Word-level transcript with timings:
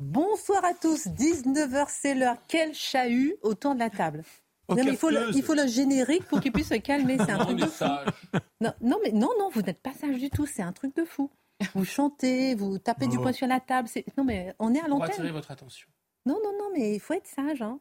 Bonsoir 0.00 0.64
à 0.64 0.72
tous, 0.72 1.06
19h 1.08 1.84
c'est 1.88 2.14
l'heure. 2.14 2.36
Quel 2.48 2.72
chahut 2.74 3.36
autour 3.42 3.74
de 3.74 3.80
la 3.80 3.90
table. 3.90 4.24
Oh, 4.68 4.74
Non, 4.74 4.82
mais 4.84 4.92
il, 4.92 4.96
faut 4.96 5.10
le, 5.10 5.16
capteuse. 5.16 5.36
il 5.36 5.42
faut 5.42 5.54
le 5.54 5.66
générique 5.66 6.24
pour 6.24 6.40
qu'il 6.40 6.52
puisse 6.52 6.68
se 6.70 6.74
calmer. 6.78 7.18
C'est 7.18 7.32
un 7.32 7.38
truc 7.44 7.58
de 7.58 7.66
fou. 7.66 7.70
sage. 7.84 8.08
Non, 8.62 8.72
non, 8.80 8.98
mais 9.04 9.12
non, 9.12 9.28
non, 9.38 9.50
vous 9.52 9.60
n'êtes 9.60 9.82
pas 9.82 9.92
sage 9.92 10.16
du 10.16 10.30
tout. 10.30 10.46
C'est 10.46 10.62
un 10.62 10.72
truc 10.72 10.96
de 10.96 11.04
fou. 11.04 11.30
Vous 11.74 11.84
chantez, 11.84 12.54
vous 12.54 12.78
tapez 12.78 13.08
du 13.08 13.18
poing 13.18 13.32
sur 13.32 13.46
la 13.46 13.60
table. 13.60 13.88
c'est- 13.88 14.06
Non, 14.16 14.24
mais 14.24 14.54
on 14.58 14.72
est 14.74 14.80
à 14.80 14.86
Pour 14.86 15.02
attirer 15.04 15.18
l'antenne. 15.18 15.32
votre 15.34 15.50
attention. 15.50 15.86
Non, 16.24 16.38
non, 16.42 16.52
non, 16.58 16.70
mais 16.74 16.94
il 16.94 17.00
faut 17.00 17.12
être 17.12 17.26
sage. 17.26 17.60
Hein. 17.60 17.78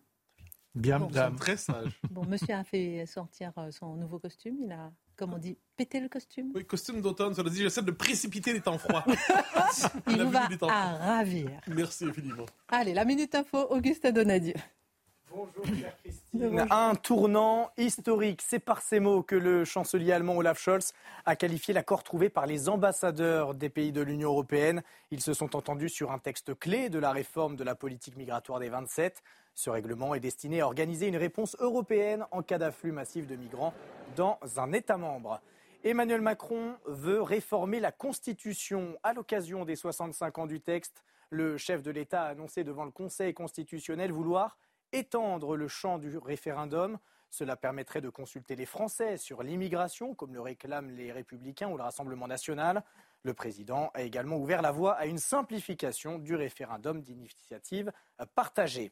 Bien, 0.76 1.00
Bon, 1.00 1.10
très 1.38 1.56
sage. 1.56 2.02
Bon, 2.12 2.26
monsieur 2.26 2.54
a 2.54 2.64
fait 2.66 3.06
sortir 3.06 3.54
euh, 3.58 3.72
son 3.72 3.96
nouveau 3.96 4.20
costume. 4.20 4.58
Il 4.62 4.72
a, 4.74 4.92
comme 5.20 5.34
on 5.34 5.38
dit, 5.38 5.58
pété 5.76 6.00
le 6.00 6.08
costume. 6.08 6.54
Oui, 6.56 6.66
costume 6.66 7.02
d'automne, 7.02 7.34
ça 7.34 7.44
veut 7.44 7.50
dire 7.50 7.64
j'essaie 7.64 7.82
de 7.82 7.92
précipiter 7.92 8.54
les 8.54 8.62
temps 8.62 8.78
froids. 8.78 9.04
Il 10.08 10.16
la 10.16 10.24
vie 10.24 10.32
va 10.32 10.58
temps 10.58 10.70
à 10.70 10.96
ravir. 10.96 11.52
Merci 11.68 12.06
infiniment. 12.06 12.46
Allez, 12.70 12.94
la 12.94 13.04
minute 13.04 13.36
info, 13.36 13.68
Augustin 13.70 14.14
Donadieu. 14.14 14.54
Bonjour, 15.30 15.64
chère 15.66 15.96
Christine. 15.98 16.68
Un 16.72 16.96
tournant 16.96 17.70
historique. 17.78 18.42
C'est 18.42 18.60
par 18.60 18.82
ces 18.82 19.00
mots 19.00 19.22
que 19.22 19.36
le 19.36 19.64
chancelier 19.66 20.12
allemand 20.12 20.38
Olaf 20.38 20.60
Scholz 20.60 20.94
a 21.26 21.36
qualifié 21.36 21.74
l'accord 21.74 22.04
trouvé 22.04 22.30
par 22.30 22.48
les 22.48 22.68
ambassadeurs 22.68 23.54
des 23.54 23.70
pays 23.70 23.92
de 23.92 24.02
l'Union 24.02 24.30
européenne. 24.30 24.82
Ils 25.12 25.22
se 25.22 25.34
sont 25.34 25.56
entendus 25.56 25.90
sur 25.90 26.12
un 26.12 26.18
texte 26.18 26.58
clé 26.58 26.90
de 26.90 26.98
la 26.98 27.12
réforme 27.12 27.58
de 27.58 27.64
la 27.64 27.76
politique 27.76 28.16
migratoire 28.16 28.60
des 28.60 28.70
27. 28.70 29.22
Ce 29.54 29.70
règlement 29.70 30.16
est 30.16 30.20
destiné 30.20 30.62
à 30.62 30.66
organiser 30.66 31.08
une 31.08 31.18
réponse 31.18 31.56
européenne 31.60 32.26
en 32.32 32.42
cas 32.42 32.58
d'afflux 32.58 32.92
massif 32.92 33.28
de 33.28 33.36
migrants 33.36 33.74
dans 34.16 34.40
un 34.58 34.72
État 34.72 34.98
membre. 34.98 35.42
Emmanuel 35.84 36.22
Macron 36.22 36.76
veut 36.86 37.22
réformer 37.22 37.80
la 37.80 37.92
Constitution. 37.92 38.98
À 39.04 39.14
l'occasion 39.14 39.66
des 39.66 39.76
65 39.76 40.38
ans 40.38 40.46
du 40.46 40.60
texte, 40.60 41.04
le 41.30 41.58
chef 41.58 41.84
de 41.84 41.92
l'État 41.92 42.24
a 42.24 42.30
annoncé 42.30 42.64
devant 42.64 42.86
le 42.86 42.92
Conseil 42.92 43.34
constitutionnel 43.34 44.12
vouloir 44.12 44.58
étendre 44.92 45.56
le 45.56 45.68
champ 45.68 45.98
du 45.98 46.18
référendum. 46.18 46.98
Cela 47.30 47.56
permettrait 47.56 48.02
de 48.02 48.10
consulter 48.10 48.56
les 48.56 48.66
Français 48.66 49.18
sur 49.18 49.44
l'immigration, 49.44 50.16
comme 50.16 50.34
le 50.34 50.42
réclament 50.42 50.90
les 50.90 51.12
Républicains 51.12 51.70
ou 51.70 51.78
le 51.78 51.84
Rassemblement 51.84 52.28
national. 52.28 52.84
Le 53.24 53.34
président 53.34 53.92
a 53.94 54.02
également 54.02 54.38
ouvert 54.38 54.62
la 54.62 54.72
voie 54.72 54.94
à 54.94 55.06
une 55.06 55.20
simplification 55.20 56.18
du 56.18 56.36
référendum 56.36 57.02
d'initiative 57.02 57.92
partagée. 58.34 58.92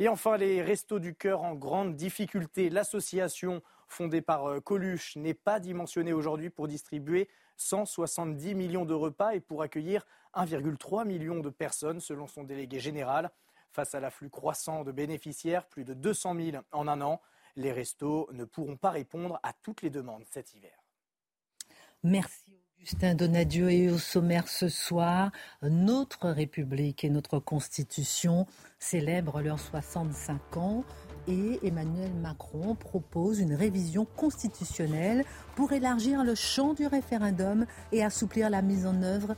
Et 0.00 0.08
enfin, 0.08 0.36
les 0.36 0.62
Restos 0.62 1.00
du 1.00 1.14
Cœur 1.14 1.42
en 1.42 1.54
grande 1.54 1.96
difficulté. 1.96 2.70
L'association 2.70 3.62
fondée 3.88 4.20
par 4.20 4.46
euh, 4.46 4.60
Coluche 4.60 5.16
n'est 5.16 5.34
pas 5.34 5.58
dimensionnée 5.58 6.12
aujourd'hui 6.12 6.50
pour 6.50 6.68
distribuer 6.68 7.28
170 7.56 8.54
millions 8.54 8.84
de 8.84 8.94
repas 8.94 9.32
et 9.32 9.40
pour 9.40 9.62
accueillir 9.62 10.06
1,3 10.34 11.04
million 11.04 11.40
de 11.40 11.50
personnes, 11.50 11.98
selon 11.98 12.28
son 12.28 12.44
délégué 12.44 12.78
général. 12.78 13.32
Face 13.72 13.94
à 13.94 14.00
l'afflux 14.00 14.30
croissant 14.30 14.84
de 14.84 14.92
bénéficiaires, 14.92 15.66
plus 15.66 15.84
de 15.84 15.94
200 15.94 16.36
000 16.36 16.62
en 16.70 16.86
un 16.86 17.00
an, 17.00 17.20
les 17.56 17.72
restos 17.72 18.28
ne 18.32 18.44
pourront 18.44 18.76
pas 18.76 18.90
répondre 18.90 19.40
à 19.42 19.52
toutes 19.52 19.82
les 19.82 19.90
demandes 19.90 20.24
cet 20.30 20.54
hiver. 20.54 20.78
Merci 22.04 22.67
Augustin 22.80 23.14
Donadieu 23.14 23.70
et 23.70 23.90
au 23.90 23.98
sommaire 23.98 24.46
ce 24.46 24.68
soir, 24.68 25.32
notre 25.62 26.28
République 26.28 27.02
et 27.02 27.10
notre 27.10 27.40
Constitution 27.40 28.46
célèbrent 28.78 29.42
leurs 29.42 29.58
65 29.58 30.56
ans 30.56 30.84
et 31.26 31.58
Emmanuel 31.66 32.12
Macron 32.14 32.76
propose 32.76 33.40
une 33.40 33.54
révision 33.54 34.06
constitutionnelle 34.16 35.24
pour 35.56 35.72
élargir 35.72 36.22
le 36.22 36.36
champ 36.36 36.72
du 36.72 36.86
référendum 36.86 37.66
et 37.90 38.04
assouplir 38.04 38.48
la 38.48 38.62
mise 38.62 38.86
en 38.86 39.02
œuvre 39.02 39.34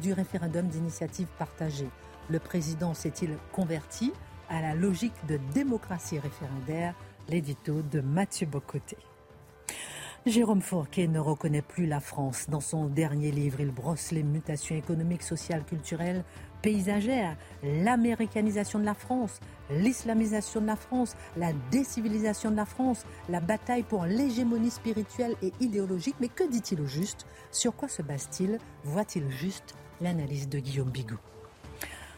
du 0.00 0.12
référendum 0.14 0.66
d'initiative 0.66 1.28
partagée. 1.38 1.90
Le 2.30 2.38
président 2.38 2.94
s'est-il 2.94 3.36
converti 3.52 4.10
à 4.48 4.62
la 4.62 4.74
logique 4.74 5.26
de 5.28 5.38
démocratie 5.52 6.18
référendaire? 6.18 6.94
L'édito 7.28 7.82
de 7.82 8.00
Mathieu 8.00 8.46
Bocoté. 8.46 8.96
Jérôme 10.26 10.62
Fourquet 10.62 11.06
ne 11.06 11.18
reconnaît 11.18 11.60
plus 11.60 11.84
la 11.84 12.00
France. 12.00 12.46
Dans 12.48 12.60
son 12.60 12.86
dernier 12.86 13.30
livre, 13.30 13.60
il 13.60 13.70
brosse 13.70 14.10
les 14.10 14.22
mutations 14.22 14.74
économiques, 14.74 15.22
sociales, 15.22 15.64
culturelles, 15.64 16.24
paysagères, 16.62 17.36
l'américanisation 17.62 18.78
de 18.78 18.86
la 18.86 18.94
France, 18.94 19.38
l'islamisation 19.68 20.62
de 20.62 20.66
la 20.66 20.76
France, 20.76 21.14
la 21.36 21.52
décivilisation 21.70 22.50
de 22.50 22.56
la 22.56 22.64
France, 22.64 23.04
la 23.28 23.40
bataille 23.40 23.82
pour 23.82 24.06
l'hégémonie 24.06 24.70
spirituelle 24.70 25.36
et 25.42 25.52
idéologique. 25.60 26.16
Mais 26.20 26.28
que 26.28 26.48
dit-il 26.50 26.80
au 26.80 26.86
juste? 26.86 27.26
Sur 27.52 27.76
quoi 27.76 27.88
se 27.88 28.00
base-t-il? 28.00 28.58
Voit-il 28.82 29.30
juste 29.30 29.74
L'analyse 30.00 30.48
de 30.48 30.58
Guillaume 30.58 30.90
Bigot? 30.90 31.20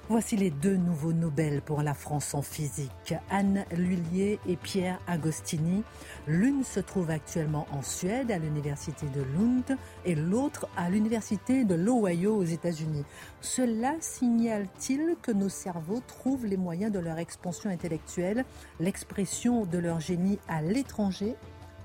Voici 0.08 0.36
les 0.36 0.50
deux 0.50 0.76
nouveaux 0.76 1.12
Nobel 1.12 1.62
pour 1.62 1.82
la 1.82 1.92
France 1.92 2.32
en 2.34 2.40
physique, 2.40 3.14
Anne 3.28 3.64
Lullier 3.72 4.38
et 4.46 4.54
Pierre 4.54 5.00
Agostini. 5.08 5.82
L'une 6.28 6.62
se 6.62 6.78
trouve 6.78 7.10
actuellement 7.10 7.66
en 7.72 7.82
Suède 7.82 8.30
à 8.30 8.38
l'université 8.38 9.06
de 9.08 9.22
Lund 9.22 9.76
et 10.04 10.14
l'autre 10.14 10.68
à 10.76 10.90
l'université 10.90 11.64
de 11.64 11.74
l'Ohio 11.74 12.36
aux 12.36 12.44
États-Unis. 12.44 13.04
Cela 13.40 13.94
signale-t-il 13.98 15.16
que 15.22 15.32
nos 15.32 15.48
cerveaux 15.48 16.02
trouvent 16.06 16.46
les 16.46 16.56
moyens 16.56 16.92
de 16.92 17.00
leur 17.00 17.18
expansion 17.18 17.68
intellectuelle, 17.68 18.44
l'expression 18.78 19.66
de 19.66 19.78
leur 19.78 19.98
génie 19.98 20.38
à 20.46 20.62
l'étranger? 20.62 21.34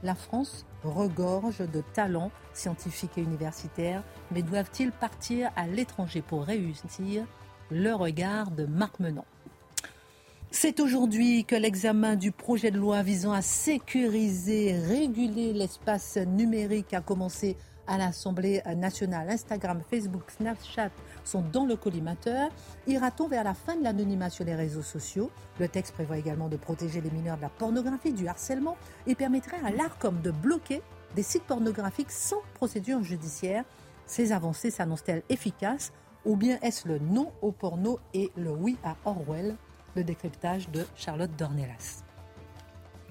La 0.03 0.13
France 0.13 0.67
regorge 0.83 1.67
de 1.67 1.81
talents 1.93 2.31
scientifiques 2.53 3.17
et 3.17 3.21
universitaires, 3.21 4.03
mais 4.31 4.43
doivent-ils 4.43 4.91
partir 4.91 5.49
à 5.55 5.65
l'étranger 5.65 6.21
pour 6.21 6.43
réussir? 6.43 7.25
Le 7.71 7.93
regard 7.93 8.51
de 8.51 8.65
Marc 8.65 8.99
Menon. 8.99 9.23
C'est 10.51 10.81
aujourd'hui 10.81 11.45
que 11.45 11.55
l'examen 11.55 12.17
du 12.17 12.33
projet 12.33 12.69
de 12.69 12.77
loi 12.77 13.01
visant 13.01 13.31
à 13.31 13.41
sécuriser, 13.41 14.77
réguler 14.77 15.53
l'espace 15.53 16.17
numérique 16.17 16.93
a 16.93 16.99
commencé 16.99 17.55
à 17.87 17.97
l'Assemblée 17.97 18.61
nationale. 18.75 19.29
Instagram, 19.29 19.81
Facebook, 19.89 20.23
Snapchat 20.37 20.91
sont 21.23 21.41
dans 21.41 21.65
le 21.65 21.77
collimateur. 21.77 22.49
Ira-t-on 22.87 23.29
vers 23.29 23.45
la 23.45 23.53
fin 23.53 23.77
de 23.77 23.83
l'anonymat 23.83 24.29
sur 24.29 24.43
les 24.43 24.55
réseaux 24.55 24.83
sociaux? 24.83 25.31
Le 25.59 25.69
texte 25.69 25.93
prévoit 25.93 26.17
également 26.17 26.49
de 26.49 26.57
protéger 26.57 26.99
les 26.99 27.11
mineurs 27.11 27.37
de 27.37 27.41
la 27.41 27.49
pornographie, 27.49 28.11
du 28.11 28.27
harcèlement 28.27 28.75
et 29.07 29.15
permettrait 29.15 29.59
à 29.65 29.71
l'ARCOM 29.71 30.21
de 30.21 30.31
bloquer 30.31 30.81
des 31.15 31.23
sites 31.23 31.43
pornographiques 31.43 32.11
sans 32.11 32.41
procédure 32.53 33.01
judiciaire. 33.03 33.63
Ces 34.05 34.33
avancées 34.33 34.71
s'annoncent-elles 34.71 35.23
efficaces? 35.29 35.93
Ou 36.25 36.35
bien 36.35 36.59
est-ce 36.61 36.87
le 36.87 36.99
non 36.99 37.31
au 37.41 37.51
porno 37.51 37.99
et 38.13 38.31
le 38.35 38.51
oui 38.51 38.77
à 38.83 38.95
Orwell 39.05 39.55
Le 39.95 40.03
décryptage 40.03 40.69
de 40.69 40.85
Charlotte 40.95 41.31
Dornelas. 41.37 42.03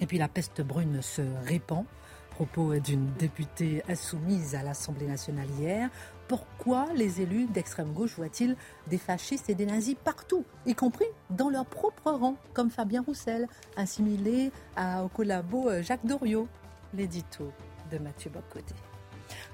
Et 0.01 0.07
puis 0.07 0.19
la 0.19 0.29
peste 0.29 0.63
brune 0.63 1.03
se 1.03 1.23
répand. 1.45 1.85
Propos 2.31 2.79
d'une 2.79 3.13
députée 3.19 3.83
insoumise 3.89 4.55
à 4.55 4.63
l'Assemblée 4.63 5.07
nationale 5.07 5.49
hier. 5.59 5.91
Pourquoi 6.27 6.87
les 6.95 7.21
élus 7.21 7.47
d'extrême 7.47 7.93
gauche 7.93 8.15
voient-ils 8.17 8.57
des 8.87 8.99
fascistes 8.99 9.51
et 9.51 9.55
des 9.55 9.67
nazis 9.67 9.97
partout, 10.03 10.45
y 10.65 10.75
compris 10.75 11.07
dans 11.29 11.51
leur 11.51 11.67
propre 11.67 12.13
rang, 12.13 12.37
comme 12.55 12.71
Fabien 12.71 13.03
Roussel, 13.03 13.47
assimilé 13.77 14.53
à, 14.77 15.05
au 15.05 15.09
collabo 15.09 15.69
euh, 15.69 15.83
Jacques 15.83 16.07
Doriot? 16.07 16.49
L'édito 16.95 17.53
de 17.91 17.99
Mathieu 17.99 18.31
Bocoté. 18.31 18.75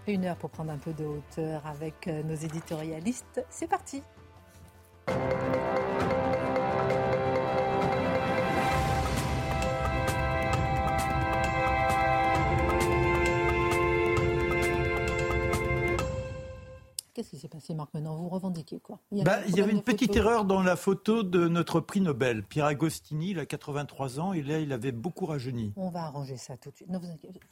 Une 0.08 0.24
heure 0.24 0.36
pour 0.36 0.50
prendre 0.50 0.70
un 0.70 0.78
peu 0.78 0.92
de 0.92 1.04
hauteur 1.04 1.66
avec 1.66 2.06
euh, 2.06 2.22
nos 2.22 2.36
éditorialistes. 2.36 3.44
C'est 3.50 3.66
parti. 3.66 4.02
Qui 17.36 17.42
s'est 17.42 17.48
passé, 17.48 17.74
Marc 17.74 17.92
Maintenant, 17.92 18.16
vous 18.16 18.28
revendiquez 18.28 18.80
quoi? 18.80 18.98
Il 19.12 19.18
y, 19.18 19.22
bah, 19.22 19.40
il 19.46 19.56
y 19.56 19.60
avait 19.60 19.72
une 19.72 19.82
petite 19.82 20.16
erreur 20.16 20.46
dans 20.46 20.62
la 20.62 20.74
photo 20.74 21.22
de 21.22 21.48
notre 21.48 21.80
prix 21.80 22.00
Nobel. 22.00 22.42
Pierre 22.42 22.66
Agostini, 22.66 23.30
il 23.30 23.38
a 23.38 23.44
83 23.44 24.20
ans, 24.20 24.32
et 24.32 24.42
là, 24.42 24.58
il 24.58 24.72
avait 24.72 24.92
beaucoup 24.92 25.26
rajeuni. 25.26 25.72
On 25.76 25.90
va 25.90 26.04
arranger 26.04 26.38
ça 26.38 26.56
tout 26.56 26.70
de 26.70 26.76
suite. 26.76 26.88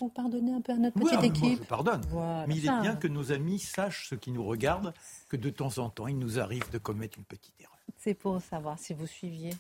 vous, 0.01 0.09
pardonnez 0.09 0.53
un 0.53 0.63
peu 0.63 0.73
à 0.73 0.77
notre 0.77 0.99
petite 0.99 1.23
équipe 1.23 1.61
je 1.63 1.69
pardonne. 1.69 2.01
mais 2.49 2.57
il 2.57 2.67
est 2.67 2.81
bien 2.81 2.97
que 2.97 3.09
nos 3.09 3.33
amis 3.33 3.59
sachent, 3.59 4.09
ceux 4.09 4.17
qui 4.17 4.33
nous 4.33 4.45
regardent, 4.45 4.95
que 5.29 5.37
de 5.37 5.51
temps 5.51 5.79
en 5.79 5.91
temps, 5.91 6.07
il 6.07 6.19
nous 6.19 6.41
arrive 6.41 6.71
de 6.71 6.79
commettre 6.79 7.19
une 7.19 7.25
petite 7.25 7.61
erreur. 7.61 7.79
C'est 7.99 8.15
pour 8.15 8.41
savoir 8.41 8.79
si 8.79 8.95
vous 8.95 9.07
suiviez. 9.07 9.53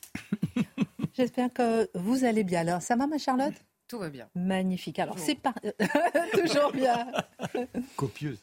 J'espère 1.15 1.53
que 1.53 1.89
vous 1.95 2.25
allez 2.25 2.45
bien. 2.45 2.61
Alors, 2.61 2.83
ça 2.83 2.97
va, 2.97 3.07
ma 3.07 3.19
Charlotte? 3.19 3.55
Tout 3.89 3.99
va 3.99 4.09
bien. 4.09 4.29
Magnifique. 4.35 4.99
Alors, 4.99 5.19
c'est 5.19 5.35
pas. 5.35 5.55
Toujours 6.33 6.73
bien. 6.73 7.07
Copieuse. 7.97 8.41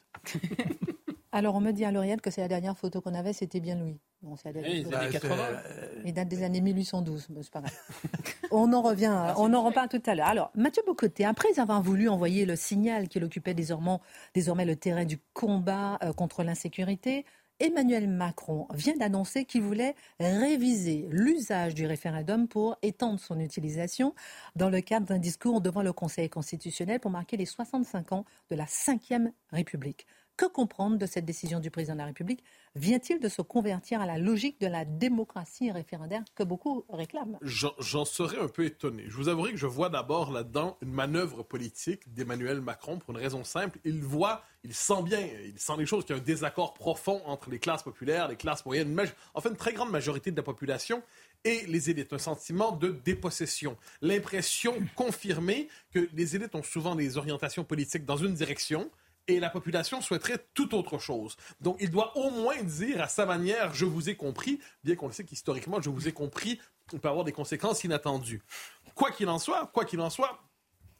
Alors, 1.33 1.55
on 1.55 1.61
me 1.61 1.71
dit 1.71 1.85
à 1.85 1.91
L'Oréal 1.91 2.19
que 2.19 2.29
c'est 2.29 2.41
la 2.41 2.49
dernière 2.49 2.77
photo 2.77 2.99
qu'on 2.99 3.13
avait, 3.13 3.31
c'était 3.31 3.61
bien 3.61 3.75
Louis. 3.75 3.99
Bon, 4.21 4.35
c'est 4.35 4.51
la 4.51 4.61
dernière 4.61 4.99
années 4.99 5.11
80. 5.11 5.37
Euh, 5.65 6.01
Il 6.05 6.13
date 6.13 6.27
des 6.27 6.43
années 6.43 6.61
1812, 6.61 7.27
c'est 7.41 7.49
pas 7.49 7.61
grave. 7.61 7.73
on 8.51 8.71
en 8.73 8.81
revient, 8.81 9.11
ah, 9.11 9.33
on 9.37 9.53
en 9.53 9.63
reparle 9.63 9.87
tout 9.87 10.03
à 10.05 10.13
l'heure. 10.13 10.27
Alors, 10.27 10.51
Mathieu 10.55 10.83
Bocoté, 10.85 11.23
après 11.23 11.57
avoir 11.57 11.81
voulu 11.81 12.09
envoyer 12.09 12.45
le 12.45 12.55
signal 12.55 13.07
qu'il 13.07 13.23
occupait 13.23 13.53
désormais, 13.53 13.97
désormais 14.33 14.65
le 14.65 14.75
terrain 14.75 15.05
du 15.05 15.19
combat 15.33 15.97
euh, 16.03 16.11
contre 16.11 16.43
l'insécurité, 16.43 17.25
Emmanuel 17.61 18.07
Macron 18.07 18.67
vient 18.73 18.97
d'annoncer 18.97 19.45
qu'il 19.45 19.61
voulait 19.61 19.95
réviser 20.19 21.07
l'usage 21.11 21.75
du 21.75 21.85
référendum 21.85 22.47
pour 22.47 22.75
étendre 22.81 23.19
son 23.19 23.39
utilisation 23.39 24.15
dans 24.55 24.71
le 24.71 24.81
cadre 24.81 25.05
d'un 25.05 25.19
discours 25.19 25.61
devant 25.61 25.83
le 25.83 25.93
Conseil 25.93 26.27
constitutionnel 26.27 26.99
pour 26.99 27.11
marquer 27.11 27.37
les 27.37 27.45
65 27.45 28.13
ans 28.13 28.25
de 28.49 28.55
la 28.55 28.65
Ve 28.65 29.29
République. 29.51 30.07
Que 30.41 30.47
comprendre 30.47 30.97
de 30.97 31.05
cette 31.05 31.25
décision 31.25 31.59
du 31.59 31.69
président 31.69 31.93
de 31.93 31.99
la 31.99 32.07
République 32.07 32.43
Vient-il 32.73 33.19
de 33.19 33.29
se 33.29 33.43
convertir 33.43 34.01
à 34.01 34.07
la 34.07 34.17
logique 34.17 34.59
de 34.59 34.65
la 34.65 34.85
démocratie 34.85 35.71
référendaire 35.71 36.23
que 36.33 36.41
beaucoup 36.41 36.83
réclament? 36.89 37.37
J'en 37.43 38.05
serais 38.05 38.39
un 38.39 38.47
peu 38.47 38.65
étonné. 38.65 39.03
Je 39.07 39.15
vous 39.17 39.29
avouerai 39.29 39.51
que 39.51 39.57
je 39.57 39.67
vois 39.67 39.89
d'abord 39.89 40.31
là-dedans 40.31 40.79
une 40.81 40.93
manœuvre 40.93 41.43
politique 41.43 42.11
d'Emmanuel 42.11 42.59
Macron 42.59 42.97
pour 42.97 43.11
une 43.11 43.21
raison 43.21 43.43
simple. 43.43 43.77
Il 43.85 44.01
voit, 44.01 44.41
il 44.63 44.73
sent 44.73 45.03
bien, 45.03 45.19
il 45.19 45.59
sent 45.59 45.73
les 45.77 45.85
choses, 45.85 46.05
qu'il 46.05 46.15
y 46.15 46.17
a 46.17 46.21
un 46.23 46.25
désaccord 46.25 46.73
profond 46.73 47.21
entre 47.27 47.51
les 47.51 47.59
classes 47.59 47.83
populaires, 47.83 48.27
les 48.27 48.35
classes 48.35 48.65
moyennes, 48.65 48.99
en 49.35 49.41
fait 49.41 49.49
une 49.49 49.55
très 49.55 49.73
grande 49.73 49.91
majorité 49.91 50.31
de 50.31 50.37
la 50.37 50.43
population 50.43 51.03
et 51.43 51.67
les 51.67 51.91
élites. 51.91 52.13
Un 52.13 52.17
sentiment 52.17 52.71
de 52.71 52.89
dépossession. 52.89 53.77
L'impression 54.01 54.73
confirmée 54.95 55.67
que 55.93 56.09
les 56.13 56.35
élites 56.35 56.55
ont 56.55 56.63
souvent 56.63 56.95
des 56.95 57.17
orientations 57.17 57.63
politiques 57.63 58.05
dans 58.05 58.17
une 58.17 58.33
direction 58.33 58.89
et 59.35 59.39
la 59.39 59.49
population 59.49 60.01
souhaiterait 60.01 60.45
tout 60.53 60.75
autre 60.75 60.99
chose. 60.99 61.37
Donc, 61.59 61.77
il 61.79 61.89
doit 61.89 62.17
au 62.17 62.29
moins 62.29 62.61
dire 62.63 63.01
à 63.01 63.07
sa 63.07 63.25
manière, 63.25 63.73
je 63.73 63.85
vous 63.85 64.09
ai 64.09 64.15
compris, 64.15 64.59
bien 64.83 64.95
qu'on 64.95 65.07
le 65.07 65.13
sait 65.13 65.23
qu'historiquement, 65.23 65.81
je 65.81 65.89
vous 65.89 66.07
ai 66.07 66.11
compris, 66.11 66.59
on 66.93 66.99
peut 66.99 67.09
avoir 67.09 67.25
des 67.25 67.31
conséquences 67.31 67.83
inattendues. 67.83 68.41
Quoi 68.95 69.11
qu'il 69.11 69.29
en 69.29 69.39
soit, 69.39 69.67
quoi 69.67 69.85
qu'il 69.85 70.01
en 70.01 70.09
soit, 70.09 70.39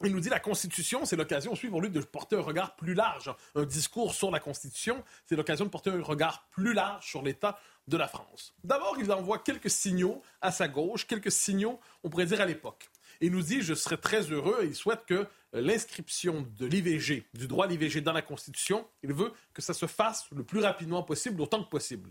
il 0.04 0.12
nous 0.12 0.20
dit 0.20 0.28
la 0.28 0.40
Constitution, 0.40 1.04
c'est 1.04 1.16
l'occasion 1.16 1.52
aussi 1.52 1.68
pour 1.68 1.80
lui 1.80 1.90
de 1.90 2.00
porter 2.00 2.36
un 2.36 2.40
regard 2.40 2.74
plus 2.74 2.94
large. 2.94 3.32
Un 3.54 3.64
discours 3.64 4.14
sur 4.14 4.30
la 4.30 4.40
Constitution, 4.40 5.04
c'est 5.26 5.36
l'occasion 5.36 5.64
de 5.64 5.70
porter 5.70 5.90
un 5.90 6.02
regard 6.02 6.46
plus 6.50 6.72
large 6.72 7.06
sur 7.06 7.22
l'État 7.22 7.58
de 7.88 7.96
la 7.96 8.08
France. 8.08 8.54
D'abord, 8.64 8.96
il 8.98 9.10
envoie 9.12 9.38
quelques 9.38 9.70
signaux 9.70 10.22
à 10.40 10.50
sa 10.50 10.68
gauche, 10.68 11.06
quelques 11.06 11.32
signaux, 11.32 11.80
on 12.02 12.10
pourrait 12.10 12.26
dire, 12.26 12.40
à 12.40 12.46
l'époque. 12.46 12.88
Il 13.22 13.30
nous 13.30 13.42
dit, 13.42 13.62
je 13.62 13.72
serais 13.72 13.96
très 13.96 14.22
heureux, 14.32 14.58
et 14.62 14.66
il 14.66 14.74
souhaite 14.74 15.06
que 15.06 15.28
l'inscription 15.52 16.44
de 16.58 16.66
l'IVG, 16.66 17.24
du 17.34 17.46
droit 17.46 17.66
à 17.66 17.68
l'IVG 17.68 18.00
dans 18.00 18.12
la 18.12 18.20
Constitution, 18.20 18.84
il 19.04 19.12
veut 19.12 19.32
que 19.54 19.62
ça 19.62 19.74
se 19.74 19.86
fasse 19.86 20.26
le 20.32 20.42
plus 20.42 20.58
rapidement 20.58 21.04
possible, 21.04 21.40
autant 21.40 21.62
que 21.62 21.70
possible. 21.70 22.10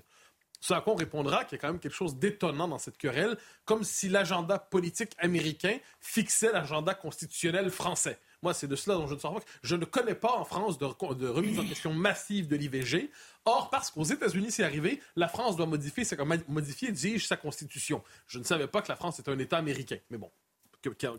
Ce 0.61 0.73
à 0.73 0.79
quoi 0.79 0.93
on 0.93 0.95
répondra 0.95 1.43
qu'il 1.43 1.57
y 1.57 1.59
a 1.59 1.61
quand 1.61 1.67
même 1.67 1.79
quelque 1.79 1.95
chose 1.95 2.15
d'étonnant 2.15 2.67
dans 2.67 2.77
cette 2.77 2.97
querelle, 2.97 3.37
comme 3.65 3.83
si 3.83 4.07
l'agenda 4.07 4.57
politique 4.57 5.11
américain 5.17 5.77
fixait 5.99 6.53
l'agenda 6.53 6.93
constitutionnel 6.93 7.71
français. 7.71 8.17
Moi, 8.41 8.53
c'est 8.53 8.67
de 8.67 8.75
cela 8.77 8.95
dont 8.95 9.07
je 9.07 9.15
ne 9.15 9.19
sors 9.19 9.33
pas. 9.33 9.41
Je 9.63 9.75
ne 9.75 9.83
connais 9.83 10.15
pas 10.15 10.31
en 10.31 10.45
France 10.45 10.77
de, 10.77 10.85
remise 10.85 11.59
en 11.59 11.65
question 11.65 11.93
massive 11.93 12.47
de 12.47 12.55
l'IVG. 12.55 13.11
Or, 13.43 13.69
parce 13.69 13.91
qu'aux 13.91 14.03
États-Unis, 14.03 14.51
c'est 14.51 14.63
arrivé, 14.63 15.01
la 15.17 15.27
France 15.27 15.57
doit 15.57 15.65
modifier, 15.65 16.05
modifier, 16.47 16.91
dis 16.93 17.19
sa 17.19 17.35
constitution. 17.35 18.01
Je 18.27 18.39
ne 18.39 18.43
savais 18.45 18.67
pas 18.67 18.81
que 18.81 18.87
la 18.89 18.95
France 18.95 19.19
était 19.19 19.31
un 19.31 19.39
État 19.39 19.57
américain. 19.57 19.97
Mais 20.09 20.17
bon, 20.17 20.31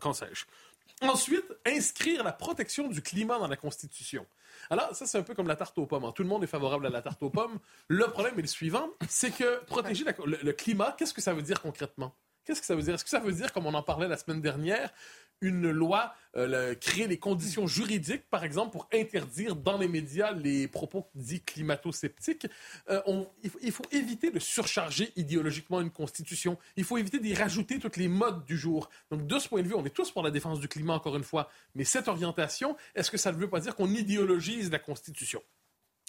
qu'en 0.01 0.13
sais-je. 0.13 0.45
Ensuite, 1.03 1.45
inscrire 1.67 2.23
la 2.23 2.33
protection 2.33 2.89
du 2.89 3.03
climat 3.03 3.39
dans 3.39 3.49
la 3.49 3.57
Constitution. 3.57 4.25
Alors, 4.71 4.95
ça, 4.95 5.07
c'est 5.07 5.19
un 5.19 5.23
peu 5.23 5.35
comme 5.35 5.49
la 5.49 5.57
tarte 5.57 5.77
aux 5.79 5.87
pommes. 5.87 6.05
Hein. 6.05 6.13
Tout 6.15 6.23
le 6.23 6.29
monde 6.29 6.45
est 6.45 6.49
favorable 6.49 6.87
à 6.87 6.91
la 6.91 7.03
tarte 7.03 7.23
aux 7.23 7.31
pommes. 7.31 7.59
Le 7.89 8.07
problème 8.07 8.39
est 8.39 8.43
le 8.43 8.49
suivant, 8.49 8.89
c'est 9.09 9.31
que 9.31 9.65
protéger 9.65 10.05
le 10.05 10.53
climat, 10.53 10.95
qu'est-ce 10.97 11.15
que 11.15 11.21
ça 11.21 11.35
veut 11.35 11.43
dire 11.43 11.61
concrètement? 11.61 12.15
Qu'est-ce 12.45 12.61
que 12.61 12.67
ça 12.67 12.75
veut 12.75 12.83
dire? 12.83 12.95
Est-ce 12.95 13.05
que 13.05 13.11
ça 13.11 13.21
veut 13.21 13.33
dire, 13.33 13.53
comme 13.53 13.67
on 13.67 13.75
en 13.75 13.83
parlait 13.83 14.09
la 14.09 14.17
semaine 14.17 14.41
dernière, 14.41 14.93
une 15.43 15.71
loi 15.71 16.15
euh, 16.35 16.75
créer 16.75 17.07
les 17.07 17.19
conditions 17.19 17.67
juridiques, 17.67 18.31
par 18.31 18.43
exemple, 18.43 18.73
pour 18.73 18.89
interdire 18.95 19.55
dans 19.55 19.77
les 19.77 19.89
médias 19.89 20.33
les 20.33 20.67
propos 20.67 21.07
dits 21.15 21.43
climato-sceptiques. 21.43 22.47
Euh, 22.89 23.03
il, 23.61 23.71
faut, 23.71 23.85
éviter 23.93 24.31
de 24.31 24.39
surcharger 24.39 25.13
idéologiquement 25.17 25.83
une 25.83 25.91
constitution. 25.91 26.57
Il 26.77 26.85
faut 26.85 26.97
éviter 26.97 27.19
d'y 27.19 27.35
rajouter 27.35 27.79
toutes 27.79 27.99
les 27.99 28.09
modes 28.09 28.47
du 28.47 28.57
jour. 28.57 28.89
Donc, 29.11 29.27
de 29.27 29.39
ce 29.39 29.49
point 29.49 29.63
de 29.63 29.69
vue, 29.69 29.75
on 29.75 29.85
est 29.85 29.95
tous 29.95 30.11
pour 30.11 30.23
la 30.23 30.31
défense 30.31 30.59
du 30.59 30.69
climat, 30.69 30.95
encore 30.95 31.17
une 31.17 31.25
fois. 31.25 31.51
Mais 31.75 31.85
cette 31.85 32.09
orientation, 32.09 32.77
est-ce 32.95 33.11
que 33.11 33.19
ça 33.19 33.31
ne 33.31 33.37
veut 33.37 33.51
pas 33.51 33.61
dire 33.61 33.77
qu'on 33.77 33.89
idéologise 33.89 34.71
la 34.71 34.79
constitution? 34.79 35.43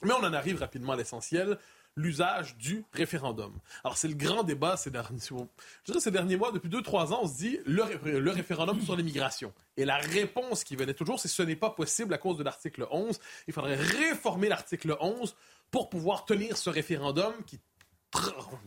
Mais 0.04 0.14
on 0.14 0.24
en 0.24 0.34
arrive 0.34 0.60
rapidement 0.60 0.94
à 0.94 0.96
l'essentiel 0.96 1.58
l'usage 1.96 2.58
du 2.58 2.86
référendum. 2.94 3.54
Alors, 3.84 3.98
c'est 3.98 4.08
le 4.08 4.16
grand 4.16 4.44
débat 4.44 4.78
ces 4.78 4.92
derniers, 4.92 5.20
je 5.88 6.00
ces 6.00 6.12
derniers 6.12 6.38
mois. 6.38 6.52
Depuis 6.52 6.70
deux, 6.70 6.82
trois 6.82 7.14
ans, 7.14 7.22
on 7.24 7.28
se 7.28 7.38
dit 7.38 7.60
le, 7.66 8.32
référendum 8.32 8.82
sur 8.82 8.96
l'immigration. 8.96 9.54
Et 9.78 9.86
la 9.86 9.98
réponse 9.98 10.64
qui 10.64 10.76
venait 10.76 10.94
toujours, 10.94 11.20
c'est 11.20 11.28
ce 11.28 11.44
n'est 11.44 11.56
pas 11.56 11.70
possible 11.70 12.14
à 12.14 12.18
cause 12.18 12.38
de 12.38 12.44
l'article 12.44 12.88
11. 12.90 13.20
Il 13.48 13.54
faudrait 13.54 13.76
réformer 13.76 14.50
l'article 14.50 14.98
11 15.00 15.36
pour 15.72 15.90
pouvoir 15.90 16.26
tenir 16.26 16.58
ce 16.58 16.70
référendum 16.70 17.34
qui 17.46 17.60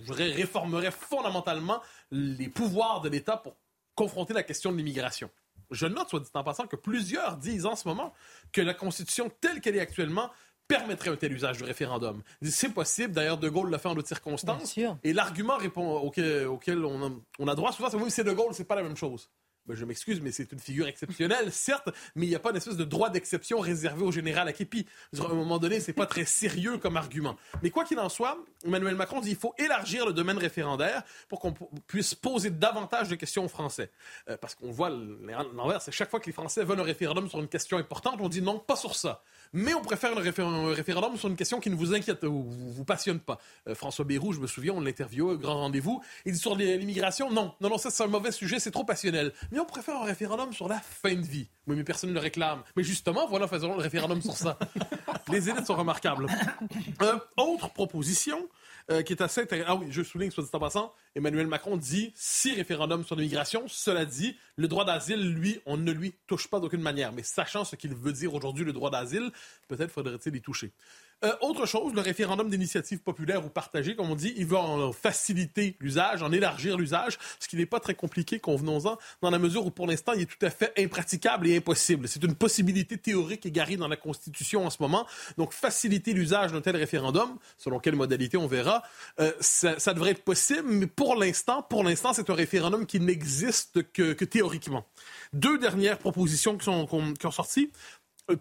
réformerait 0.08 0.90
fondamentalement 0.90 1.80
les 2.10 2.48
pouvoirs 2.48 3.00
de 3.00 3.08
l'État 3.08 3.36
pour 3.36 3.56
confronter 3.94 4.34
la 4.34 4.42
question 4.42 4.72
de 4.72 4.76
l'immigration. 4.76 5.30
Je 5.70 5.86
note, 5.86 6.08
soit 6.08 6.20
dit 6.20 6.30
en 6.34 6.44
passant, 6.44 6.66
que 6.66 6.76
plusieurs 6.76 7.36
disent 7.36 7.66
en 7.66 7.74
ce 7.74 7.88
moment 7.88 8.12
que 8.52 8.60
la 8.60 8.74
Constitution 8.74 9.30
telle 9.40 9.60
qu'elle 9.60 9.76
est 9.76 9.80
actuellement 9.80 10.30
permettrait 10.68 11.10
un 11.10 11.16
tel 11.16 11.32
usage 11.32 11.58
du 11.58 11.64
référendum. 11.64 12.22
C'est 12.42 12.72
possible. 12.72 13.12
D'ailleurs, 13.12 13.38
De 13.38 13.48
Gaulle 13.48 13.70
l'a 13.70 13.78
fait 13.78 13.88
en 13.88 13.94
d'autres 13.94 14.08
circonstances. 14.08 14.76
Et 15.04 15.12
l'argument 15.12 15.58
auquel, 15.76 16.46
auquel 16.46 16.84
on, 16.84 17.06
a, 17.06 17.10
on, 17.38 17.48
a, 17.48 17.54
droit 17.54 17.72
souvent, 17.72 17.90
c'est 17.90 17.96
oui, 17.96 18.10
c'est 18.10 18.24
De 18.24 18.32
Gaulle, 18.32 18.52
c'est 18.52 18.64
pas 18.64 18.76
la 18.76 18.82
même 18.82 18.96
chose. 18.96 19.30
Ben, 19.66 19.74
je 19.74 19.84
m'excuse, 19.84 20.20
mais 20.20 20.30
c'est 20.30 20.52
une 20.52 20.58
figure 20.58 20.86
exceptionnelle, 20.86 21.50
certes, 21.52 21.88
mais 22.14 22.26
il 22.26 22.28
n'y 22.28 22.34
a 22.34 22.38
pas 22.38 22.50
une 22.50 22.56
espèce 22.56 22.76
de 22.76 22.84
droit 22.84 23.10
d'exception 23.10 23.58
réservé 23.58 24.04
au 24.04 24.12
général 24.12 24.46
Aképi. 24.48 24.86
À 25.18 25.24
un 25.24 25.34
moment 25.34 25.58
donné, 25.58 25.80
c'est 25.80 25.92
pas 25.92 26.06
très 26.06 26.24
sérieux 26.24 26.78
comme 26.78 26.96
argument. 26.96 27.36
Mais 27.62 27.70
quoi 27.70 27.84
qu'il 27.84 27.98
en 27.98 28.08
soit, 28.08 28.38
Emmanuel 28.64 28.94
Macron 28.94 29.20
dit 29.20 29.30
qu'il 29.30 29.38
faut 29.38 29.54
élargir 29.58 30.06
le 30.06 30.12
domaine 30.12 30.38
référendaire 30.38 31.02
pour 31.28 31.40
qu'on 31.40 31.52
puisse 31.86 32.14
poser 32.14 32.50
davantage 32.50 33.08
de 33.08 33.16
questions 33.16 33.44
aux 33.44 33.48
Français. 33.48 33.90
Euh, 34.28 34.36
parce 34.36 34.54
qu'on 34.54 34.70
voit 34.70 34.90
l'envers, 34.90 35.82
c'est 35.82 35.92
chaque 35.92 36.10
fois 36.10 36.20
que 36.20 36.26
les 36.26 36.32
Français 36.32 36.64
veulent 36.64 36.80
un 36.80 36.84
référendum 36.84 37.28
sur 37.28 37.40
une 37.40 37.48
question 37.48 37.78
importante, 37.78 38.16
on 38.20 38.28
dit 38.28 38.42
non, 38.42 38.58
pas 38.58 38.76
sur 38.76 38.94
ça 38.94 39.22
mais 39.52 39.74
on 39.74 39.82
préfère 39.82 40.16
un, 40.16 40.74
référendum 40.74 41.16
sur 41.16 41.28
une 41.28 41.36
question 41.36 41.60
qui 41.60 41.70
ne 41.70 41.74
vous 41.74 41.94
inquiète 41.94 42.24
ou 42.24 42.42
vous, 42.42 42.72
vous 42.72 42.84
passionne 42.84 43.20
pas. 43.20 43.38
Euh, 43.68 43.74
François 43.74 44.04
Bayrou, 44.04 44.32
je 44.32 44.40
me 44.40 44.46
souviens, 44.46 44.74
on 44.74 44.80
l'interviewait 44.80 45.32
au 45.32 45.38
grand 45.38 45.60
rendez-vous. 45.60 46.02
Il 46.24 46.32
dit 46.32 46.38
sur 46.38 46.54
l'immigration, 46.54 47.30
non, 47.30 47.54
non, 47.60 47.70
non, 47.70 47.78
ça 47.78 47.90
c'est 47.90 48.02
un 48.02 48.08
mauvais 48.08 48.32
sujet, 48.32 48.58
c'est 48.58 48.70
trop 48.70 48.84
passionnel. 48.84 49.32
Mais 49.56 49.62
on 49.62 49.64
préfère 49.64 49.96
un 49.96 50.04
référendum 50.04 50.52
sur 50.52 50.68
la 50.68 50.78
fin 50.78 51.14
de 51.14 51.24
vie. 51.24 51.48
Oui, 51.66 51.76
mais 51.76 51.82
personne 51.82 52.10
ne 52.10 52.14
le 52.14 52.20
réclame. 52.20 52.62
Mais 52.76 52.82
justement, 52.82 53.26
voilà, 53.26 53.48
faisons 53.48 53.74
le 53.74 53.80
référendum 53.80 54.20
sur 54.20 54.36
ça. 54.36 54.58
Les 55.32 55.48
élites 55.48 55.64
sont 55.64 55.76
remarquables. 55.76 56.26
Euh, 57.00 57.18
autre 57.38 57.72
proposition, 57.72 58.50
euh, 58.90 59.00
qui 59.00 59.14
est 59.14 59.22
assez 59.22 59.40
intéressant. 59.40 59.70
Ah 59.72 59.76
oui, 59.76 59.86
je 59.88 60.02
souligne, 60.02 60.30
soit 60.30 60.44
dit 60.44 60.50
en 60.52 60.58
passant, 60.58 60.92
Emmanuel 61.14 61.46
Macron 61.46 61.78
dit 61.78 62.12
si 62.14 62.52
référendum 62.52 63.02
sur 63.02 63.16
l'immigration, 63.16 63.64
cela 63.66 64.04
dit, 64.04 64.36
le 64.56 64.68
droit 64.68 64.84
d'asile, 64.84 65.32
lui, 65.32 65.58
on 65.64 65.78
ne 65.78 65.90
lui 65.90 66.12
touche 66.26 66.48
pas 66.48 66.60
d'aucune 66.60 66.82
manière. 66.82 67.12
Mais 67.12 67.22
sachant 67.22 67.64
ce 67.64 67.76
qu'il 67.76 67.94
veut 67.94 68.12
dire 68.12 68.34
aujourd'hui, 68.34 68.66
le 68.66 68.74
droit 68.74 68.90
d'asile, 68.90 69.32
peut-être 69.68 69.90
faudrait-il 69.90 70.36
y 70.36 70.42
toucher. 70.42 70.70
Euh, 71.24 71.32
autre 71.40 71.64
chose, 71.64 71.94
le 71.94 72.02
référendum 72.02 72.50
d'initiative 72.50 72.98
populaire 72.98 73.44
ou 73.44 73.48
partagée, 73.48 73.96
comme 73.96 74.10
on 74.10 74.14
dit, 74.14 74.34
il 74.36 74.44
va 74.44 74.58
en 74.58 74.92
faciliter 74.92 75.74
l'usage, 75.80 76.22
en 76.22 76.30
élargir 76.30 76.76
l'usage, 76.76 77.18
ce 77.40 77.48
qui 77.48 77.56
n'est 77.56 77.64
pas 77.64 77.80
très 77.80 77.94
compliqué, 77.94 78.38
convenons-en, 78.38 78.98
dans 79.22 79.30
la 79.30 79.38
mesure 79.38 79.64
où 79.64 79.70
pour 79.70 79.86
l'instant, 79.86 80.12
il 80.12 80.22
est 80.22 80.26
tout 80.26 80.44
à 80.44 80.50
fait 80.50 80.74
impraticable 80.78 81.48
et 81.48 81.56
impossible. 81.56 82.06
C'est 82.06 82.22
une 82.22 82.34
possibilité 82.34 82.98
théorique 82.98 83.46
égarée 83.46 83.76
dans 83.76 83.88
la 83.88 83.96
Constitution 83.96 84.66
en 84.66 84.70
ce 84.70 84.76
moment. 84.80 85.06
Donc, 85.38 85.54
faciliter 85.54 86.12
l'usage 86.12 86.52
d'un 86.52 86.60
tel 86.60 86.76
référendum, 86.76 87.38
selon 87.56 87.78
quelle 87.78 87.96
modalité 87.96 88.36
on 88.36 88.46
verra, 88.46 88.82
euh, 89.18 89.32
ça, 89.40 89.94
devrait 89.94 90.10
être 90.10 90.24
possible, 90.24 90.68
mais 90.68 90.86
pour 90.86 91.16
l'instant, 91.16 91.62
pour 91.62 91.82
l'instant, 91.82 92.12
c'est 92.12 92.28
un 92.28 92.34
référendum 92.34 92.84
qui 92.84 93.00
n'existe 93.00 93.90
que, 93.92 94.12
que, 94.12 94.24
théoriquement. 94.26 94.84
Deux 95.32 95.58
dernières 95.58 95.98
propositions 95.98 96.58
qui, 96.58 96.66
sont, 96.66 96.86
qui 97.18 97.26
ont 97.26 97.30
sorti 97.30 97.70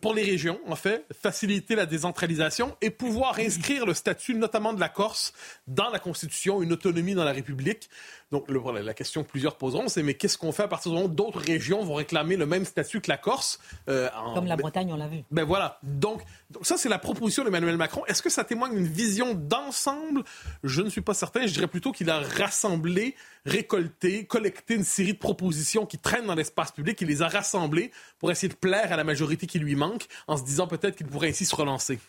pour 0.01 0.15
les 0.15 0.23
régions, 0.23 0.59
en 0.67 0.75
fait, 0.75 1.05
faciliter 1.21 1.75
la 1.75 1.85
décentralisation 1.85 2.75
et 2.81 2.89
pouvoir 2.89 3.37
inscrire 3.37 3.85
le 3.85 3.93
statut, 3.93 4.33
notamment 4.33 4.73
de 4.73 4.79
la 4.79 4.89
Corse, 4.89 5.33
dans 5.67 5.89
la 5.89 5.99
Constitution, 5.99 6.63
une 6.63 6.73
autonomie 6.73 7.13
dans 7.13 7.23
la 7.23 7.33
République. 7.33 7.89
Donc, 8.31 8.49
le, 8.49 8.59
la 8.81 8.93
question 8.95 9.23
que 9.23 9.29
plusieurs 9.29 9.55
poseront, 9.55 9.87
c'est 9.87 10.01
mais 10.01 10.15
qu'est-ce 10.15 10.37
qu'on 10.39 10.51
fait 10.51 10.63
à 10.63 10.67
partir 10.67 10.91
du 10.91 10.97
moment 10.97 11.09
où 11.09 11.13
d'autres 11.13 11.39
régions 11.39 11.83
vont 11.83 11.93
réclamer 11.93 12.35
le 12.35 12.47
même 12.47 12.65
statut 12.65 12.99
que 12.99 13.09
la 13.09 13.17
Corse 13.17 13.59
euh, 13.87 14.09
Comme 14.33 14.47
la 14.47 14.55
Bretagne, 14.55 14.91
on 14.91 14.97
l'a 14.97 15.07
vu. 15.07 15.19
Ben 15.29 15.43
voilà. 15.43 15.79
Donc, 15.83 16.23
donc 16.49 16.65
ça, 16.65 16.77
c'est 16.77 16.89
la 16.89 16.97
proposition 16.97 17.43
d'Emmanuel 17.43 17.77
Macron. 17.77 18.03
Est-ce 18.07 18.23
que 18.23 18.31
ça 18.31 18.43
témoigne 18.43 18.73
d'une 18.73 18.87
vision 18.87 19.35
d'ensemble? 19.35 20.23
Je 20.63 20.81
ne 20.81 20.89
suis 20.89 21.01
pas 21.01 21.13
certain. 21.13 21.45
Je 21.45 21.53
dirais 21.53 21.67
plutôt 21.67 21.91
qu'il 21.91 22.09
a 22.09 22.19
rassemblé, 22.19 23.15
récolté, 23.45 24.25
collecté 24.25 24.73
une 24.73 24.83
série 24.83 25.13
de 25.13 25.19
propositions 25.19 25.85
qui 25.85 25.99
traînent 25.99 26.25
dans 26.25 26.35
l'espace 26.35 26.71
public. 26.71 26.99
Il 27.01 27.07
les 27.07 27.21
a 27.21 27.27
rassemblées 27.27 27.91
pour 28.17 28.31
essayer 28.31 28.49
de 28.49 28.55
plaire 28.55 28.91
à 28.91 28.95
la 28.95 29.03
majorité 29.03 29.45
qui 29.45 29.59
lui 29.59 29.74
manque, 29.75 30.07
en 30.27 30.37
se 30.37 30.43
disant 30.43 30.67
peut-être 30.67 30.95
qu'il 30.95 31.07
pourrait 31.07 31.29
ainsi 31.29 31.45
se 31.45 31.55
relancer. 31.55 31.99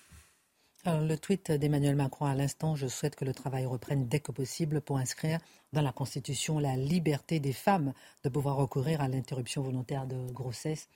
le 0.85 1.17
tweet 1.17 1.51
d'Emmanuel 1.53 1.97
Macron 1.97 2.27
à 2.27 2.35
l'instant, 2.35 2.77
je 2.77 2.87
souhaite 2.87 3.17
que 3.17 3.25
le 3.25 3.35
travail 3.35 3.67
reprenne 3.67 4.07
dès 4.07 4.21
que 4.21 4.33
possible 4.33 4.81
pour 4.81 4.99
inscrire 4.99 5.41
dans 5.73 5.83
la 5.83 5.93
Constitution 5.93 6.59
la 6.59 6.77
liberté 6.77 7.41
des 7.41 7.53
femmes 7.53 7.93
de 8.25 8.29
pouvoir 8.29 8.57
recourir 8.57 9.01
à 9.01 9.09
l'interruption 9.09 9.63
volontaire 9.63 10.07
de 10.07 10.31
grossesse. 10.33 10.89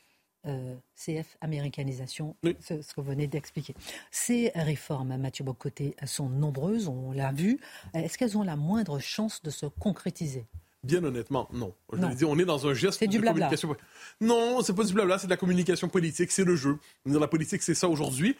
Euh, 0.47 0.75
CF 0.97 1.37
américanisation, 1.43 2.35
ce, 2.61 2.75
que 2.75 3.01
vous 3.03 3.03
venez 3.03 3.27
d'expliquer. 3.27 3.75
Ces 4.11 4.51
réformes, 4.55 5.19
Mathieu 5.19 5.45
Bocoté, 5.45 5.95
sont 6.07 6.31
nombreuses, 6.31 6.89
on 6.89 7.13
l'a 7.13 7.31
vu. 7.31 7.61
Est-ce 7.93 8.17
qu'elles 8.17 8.39
ont 8.39 8.43
la 8.43 8.57
moindre 8.57 8.99
chance 9.01 9.43
de 9.43 9.51
se 9.51 9.67
concrétiser? 9.67 10.47
Bien 10.83 11.05
honnêtement, 11.05 11.47
non. 11.53 11.75
Je 11.93 12.07
Dit, 12.15 12.25
on 12.25 12.39
est 12.39 12.47
dans 12.47 12.67
un 12.67 12.73
geste 12.73 13.03
de 13.03 13.19
communication. 13.19 13.77
Non, 14.21 14.63
c'est 14.63 14.75
pas 14.75 14.85
du 14.85 14.95
blabla, 14.95 15.19
c'est 15.19 15.27
de 15.27 15.31
la 15.31 15.37
communication 15.37 15.89
politique, 15.89 16.33
c'est 16.33 16.45
le 16.45 16.57
jeu. 16.57 16.79
La 17.05 17.29
politique, 17.29 17.63
c'est 17.63 17.75
ça 17.75 17.89
aujourd'hui. 17.89 18.35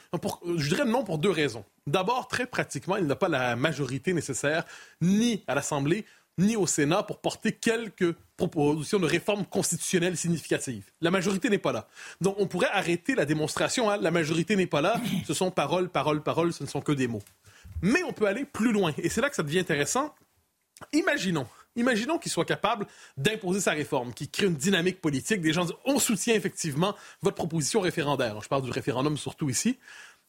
Je 0.57 0.69
dirais 0.69 0.87
non 0.87 1.05
pour 1.05 1.19
deux 1.19 1.31
raisons. 1.31 1.65
D'abord, 1.87 2.29
très 2.29 2.47
pratiquement, 2.47 2.97
il 2.97 3.07
n'a 3.07 3.17
pas 3.17 3.29
la 3.29 3.57
majorité 3.57 4.15
nécessaire, 4.15 4.65
ni 5.03 5.45
à 5.49 5.55
l'Assemblée, 5.55 6.07
ni 6.39 6.57
au 6.57 6.67
Sénat, 6.67 7.03
pour 7.03 7.21
porter 7.21 7.53
quelques 7.53 8.15
propositions 8.39 8.99
de 8.99 9.07
réforme 9.07 9.45
constitutionnelle 9.45 10.17
significatives. 10.17 10.85
La 11.03 11.11
majorité 11.11 11.51
n'est 11.51 11.59
pas 11.59 11.73
là. 11.73 11.89
Donc, 12.23 12.37
on 12.39 12.47
pourrait 12.47 12.71
arrêter 12.73 13.15
la 13.15 13.27
démonstration. 13.27 13.91
Hein. 13.91 13.99
La 13.99 14.11
majorité 14.11 14.57
n'est 14.57 14.67
pas 14.67 14.81
là. 14.81 14.99
Ce 15.27 15.35
sont 15.35 15.51
paroles, 15.51 15.91
paroles, 15.91 16.23
paroles, 16.23 16.55
ce 16.55 16.65
ne 16.65 16.69
sont 16.69 16.81
que 16.81 16.93
des 16.93 17.07
mots. 17.07 17.23
Mais 17.83 18.03
on 18.05 18.15
peut 18.15 18.27
aller 18.27 18.47
plus 18.47 18.73
loin. 18.73 18.95
Et 18.97 19.11
c'est 19.11 19.21
là 19.21 19.29
que 19.29 19.37
ça 19.37 19.43
devient 19.43 19.59
intéressant. 19.59 20.15
Imaginons 20.95 21.47
Imaginons 21.77 22.19
qu'il 22.19 22.33
soit 22.33 22.45
capable 22.45 22.87
d'imposer 23.17 23.61
sa 23.61 23.73
réforme, 23.73 24.13
qu'il 24.13 24.31
crée 24.31 24.47
une 24.47 24.57
dynamique 24.57 25.01
politique. 25.01 25.41
Des 25.41 25.53
gens 25.53 25.65
disent 25.65 25.75
on 25.85 25.99
soutient 25.99 26.35
effectivement 26.35 26.97
votre 27.23 27.37
proposition 27.37 27.81
référendaire. 27.81 28.41
Je 28.43 28.49
parle 28.49 28.63
du 28.63 28.71
référendum 28.71 29.17
surtout 29.17 29.49
ici 29.49 29.79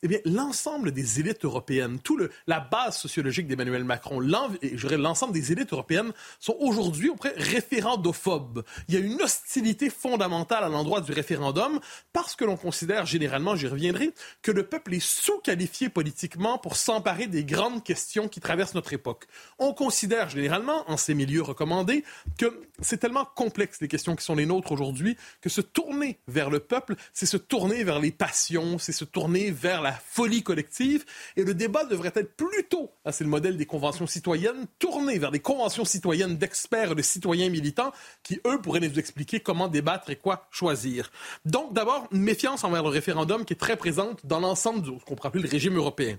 eh 0.03 0.07
bien, 0.07 0.19
l'ensemble 0.25 0.91
des 0.91 1.19
élites 1.19 1.45
européennes, 1.45 1.99
tout 1.99 2.17
le, 2.17 2.31
la 2.47 2.59
base 2.59 2.97
sociologique 2.97 3.47
d'Emmanuel 3.47 3.83
Macron, 3.83 4.19
l'ensemble 4.19 5.33
des 5.33 5.51
élites 5.51 5.73
européennes 5.73 6.11
sont 6.39 6.55
aujourd'hui 6.59 7.09
auprès 7.09 7.33
référendophobes. 7.35 8.63
Il 8.87 8.95
y 8.95 8.97
a 8.97 8.99
une 8.99 9.21
hostilité 9.21 9.89
fondamentale 9.89 10.63
à 10.63 10.69
l'endroit 10.69 11.01
du 11.01 11.11
référendum 11.11 11.79
parce 12.13 12.35
que 12.35 12.45
l'on 12.45 12.57
considère 12.57 13.05
généralement, 13.05 13.55
j'y 13.55 13.67
reviendrai, 13.67 14.11
que 14.41 14.51
le 14.51 14.63
peuple 14.63 14.95
est 14.95 15.05
sous-qualifié 15.05 15.89
politiquement 15.89 16.57
pour 16.57 16.75
s'emparer 16.75 17.27
des 17.27 17.43
grandes 17.43 17.83
questions 17.83 18.27
qui 18.27 18.39
traversent 18.39 18.73
notre 18.75 18.93
époque. 18.93 19.25
On 19.59 19.73
considère 19.73 20.29
généralement, 20.29 20.89
en 20.89 20.97
ces 20.97 21.13
milieux 21.13 21.43
recommandés, 21.43 22.03
que 22.37 22.61
c'est 22.81 22.97
tellement 22.97 23.25
complexe 23.25 23.79
les 23.81 23.87
questions 23.87 24.15
qui 24.15 24.25
sont 24.25 24.35
les 24.35 24.45
nôtres 24.45 24.71
aujourd'hui 24.71 25.15
que 25.41 25.49
se 25.49 25.61
tourner 25.61 26.19
vers 26.27 26.49
le 26.49 26.59
peuple, 26.59 26.95
c'est 27.13 27.25
se 27.25 27.37
tourner 27.37 27.83
vers 27.83 27.99
les 27.99 28.11
passions, 28.11 28.79
c'est 28.79 28.91
se 28.91 29.05
tourner 29.05 29.51
vers 29.51 29.81
la 29.81 29.90
folie 29.93 30.43
collective. 30.43 31.05
Et 31.35 31.43
le 31.43 31.53
débat 31.53 31.85
devrait 31.85 32.11
être 32.15 32.35
plutôt, 32.35 32.91
hein, 33.05 33.11
c'est 33.11 33.23
le 33.23 33.29
modèle 33.29 33.57
des 33.57 33.65
conventions 33.65 34.07
citoyennes, 34.07 34.67
tourné 34.79 35.17
vers 35.19 35.31
des 35.31 35.39
conventions 35.39 35.85
citoyennes 35.85 36.37
d'experts 36.37 36.91
et 36.91 36.95
de 36.95 37.01
citoyens 37.01 37.49
militants 37.49 37.91
qui, 38.23 38.39
eux, 38.45 38.59
pourraient 38.61 38.79
nous 38.79 38.99
expliquer 38.99 39.39
comment 39.39 39.67
débattre 39.67 40.09
et 40.09 40.15
quoi 40.15 40.47
choisir. 40.51 41.11
Donc, 41.45 41.73
d'abord, 41.73 42.07
une 42.11 42.21
méfiance 42.21 42.63
envers 42.63 42.83
le 42.83 42.89
référendum 42.89 43.45
qui 43.45 43.53
est 43.53 43.57
très 43.57 43.77
présente 43.77 44.25
dans 44.25 44.39
l'ensemble 44.39 44.81
de 44.81 44.99
ce 44.99 45.05
qu'on 45.05 45.15
pourrait 45.15 45.27
appeler 45.27 45.43
le 45.43 45.49
régime 45.49 45.75
européen. 45.77 46.17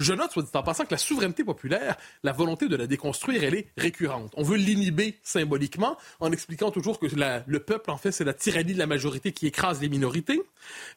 Je 0.00 0.14
note, 0.14 0.32
soit 0.32 0.42
dit 0.42 0.48
en 0.54 0.62
passant, 0.62 0.86
que 0.86 0.92
la 0.92 0.98
souveraineté 0.98 1.44
populaire, 1.44 1.94
la 2.22 2.32
volonté 2.32 2.68
de 2.68 2.76
la 2.76 2.86
déconstruire, 2.86 3.44
elle 3.44 3.54
est 3.54 3.66
récurrente. 3.76 4.32
On 4.34 4.42
veut 4.42 4.56
l'inhiber 4.56 5.18
symboliquement 5.22 5.98
en 6.20 6.32
expliquant 6.32 6.70
toujours 6.70 6.98
que 6.98 7.06
le 7.06 7.58
peuple, 7.60 7.90
en 7.90 7.98
fait, 7.98 8.10
c'est 8.10 8.24
la 8.24 8.32
tyrannie 8.32 8.72
de 8.72 8.78
la 8.78 8.86
majorité 8.86 9.32
qui 9.32 9.46
écrase 9.46 9.82
les 9.82 9.90
minorités. 9.90 10.40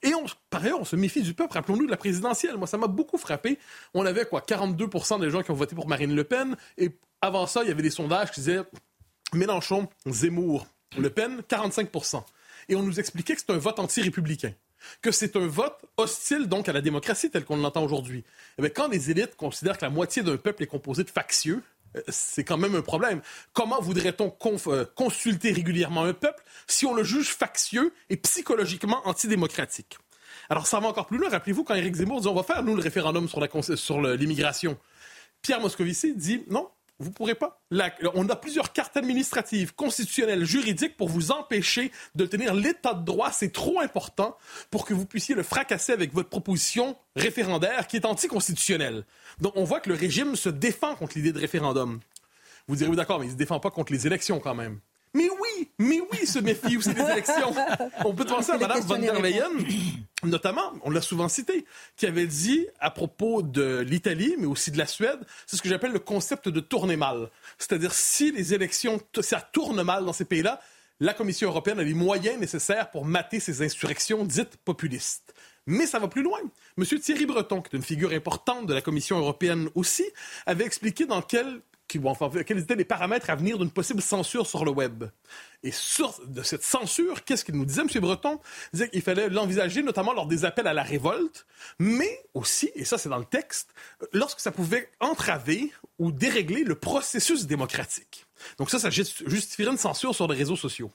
Et 0.03 0.15
on, 0.15 0.23
par 0.49 0.63
ailleurs, 0.63 0.79
on 0.79 0.85
se 0.85 0.95
méfie 0.95 1.21
du 1.21 1.33
peuple. 1.33 1.53
Rappelons-nous 1.53 1.85
de 1.85 1.91
la 1.91 1.97
présidentielle. 1.97 2.55
Moi, 2.55 2.65
ça 2.65 2.77
m'a 2.77 2.87
beaucoup 2.87 3.17
frappé. 3.17 3.59
On 3.93 4.05
avait 4.05 4.23
quoi 4.25 4.39
42% 4.39 5.19
des 5.19 5.29
gens 5.29 5.43
qui 5.43 5.51
ont 5.51 5.55
voté 5.55 5.75
pour 5.75 5.89
Marine 5.89 6.15
Le 6.15 6.23
Pen. 6.23 6.55
Et 6.77 6.91
avant 7.19 7.45
ça, 7.45 7.63
il 7.63 7.67
y 7.67 7.71
avait 7.71 7.83
des 7.83 7.89
sondages 7.89 8.31
qui 8.31 8.39
disaient 8.39 8.61
Mélenchon, 9.33 9.89
Zemmour, 10.07 10.65
Le 10.97 11.09
Pen, 11.09 11.41
45% 11.49 12.23
Et 12.69 12.75
on 12.75 12.83
nous 12.83 13.01
expliquait 13.01 13.35
que 13.35 13.41
c'est 13.41 13.51
un 13.51 13.57
vote 13.57 13.79
anti-républicain 13.79 14.53
que 15.01 15.11
c'est 15.11 15.35
un 15.35 15.47
vote 15.47 15.85
hostile 15.97 16.47
donc 16.47 16.69
à 16.69 16.73
la 16.73 16.81
démocratie 16.81 17.29
tel 17.29 17.45
qu'on 17.45 17.57
l'entend 17.57 17.83
aujourd'hui. 17.83 18.23
Eh 18.61 18.69
quand 18.69 18.87
les 18.87 19.11
élites 19.11 19.35
considèrent 19.35 19.77
que 19.77 19.85
la 19.85 19.91
moitié 19.91 20.23
d'un 20.23 20.37
peuple 20.37 20.63
est 20.63 20.67
composé 20.67 21.03
de 21.03 21.09
factieux, 21.09 21.61
euh, 21.95 22.01
c'est 22.07 22.43
quand 22.43 22.57
même 22.57 22.75
un 22.75 22.81
problème. 22.81 23.21
Comment 23.53 23.81
voudrait-on 23.81 24.35
euh, 24.67 24.85
consulter 24.95 25.51
régulièrement 25.51 26.03
un 26.03 26.13
peuple 26.13 26.43
si 26.67 26.85
on 26.85 26.93
le 26.93 27.03
juge 27.03 27.29
factieux 27.29 27.93
et 28.09 28.17
psychologiquement 28.17 29.07
antidémocratique? 29.07 29.97
Alors 30.49 30.67
ça 30.67 30.79
va 30.79 30.87
encore 30.87 31.07
plus 31.07 31.17
loin. 31.17 31.29
Rappelez-vous 31.29 31.63
quand 31.63 31.75
Éric 31.75 31.95
Zemmour 31.95 32.21
dit 32.21 32.27
on 32.27 32.33
va 32.33 32.43
faire 32.43 32.63
nous 32.63 32.75
le 32.75 32.81
référendum 32.81 33.27
sur 33.27 34.01
l'immigration. 34.01 34.77
Pierre 35.41 35.59
Moscovici 35.59 36.15
dit 36.15 36.43
non, 36.49 36.69
vous 36.99 37.09
ne 37.09 37.13
pourrez 37.13 37.35
pas. 37.35 37.61
on 38.13 38.29
a 38.29 38.35
plusieurs 38.35 38.71
cartes 38.71 38.97
administratives, 38.97 39.73
constitutionnelles, 39.73 40.45
juridiques 40.45 40.95
pour 40.95 41.09
vous 41.09 41.31
empêcher 41.31 41.91
de 42.15 42.25
tenir 42.25 42.53
l'état 42.53 42.93
de 42.93 43.03
droit. 43.03 43.31
C'est 43.31 43.51
trop 43.51 43.79
important 43.81 44.37
pour 44.69 44.85
que 44.85 44.93
vous 44.93 45.05
puissiez 45.05 45.35
le 45.35 45.43
fracasser 45.43 45.91
avec 45.91 46.13
votre 46.13 46.29
proposition 46.29 46.95
référendaire 47.15 47.87
qui 47.87 47.97
est 47.97 48.05
anticonstitutionnelle. 48.05 49.05
Donc 49.41 49.53
on 49.55 49.63
voit 49.63 49.79
que 49.79 49.89
le 49.89 49.95
régime 49.95 50.35
se 50.35 50.49
défend 50.49 50.95
contre 50.95 51.17
l'idée 51.17 51.33
de 51.33 51.39
référendum. 51.39 51.99
Vous 52.67 52.75
direz, 52.75 52.89
oui, 52.89 52.95
d'accord, 52.95 53.19
mais 53.19 53.25
il 53.25 53.29
ne 53.29 53.33
se 53.33 53.37
défend 53.37 53.59
pas 53.59 53.71
contre 53.71 53.91
les 53.91 54.07
élections 54.07 54.39
quand 54.39 54.55
même. 54.55 54.79
Mais 55.13 55.29
oui, 55.29 55.69
mais 55.77 55.99
oui, 56.11 56.25
se 56.25 56.39
méfie 56.39 56.75
aussi 56.77 56.93
des 56.93 57.01
élections. 57.01 57.53
On 58.03 58.13
peut 58.13 58.25
penser 58.25 58.51
à 58.51 58.57
Mme 58.57 58.81
von 58.81 58.97
der 58.97 59.21
Leyen, 59.21 59.51
notamment, 60.23 60.73
on 60.83 60.89
l'a 60.89 61.01
souvent 61.01 61.29
cité, 61.29 61.65
qui 61.95 62.07
avait 62.07 62.25
dit 62.25 62.65
à 62.79 62.89
propos 62.89 63.43
de 63.43 63.79
l'Italie, 63.79 64.35
mais 64.39 64.47
aussi 64.47 64.71
de 64.71 64.77
la 64.77 64.87
Suède, 64.87 65.19
c'est 65.45 65.55
ce 65.57 65.61
que 65.61 65.69
j'appelle 65.69 65.91
le 65.91 65.99
concept 65.99 66.49
de 66.49 66.59
tourner 66.59 66.95
mal. 66.95 67.29
C'est-à-dire, 67.59 67.93
si 67.93 68.31
les 68.31 68.53
élections, 68.55 68.99
ça 69.21 69.39
tourne 69.39 69.83
mal 69.83 70.05
dans 70.05 70.13
ces 70.13 70.25
pays-là, 70.25 70.59
la 70.99 71.13
Commission 71.13 71.49
européenne 71.49 71.79
a 71.79 71.83
les 71.83 71.93
moyens 71.93 72.39
nécessaires 72.39 72.89
pour 72.89 73.05
mater 73.05 73.39
ces 73.39 73.61
insurrections 73.61 74.23
dites 74.23 74.57
populistes. 74.57 75.33
Mais 75.65 75.85
ça 75.85 75.99
va 75.99 76.07
plus 76.07 76.23
loin. 76.23 76.39
M. 76.77 76.85
Thierry 76.85 77.25
Breton, 77.25 77.61
qui 77.61 77.75
est 77.75 77.77
une 77.77 77.83
figure 77.83 78.11
importante 78.11 78.65
de 78.65 78.73
la 78.73 78.81
Commission 78.81 79.17
européenne 79.17 79.69
aussi, 79.75 80.05
avait 80.45 80.65
expliqué 80.65 81.05
dans 81.05 81.21
quel 81.21 81.61
quels 81.87 82.57
étaient 82.57 82.75
les 82.75 82.85
paramètres 82.85 83.29
à 83.29 83.35
venir 83.35 83.57
d'une 83.57 83.71
possible 83.71 84.01
censure 84.01 84.47
sur 84.47 84.65
le 84.65 84.71
web. 84.71 85.05
Et 85.63 85.71
sur 85.71 86.19
de 86.25 86.41
cette 86.43 86.63
censure, 86.63 87.23
qu'est-ce 87.23 87.45
qu'il 87.45 87.55
nous 87.55 87.65
disait, 87.65 87.81
M. 87.81 88.01
Breton? 88.01 88.39
Il 88.73 88.77
disait 88.77 88.89
qu'il 88.89 89.01
fallait 89.01 89.29
l'envisager 89.29 89.83
notamment 89.83 90.13
lors 90.13 90.25
des 90.25 90.45
appels 90.45 90.67
à 90.67 90.73
la 90.73 90.83
révolte, 90.83 91.45
mais 91.79 92.25
aussi, 92.33 92.71
et 92.75 92.85
ça 92.85 92.97
c'est 92.97 93.09
dans 93.09 93.17
le 93.17 93.25
texte, 93.25 93.69
lorsque 94.11 94.39
ça 94.39 94.51
pouvait 94.51 94.89
entraver 94.99 95.71
ou 95.99 96.11
dérégler 96.11 96.63
le 96.63 96.75
processus 96.75 97.45
démocratique. 97.47 98.25
Donc 98.57 98.69
ça, 98.69 98.79
ça 98.79 98.89
justifierait 98.89 99.71
une 99.71 99.77
censure 99.77 100.13
sur 100.13 100.27
les 100.27 100.37
réseaux 100.37 100.55
sociaux. 100.55 100.91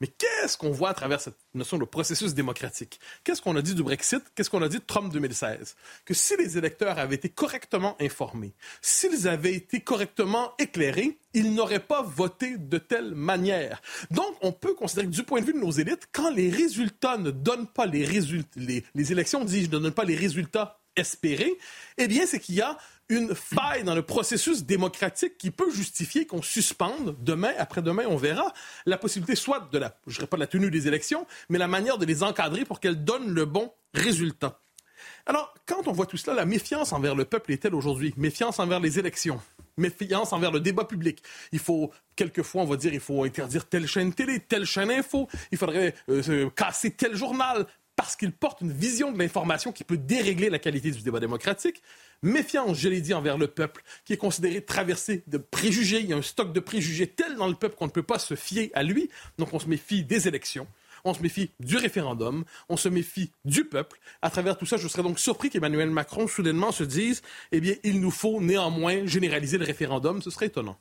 Mais 0.00 0.06
qu'est-ce 0.06 0.56
qu'on 0.56 0.70
voit 0.70 0.90
à 0.90 0.94
travers 0.94 1.20
cette 1.20 1.36
notion 1.54 1.78
de 1.78 1.84
processus 1.84 2.34
démocratique? 2.34 3.00
Qu'est-ce 3.24 3.42
qu'on 3.42 3.56
a 3.56 3.62
dit 3.62 3.74
du 3.74 3.82
Brexit? 3.82 4.22
Qu'est-ce 4.34 4.50
qu'on 4.50 4.62
a 4.62 4.68
dit 4.68 4.78
de 4.78 4.84
Trump 4.84 5.12
2016? 5.12 5.76
Que 6.04 6.14
si 6.14 6.36
les 6.36 6.56
électeurs 6.58 6.98
avaient 6.98 7.16
été 7.16 7.28
correctement 7.28 7.96
informés, 8.00 8.54
s'ils 8.80 9.28
avaient 9.28 9.54
été 9.54 9.80
correctement 9.80 10.52
éclairés, 10.58 11.18
ils 11.34 11.54
n'auraient 11.54 11.78
pas 11.78 12.02
voté 12.02 12.56
de 12.56 12.78
telle 12.78 13.14
manière. 13.14 13.80
Donc, 14.10 14.34
on 14.40 14.52
peut 14.52 14.74
considérer 14.74 15.06
que 15.06 15.12
du 15.12 15.22
point 15.22 15.40
de 15.40 15.46
vue 15.46 15.52
de 15.52 15.58
nos 15.58 15.70
élites, 15.70 16.08
quand 16.12 16.30
les 16.30 16.50
résultats 16.50 17.18
ne 17.18 17.30
donnent 17.30 17.66
pas 17.66 17.86
les 17.86 18.04
résultats, 18.04 18.48
les, 18.56 19.12
élections 19.12 19.44
disent 19.44 19.70
ne 19.70 19.78
donnent 19.78 19.92
pas 19.92 20.04
les 20.04 20.16
résultats 20.16 20.80
espérés, 20.96 21.56
eh 21.96 22.08
bien, 22.08 22.26
c'est 22.26 22.40
qu'il 22.40 22.56
y 22.56 22.60
a 22.60 22.76
une 23.08 23.34
faille 23.34 23.84
dans 23.84 23.94
le 23.94 24.02
processus 24.02 24.64
démocratique 24.64 25.38
qui 25.38 25.50
peut 25.50 25.70
justifier 25.70 26.26
qu'on 26.26 26.42
suspende 26.42 27.16
demain, 27.20 27.52
après-demain, 27.58 28.04
on 28.08 28.16
verra, 28.16 28.52
la 28.86 28.98
possibilité 28.98 29.34
soit 29.34 29.68
de 29.72 29.78
la, 29.78 29.96
je 30.06 30.16
dirais 30.16 30.26
pas 30.26 30.36
de 30.36 30.42
la 30.42 30.46
tenue 30.46 30.70
des 30.70 30.88
élections, 30.88 31.26
mais 31.48 31.58
la 31.58 31.68
manière 31.68 31.98
de 31.98 32.04
les 32.04 32.22
encadrer 32.22 32.64
pour 32.64 32.80
qu'elles 32.80 33.04
donnent 33.04 33.32
le 33.32 33.46
bon 33.46 33.72
résultat. 33.94 34.60
Alors, 35.26 35.54
quand 35.66 35.86
on 35.86 35.92
voit 35.92 36.06
tout 36.06 36.16
cela, 36.16 36.34
la 36.34 36.44
méfiance 36.44 36.92
envers 36.92 37.14
le 37.14 37.24
peuple 37.24 37.52
est-elle 37.52 37.74
aujourd'hui? 37.74 38.12
Méfiance 38.16 38.58
envers 38.58 38.80
les 38.80 38.98
élections, 38.98 39.40
méfiance 39.76 40.32
envers 40.32 40.50
le 40.50 40.60
débat 40.60 40.84
public? 40.84 41.22
Il 41.52 41.60
faut, 41.60 41.92
quelquefois, 42.16 42.62
on 42.62 42.66
va 42.66 42.76
dire, 42.76 42.92
il 42.92 43.00
faut 43.00 43.24
interdire 43.24 43.66
telle 43.66 43.86
chaîne 43.86 44.12
télé, 44.12 44.40
telle 44.40 44.66
chaîne 44.66 44.90
info, 44.90 45.28
il 45.50 45.58
faudrait 45.58 45.94
euh, 46.10 46.50
casser 46.50 46.90
tel 46.90 47.14
journal, 47.14 47.66
parce 47.98 48.14
qu'il 48.14 48.32
porte 48.32 48.60
une 48.60 48.72
vision 48.72 49.10
de 49.10 49.18
l'information 49.18 49.72
qui 49.72 49.82
peut 49.82 49.96
dérégler 49.96 50.50
la 50.50 50.60
qualité 50.60 50.92
du 50.92 51.02
débat 51.02 51.18
démocratique. 51.18 51.82
Méfiance, 52.22 52.76
je 52.76 52.88
l'ai 52.88 53.00
dit, 53.00 53.14
envers 53.14 53.38
le 53.38 53.46
peuple, 53.46 53.82
qui 54.04 54.12
est 54.12 54.16
considéré 54.18 54.64
traversé 54.64 55.22
de 55.26 55.38
préjugés. 55.38 56.00
Il 56.00 56.06
y 56.06 56.12
a 56.12 56.16
un 56.16 56.22
stock 56.22 56.52
de 56.52 56.60
préjugés 56.60 57.06
tel 57.06 57.36
dans 57.36 57.48
le 57.48 57.54
peuple 57.54 57.76
qu'on 57.76 57.86
ne 57.86 57.92
peut 57.92 58.02
pas 58.02 58.18
se 58.18 58.34
fier 58.34 58.70
à 58.74 58.82
lui. 58.82 59.08
Donc 59.38 59.54
on 59.54 59.58
se 59.58 59.68
méfie 59.68 60.04
des 60.04 60.28
élections 60.28 60.66
on 61.04 61.14
se 61.14 61.22
méfie 61.22 61.50
du 61.60 61.76
référendum, 61.76 62.44
on 62.68 62.76
se 62.76 62.88
méfie 62.88 63.32
du 63.44 63.64
peuple. 63.64 63.98
À 64.22 64.30
travers 64.30 64.56
tout 64.56 64.66
ça, 64.66 64.76
je 64.76 64.88
serais 64.88 65.02
donc 65.02 65.18
surpris 65.18 65.50
qu'Emmanuel 65.50 65.90
Macron 65.90 66.26
soudainement 66.26 66.72
se 66.72 66.84
dise, 66.84 67.22
eh 67.52 67.60
bien, 67.60 67.74
il 67.82 68.00
nous 68.00 68.10
faut 68.10 68.40
néanmoins 68.40 69.06
généraliser 69.06 69.58
le 69.58 69.64
référendum. 69.64 70.22
Ce 70.22 70.30
serait 70.30 70.46
étonnant. 70.46 70.76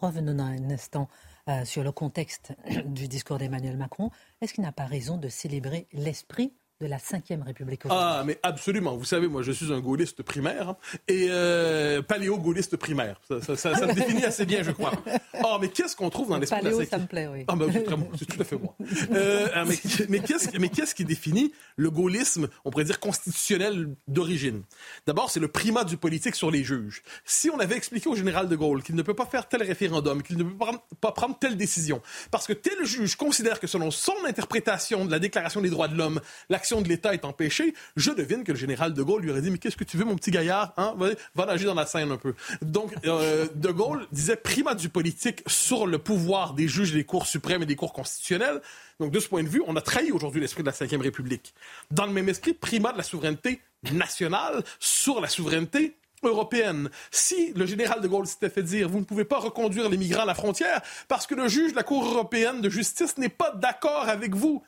Revenons 0.00 0.42
un 0.42 0.70
instant 0.70 1.08
euh, 1.48 1.64
sur 1.64 1.84
le 1.84 1.92
contexte 1.92 2.52
du 2.86 3.08
discours 3.08 3.38
d'Emmanuel 3.38 3.76
Macron. 3.76 4.10
Est-ce 4.40 4.54
qu'il 4.54 4.64
n'a 4.64 4.72
pas 4.72 4.86
raison 4.86 5.16
de 5.16 5.28
célébrer 5.28 5.86
l'esprit 5.92 6.52
de 6.82 6.88
la 6.88 6.96
Ve 6.98 7.42
République 7.46 7.82
Ah, 7.88 8.22
mais 8.26 8.38
absolument. 8.42 8.96
Vous 8.96 9.04
savez, 9.04 9.28
moi, 9.28 9.42
je 9.42 9.52
suis 9.52 9.72
un 9.72 9.80
gaulliste 9.80 10.22
primaire 10.22 10.70
hein, 10.70 10.76
et 11.08 11.28
euh, 11.30 12.02
paléo-gaulliste 12.02 12.76
primaire. 12.76 13.20
Ça, 13.28 13.56
ça, 13.56 13.86
me 13.86 13.94
définit 13.94 14.24
assez 14.24 14.44
bien, 14.44 14.62
je 14.62 14.72
crois. 14.72 14.92
Oh, 15.44 15.58
mais 15.60 15.68
qu'est-ce 15.68 15.96
qu'on 15.96 16.10
trouve 16.10 16.28
dans 16.28 16.38
l'esprit 16.38 16.60
de 16.60 16.64
la 16.64 16.70
Paléo, 16.70 16.88
ça 16.88 16.98
me 16.98 17.06
plaît, 17.06 17.28
oui. 17.28 17.44
Ah, 17.48 17.56
ben, 17.56 17.70
c'est 18.18 18.26
tout 18.26 18.40
à 18.40 18.44
fait 18.44 18.56
moi. 18.56 18.74
Euh, 19.12 19.48
ah, 19.54 19.64
mais, 19.64 19.76
mais 20.08 20.68
qu'est-ce 20.68 20.94
qui 20.94 21.04
définit 21.04 21.52
le 21.76 21.90
gaullisme, 21.90 22.48
on 22.64 22.70
pourrait 22.70 22.84
dire, 22.84 23.00
constitutionnel 23.00 23.88
d'origine? 24.08 24.62
D'abord, 25.06 25.30
c'est 25.30 25.40
le 25.40 25.48
primat 25.48 25.84
du 25.84 25.96
politique 25.96 26.34
sur 26.34 26.50
les 26.50 26.64
juges. 26.64 27.02
Si 27.24 27.50
on 27.50 27.58
avait 27.58 27.76
expliqué 27.76 28.08
au 28.08 28.16
général 28.16 28.48
de 28.48 28.56
Gaulle 28.56 28.82
qu'il 28.82 28.94
ne 28.94 29.02
peut 29.02 29.14
pas 29.14 29.26
faire 29.26 29.48
tel 29.48 29.62
référendum, 29.62 30.22
qu'il 30.22 30.36
ne 30.38 30.44
peut 30.44 30.56
pas 31.00 31.12
prendre 31.12 31.38
telle 31.38 31.56
décision, 31.56 32.02
parce 32.30 32.46
que 32.46 32.52
tel 32.52 32.84
juge 32.84 33.16
considère 33.16 33.60
que 33.60 33.66
selon 33.66 33.90
son 33.90 34.14
interprétation 34.26 35.04
de 35.04 35.10
la 35.10 35.18
Déclaration 35.18 35.60
des 35.60 35.70
droits 35.70 35.88
de 35.88 35.96
l'homme, 35.96 36.20
l'action 36.48 36.71
de 36.80 36.88
l'État 36.88 37.14
est 37.14 37.24
empêchée, 37.24 37.74
je 37.96 38.10
devine 38.10 38.44
que 38.44 38.52
le 38.52 38.58
général 38.58 38.94
de 38.94 39.02
Gaulle 39.02 39.22
lui 39.22 39.30
aurait 39.30 39.42
dit, 39.42 39.50
mais 39.50 39.58
qu'est-ce 39.58 39.76
que 39.76 39.84
tu 39.84 39.96
veux, 39.96 40.04
mon 40.04 40.16
petit 40.16 40.30
gaillard? 40.30 40.72
Hein? 40.76 40.94
Va, 41.34 41.46
nager 41.46 41.66
dans 41.66 41.74
la 41.74 41.86
Seine 41.86 42.10
un 42.12 42.16
peu. 42.16 42.34
Donc, 42.62 42.94
euh, 43.04 43.48
de 43.54 43.70
Gaulle 43.70 44.06
disait 44.12 44.36
primat 44.36 44.74
du 44.74 44.88
politique 44.88 45.42
sur 45.46 45.86
le 45.86 45.98
pouvoir 45.98 46.54
des 46.54 46.68
juges 46.68 46.92
des 46.92 47.04
cours 47.04 47.26
suprêmes 47.26 47.62
et 47.62 47.66
des 47.66 47.76
cours 47.76 47.92
constitutionnels. 47.92 48.60
Donc, 49.00 49.12
de 49.12 49.20
ce 49.20 49.28
point 49.28 49.42
de 49.42 49.48
vue, 49.48 49.62
on 49.66 49.76
a 49.76 49.80
trahi 49.80 50.12
aujourd'hui 50.12 50.40
l'esprit 50.40 50.62
de 50.62 50.70
la 50.70 50.86
Ve 50.86 51.00
République. 51.00 51.54
Dans 51.90 52.06
le 52.06 52.12
même 52.12 52.28
esprit, 52.28 52.54
primat 52.54 52.92
de 52.92 52.98
la 52.98 53.02
souveraineté 53.02 53.60
nationale 53.92 54.62
sur 54.78 55.20
la 55.20 55.28
souveraineté 55.28 55.96
européenne. 56.22 56.88
Si 57.10 57.52
le 57.54 57.66
général 57.66 58.00
de 58.00 58.08
Gaulle 58.08 58.26
s'était 58.26 58.48
fait 58.48 58.62
dire 58.62 58.88
vous 58.88 59.00
ne 59.00 59.04
pouvez 59.04 59.24
pas 59.24 59.38
reconduire 59.38 59.88
les 59.88 59.96
migrants 59.96 60.22
à 60.22 60.26
la 60.26 60.34
frontière 60.34 60.80
parce 61.08 61.26
que 61.26 61.34
le 61.34 61.48
juge 61.48 61.72
de 61.72 61.76
la 61.76 61.82
Cour 61.82 62.04
européenne 62.04 62.60
de 62.60 62.70
justice 62.70 63.18
n'est 63.18 63.28
pas 63.28 63.52
d'accord 63.52 64.08
avec 64.08 64.34
vous, 64.34 64.62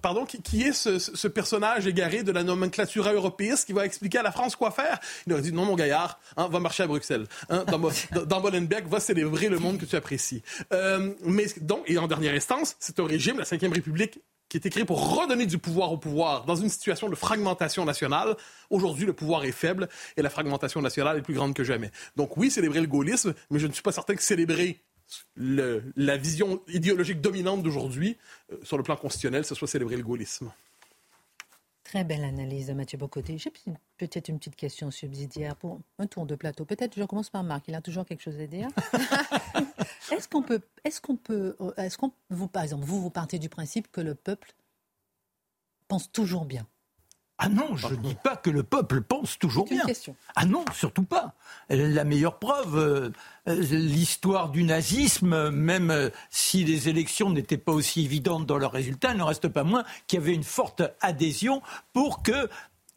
pardon, 0.00 0.24
qui, 0.24 0.62
est 0.62 0.72
ce, 0.72 1.28
personnage 1.28 1.86
égaré 1.86 2.22
de 2.22 2.32
la 2.32 2.42
nomenclature 2.42 3.08
européiste 3.08 3.66
qui 3.66 3.72
va 3.72 3.84
expliquer 3.84 4.18
à 4.18 4.22
la 4.22 4.32
France 4.32 4.56
quoi 4.56 4.70
faire? 4.70 4.98
Il 5.26 5.32
aurait 5.32 5.42
dit 5.42 5.52
non, 5.52 5.64
mon 5.64 5.74
gaillard, 5.74 6.18
hein, 6.36 6.48
va 6.48 6.60
marcher 6.60 6.82
à 6.82 6.86
Bruxelles. 6.86 7.26
Hein, 7.48 7.64
dans, 7.64 7.78
dans 8.26 8.40
va 8.40 9.00
célébrer 9.00 9.48
le 9.48 9.58
monde 9.58 9.78
que 9.78 9.84
tu 9.84 9.96
apprécies. 9.96 10.42
Euh, 10.72 11.12
mais 11.24 11.46
donc, 11.60 11.82
et 11.86 11.98
en 11.98 12.08
dernière 12.08 12.34
instance, 12.34 12.76
c'est 12.78 12.98
un 13.00 13.06
régime, 13.06 13.38
la 13.38 13.44
Ve 13.44 13.72
République, 13.72 14.20
qui 14.50 14.56
est 14.56 14.66
écrit 14.66 14.84
pour 14.84 15.16
redonner 15.16 15.46
du 15.46 15.58
pouvoir 15.58 15.92
au 15.92 15.96
pouvoir 15.96 16.44
dans 16.44 16.56
une 16.56 16.68
situation 16.68 17.08
de 17.08 17.14
fragmentation 17.14 17.84
nationale. 17.84 18.36
Aujourd'hui, 18.68 19.06
le 19.06 19.12
pouvoir 19.12 19.44
est 19.44 19.52
faible 19.52 19.88
et 20.16 20.22
la 20.22 20.28
fragmentation 20.28 20.82
nationale 20.82 21.18
est 21.18 21.22
plus 21.22 21.34
grande 21.34 21.54
que 21.54 21.64
jamais. 21.64 21.90
Donc 22.16 22.36
oui, 22.36 22.50
célébrer 22.50 22.80
le 22.80 22.88
gaullisme, 22.88 23.32
mais 23.50 23.60
je 23.60 23.68
ne 23.68 23.72
suis 23.72 23.82
pas 23.82 23.92
certain 23.92 24.16
que 24.16 24.22
célébrer 24.22 24.82
la 25.36 26.16
vision 26.16 26.62
idéologique 26.68 27.20
dominante 27.20 27.62
d'aujourd'hui, 27.62 28.16
euh, 28.52 28.58
sur 28.62 28.76
le 28.76 28.82
plan 28.82 28.96
constitutionnel, 28.96 29.44
ce 29.44 29.54
soit 29.54 29.68
célébrer 29.68 29.96
le 29.96 30.02
gaullisme. 30.02 30.52
Très 31.84 32.04
belle 32.04 32.22
analyse 32.22 32.68
de 32.68 32.72
Mathieu 32.72 32.98
Bocoté. 32.98 33.36
J'ai 33.36 33.50
peut-être 33.98 34.28
une 34.28 34.38
petite 34.38 34.54
question 34.54 34.92
subsidiaire 34.92 35.56
pour 35.56 35.80
un 35.98 36.06
tour 36.06 36.24
de 36.24 36.36
plateau. 36.36 36.64
Peut-être 36.64 36.96
je 36.96 37.02
commence 37.02 37.30
par 37.30 37.42
Marc, 37.42 37.66
il 37.66 37.74
a 37.74 37.80
toujours 37.80 38.04
quelque 38.04 38.22
chose 38.22 38.38
à 38.38 38.46
dire. 38.46 38.68
est-ce 40.12 40.28
qu'on 40.28 40.42
peut, 40.42 40.60
est-ce 40.84 41.00
qu'on 41.00 41.16
peut, 41.16 41.56
est-ce 41.76 41.98
qu'on, 41.98 42.12
vous 42.28 42.46
par 42.46 42.62
exemple, 42.62 42.84
vous 42.84 43.00
vous 43.00 43.10
partez 43.10 43.40
du 43.40 43.48
principe 43.48 43.90
que 43.90 44.00
le 44.00 44.14
peuple 44.14 44.54
pense 45.88 46.12
toujours 46.12 46.44
bien? 46.44 46.64
Ah 47.42 47.48
non, 47.48 47.74
je 47.74 47.88
ne 47.88 47.96
dis 47.96 48.14
pas 48.22 48.36
que 48.36 48.50
le 48.50 48.62
peuple 48.62 49.00
pense 49.00 49.38
toujours 49.38 49.64
bien. 49.64 49.84
Ah 50.36 50.44
non, 50.44 50.62
surtout 50.74 51.04
pas. 51.04 51.32
La 51.70 52.04
meilleure 52.04 52.38
preuve, 52.38 52.76
euh, 52.76 53.08
l'histoire 53.46 54.50
du 54.50 54.62
nazisme, 54.62 55.48
même 55.48 55.90
euh, 55.90 56.10
si 56.28 56.64
les 56.64 56.90
élections 56.90 57.30
n'étaient 57.30 57.56
pas 57.56 57.72
aussi 57.72 58.04
évidentes 58.04 58.44
dans 58.44 58.58
leurs 58.58 58.72
résultats, 58.72 59.14
ne 59.14 59.22
reste 59.22 59.48
pas 59.48 59.64
moins 59.64 59.84
qu'il 60.06 60.18
y 60.18 60.22
avait 60.22 60.34
une 60.34 60.44
forte 60.44 60.82
adhésion 61.00 61.62
pour 61.94 62.22
que 62.22 62.50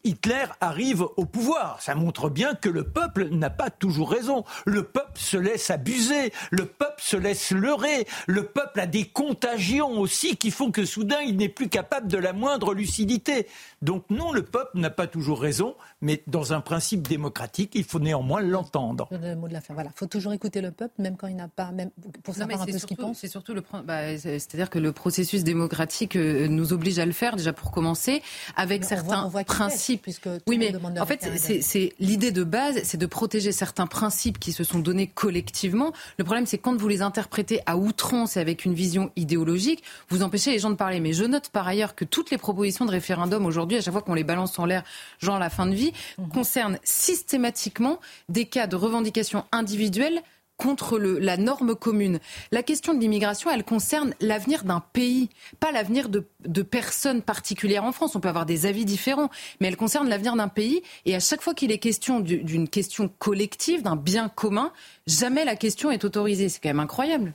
Hitler 0.04 0.46
arrive 0.60 1.06
au 1.16 1.26
pouvoir. 1.26 1.82
Ça 1.82 1.96
montre 1.96 2.30
bien 2.30 2.56
que 2.56 2.68
le 2.68 2.84
peuple 2.84 3.30
n'a 3.30 3.50
pas 3.50 3.70
toujours 3.70 4.12
raison. 4.12 4.44
Le 4.66 4.84
peuple 4.84 5.12
se 5.16 5.38
laisse 5.38 5.70
abuser, 5.70 6.34
le 6.52 6.66
peuple 6.66 7.02
se 7.02 7.16
laisse 7.16 7.52
leurrer, 7.52 8.06
le 8.28 8.44
peuple 8.44 8.82
a 8.82 8.88
des 8.88 9.06
contagions 9.06 10.00
aussi 10.00 10.36
qui 10.36 10.52
font 10.52 10.72
que 10.72 10.86
soudain 10.86 11.22
il 11.22 11.38
n'est 11.38 11.50
plus 11.50 11.70
capable 11.70 12.08
de 12.08 12.18
la 12.18 12.34
moindre 12.34 12.74
lucidité. 12.74 13.48
Donc 13.82 14.04
non, 14.10 14.34
le 14.34 14.44
peuple 14.44 14.78
n'a 14.78 14.90
pas 14.90 15.08
toujours 15.08 15.42
raison, 15.42 15.76
mais 16.02 16.22
dans 16.28 16.54
un 16.54 16.62
principe 16.62 17.08
démocratique, 17.08 17.72
il 17.76 17.84
faut 17.84 18.00
néanmoins 18.00 18.42
l'entendre. 18.42 19.08
Le 19.12 19.36
mot 19.36 19.48
de 19.48 19.54
la 19.54 19.62
fin, 19.62 19.74
voilà. 19.74 19.92
Il 19.96 19.98
faut 19.98 20.08
toujours 20.08 20.34
écouter 20.34 20.62
le 20.62 20.72
peuple, 20.72 21.02
même 21.02 21.16
quand 21.16 21.28
il 21.28 21.36
n'a 21.36 21.48
pas, 21.48 21.72
même 21.72 21.92
pour 22.24 22.36
savoir 22.36 22.62
un 22.62 22.66
peu 22.66 22.78
ce 22.78 22.86
qu'il 22.86 22.98
pense. 22.98 23.20
C'est 23.20 23.28
surtout 23.28 23.54
le, 23.54 23.64
bah, 23.86 24.18
c'est-à-dire 24.18 24.70
que 24.70 24.80
le 24.80 24.92
processus 24.92 25.44
démocratique 25.44 26.16
euh, 26.16 26.48
nous 26.48 26.74
oblige 26.74 27.00
à 27.00 27.06
le 27.06 27.12
faire 27.12 27.36
déjà 27.36 27.54
pour 27.54 27.72
commencer, 27.72 28.22
avec 28.56 28.84
certains 28.84 29.30
principes 29.46 29.93
puisque 30.02 30.30
oui, 30.48 30.58
mais 30.58 30.74
en 31.00 31.06
fait, 31.06 31.30
c'est 31.38 31.94
l'idée 32.00 32.32
de 32.32 32.44
base, 32.44 32.82
c'est 32.84 32.98
de 32.98 33.06
protéger 33.06 33.52
certains 33.52 33.88
principes 33.88 34.40
qui 34.40 34.52
se 34.52 34.64
sont 34.64 34.80
donnés 34.80 35.08
collectivement. 35.08 35.94
Le 36.18 36.24
problème, 36.24 36.46
c'est 36.46 36.58
quand 36.58 36.76
vous 36.76 36.88
les 36.88 37.02
interprétez 37.02 37.62
à 37.66 37.78
outrance 37.78 38.38
et 38.38 38.40
avec 38.40 38.66
une 38.66 38.74
vision 38.74 39.12
idéologique, 39.16 39.84
vous 40.10 40.24
empêchez 40.24 40.52
les 40.52 40.60
gens 40.60 40.70
de 40.70 40.76
parler. 40.76 41.00
Mais 41.00 41.14
je 41.14 41.24
note 41.24 41.50
par 41.50 41.68
ailleurs 41.68 41.96
que 41.96 42.06
toutes 42.06 42.32
les 42.32 42.38
propositions 42.38 42.86
de 42.86 42.92
référendum 42.92 43.46
aujourd'hui, 43.46 43.78
à 43.78 43.82
chaque 43.82 43.94
fois 43.94 44.02
qu'on 44.02 44.14
les 44.14 44.24
balance 44.24 44.58
en 44.60 44.66
l'air, 44.66 44.84
genre 45.20 45.40
la 45.40 45.50
fin 45.50 45.66
de 45.66 45.76
vie, 45.76 45.94
mhm. 46.18 46.30
concernent 46.30 46.80
systématiquement 46.84 48.00
des 48.30 48.46
cas 48.46 48.68
de 48.68 48.76
revendication 48.76 49.46
individuelle 49.52 50.22
contre 50.64 50.98
la 50.98 51.36
norme 51.36 51.76
commune. 51.76 52.20
La 52.54 52.64
question 52.64 52.94
de 52.94 53.00
l'immigration, 53.02 53.52
elle 53.52 53.66
concerne 53.66 54.16
l'avenir 54.22 54.64
d'un 54.64 54.80
pays, 54.80 55.28
pas 55.60 55.74
l'avenir 55.74 56.08
de, 56.08 56.62
personnes 56.62 57.22
particulières 57.22 57.84
en 57.84 57.92
France. 57.92 58.16
On 58.16 58.22
peut 58.22 58.30
avoir 58.30 58.46
des 58.46 58.66
avis 58.66 58.86
différents, 58.86 59.30
mais 59.60 59.68
elle 59.68 59.76
concerne 59.76 60.08
l'avenir 60.08 60.38
d'un 60.38 60.48
pays. 60.48 60.82
Et 61.04 61.16
à 61.16 61.20
chaque 61.20 61.42
fois 61.42 61.54
qu'il 61.54 61.70
est 61.74 61.80
question 61.80 62.22
d'une 62.22 62.70
question 62.70 63.10
collective, 63.10 63.82
d'un 63.82 63.98
bien 63.98 64.30
commun, 64.30 64.72
jamais 65.06 65.44
la 65.44 65.58
question 65.58 65.92
est 65.92 66.06
autorisée. 66.06 66.48
C'est 66.48 66.62
quand 66.62 66.70
même 66.70 66.80
incroyable. 66.80 67.34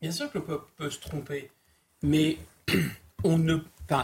Bien 0.00 0.12
sûr 0.12 0.30
que 0.30 0.38
le 0.38 0.44
peuple 0.44 0.70
peut 0.76 0.90
se 0.90 1.00
tromper, 1.00 1.50
mais 2.04 2.38
il 3.24 3.60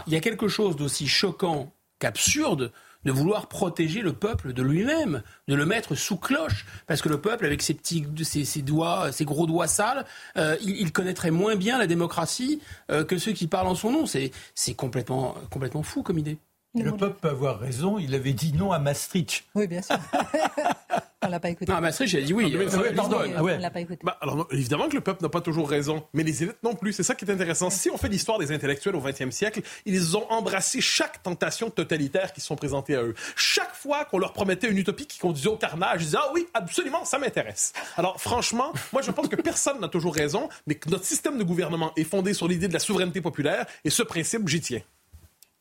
y 0.07 0.15
a 0.15 0.19
quelque 0.19 0.49
chose 0.49 0.75
d'aussi 0.75 1.07
choquant 1.07 1.71
qu'absurde 1.99 2.73
de 3.05 3.11
vouloir 3.11 3.47
protéger 3.47 4.01
le 4.01 4.13
peuple 4.13 4.53
de 4.53 4.61
lui-même, 4.61 5.21
de 5.47 5.55
le 5.55 5.65
mettre 5.65 5.95
sous 5.95 6.17
cloche, 6.17 6.65
parce 6.87 7.01
que 7.01 7.09
le 7.09 7.21
peuple, 7.21 7.45
avec 7.45 7.61
ses 7.61 7.73
petits, 7.73 8.05
ses, 8.23 8.61
doigts, 8.61 9.11
ses 9.11 9.25
gros 9.25 9.45
doigts 9.45 9.67
sales, 9.67 10.05
euh, 10.37 10.57
il, 10.61 10.91
connaîtrait 10.91 11.31
moins 11.31 11.55
bien 11.55 11.77
la 11.77 11.87
démocratie 11.87 12.61
euh, 12.89 13.03
que 13.03 13.17
ceux 13.17 13.31
qui 13.31 13.47
parlent 13.47 13.67
en 13.67 13.75
son 13.75 13.91
nom. 13.91 14.05
C'est, 14.05 14.31
c'est 14.55 14.73
complètement, 14.73 15.35
complètement 15.49 15.83
fou 15.83 16.03
comme 16.03 16.17
idée. 16.17 16.37
Le 16.83 16.91
peuple 16.91 17.19
peut 17.21 17.29
avoir 17.29 17.59
raison. 17.59 17.97
Il 17.99 18.13
avait 18.13 18.33
dit 18.33 18.53
non 18.53 18.71
à 18.71 18.79
Maastricht. 18.79 19.45
Oui, 19.55 19.67
bien 19.67 19.81
sûr. 19.81 19.97
on 21.23 21.29
l'a 21.29 21.39
pas 21.39 21.49
écouté. 21.49 21.71
Non, 21.71 21.79
Maastricht, 21.79 22.13
il 22.13 22.19
a 22.19 22.21
dit 22.21 22.33
oui. 22.33 22.55
Ah, 22.55 22.93
pardon. 22.95 23.17
Ah 23.35 23.41
on 23.41 23.45
l'a 23.45 23.69
pas 23.69 23.79
écouté. 23.79 24.01
Bah, 24.03 24.17
alors, 24.21 24.47
évidemment 24.51 24.89
que 24.89 24.95
le 24.95 25.01
peuple 25.01 25.23
n'a 25.23 25.29
pas 25.29 25.41
toujours 25.41 25.69
raison, 25.69 26.03
mais 26.13 26.23
les 26.23 26.43
élites 26.43 26.61
non 26.63 26.75
plus. 26.75 26.93
C'est 26.93 27.03
ça 27.03 27.15
qui 27.15 27.25
est 27.25 27.31
intéressant. 27.31 27.69
Si 27.69 27.89
on 27.89 27.97
fait 27.97 28.09
l'histoire 28.09 28.39
des 28.39 28.51
intellectuels 28.51 28.95
au 28.95 29.01
XXe 29.01 29.29
siècle, 29.29 29.61
ils 29.85 30.17
ont 30.17 30.29
embrassé 30.31 30.81
chaque 30.81 31.23
tentation 31.23 31.69
totalitaire 31.69 32.33
qui 32.33 32.41
se 32.41 32.47
sont 32.47 32.55
présentées 32.55 32.95
à 32.95 33.03
eux. 33.03 33.15
Chaque 33.35 33.73
fois 33.73 34.05
qu'on 34.05 34.19
leur 34.19 34.33
promettait 34.33 34.69
une 34.69 34.77
utopie 34.77 35.07
qui 35.07 35.19
conduisait 35.19 35.49
au 35.49 35.57
carnage, 35.57 36.01
ils 36.01 36.05
disaient 36.05 36.17
ah 36.21 36.31
oui, 36.33 36.47
absolument, 36.53 37.05
ça 37.05 37.17
m'intéresse. 37.17 37.73
Alors 37.97 38.19
franchement, 38.19 38.73
moi 38.91 39.01
je 39.01 39.11
pense 39.11 39.27
que 39.27 39.35
personne 39.35 39.79
n'a 39.79 39.87
toujours 39.87 40.13
raison, 40.13 40.49
mais 40.67 40.75
que 40.75 40.89
notre 40.89 41.05
système 41.05 41.37
de 41.37 41.43
gouvernement 41.43 41.91
est 41.95 42.03
fondé 42.03 42.33
sur 42.33 42.47
l'idée 42.47 42.67
de 42.67 42.73
la 42.73 42.79
souveraineté 42.79 43.21
populaire 43.21 43.65
et 43.83 43.89
ce 43.89 44.03
principe, 44.03 44.47
j'y 44.47 44.61
tiens. 44.61 44.81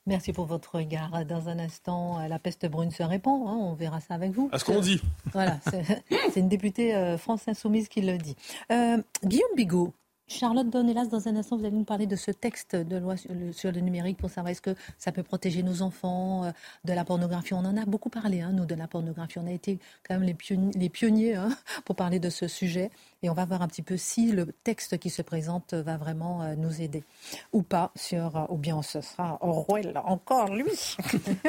Merci 0.06 0.34
pour 0.34 0.44
votre 0.44 0.76
regard. 0.76 1.24
Dans 1.24 1.48
un 1.48 1.58
instant, 1.58 2.20
euh, 2.20 2.28
la 2.28 2.38
peste 2.38 2.66
brune 2.66 2.90
se 2.90 3.02
répand. 3.02 3.48
Hein, 3.48 3.56
on 3.58 3.72
verra 3.72 4.00
ça 4.00 4.14
avec 4.14 4.32
vous. 4.32 4.50
À 4.52 4.58
ce 4.58 4.64
qu'on 4.64 4.80
dit. 4.80 5.00
Voilà, 5.32 5.58
c'est 5.64 6.36
une 6.40 6.48
députée 6.48 6.94
euh, 6.94 7.16
France 7.16 7.48
Insoumise 7.48 7.88
qui 7.88 8.02
le 8.02 8.18
dit. 8.18 8.36
Euh, 8.70 8.98
Guillaume 9.24 9.54
Bigot, 9.56 9.94
Charlotte 10.26 10.68
Bonnelas, 10.68 11.06
dans 11.06 11.28
un 11.28 11.36
instant, 11.36 11.58
vous 11.58 11.66
allez 11.66 11.76
nous 11.76 11.84
parler 11.84 12.06
de 12.06 12.16
ce 12.16 12.30
texte 12.30 12.76
de 12.76 12.96
loi 12.96 13.16
sur 13.16 13.72
le, 13.72 13.80
numérique 13.80 14.16
pour 14.16 14.30
savoir 14.30 14.50
est-ce 14.50 14.62
que 14.62 14.74
ça 14.96 15.12
peut 15.12 15.22
protéger 15.22 15.62
nos 15.62 15.82
enfants 15.82 16.44
euh, 16.44 16.50
de 16.84 16.92
la 16.94 17.04
pornographie. 17.04 17.52
On 17.52 17.58
en 17.58 17.76
a 17.76 17.84
beaucoup 17.84 18.08
parlé, 18.08 18.40
hein, 18.40 18.52
nous, 18.52 18.64
de 18.64 18.74
la 18.74 18.88
pornographie. 18.88 19.38
On 19.38 19.46
a 19.46 19.52
été 19.52 19.78
quand 20.06 20.14
même 20.14 20.22
les 20.22 20.32
pionniers, 20.32 20.72
les 20.76 20.88
pionniers 20.88 21.34
hein, 21.34 21.50
pour 21.84 21.94
parler 21.94 22.20
de 22.20 22.30
ce 22.30 22.48
sujet. 22.48 22.90
Et 23.22 23.28
on 23.28 23.34
va 23.34 23.44
voir 23.44 23.60
un 23.60 23.68
petit 23.68 23.82
peu 23.82 23.98
si 23.98 24.32
le 24.32 24.46
texte 24.64 24.98
qui 24.98 25.10
se 25.10 25.20
présente 25.20 25.74
va 25.74 25.98
vraiment 25.98 26.42
euh, 26.42 26.54
nous 26.56 26.80
aider 26.80 27.04
ou 27.52 27.62
pas 27.62 27.92
sur, 27.94 28.36
euh, 28.36 28.46
ou 28.48 28.56
bien 28.56 28.80
ce 28.80 29.02
sera 29.02 29.38
Orwell, 29.42 30.00
encore 30.04 30.54
lui. 30.54 30.96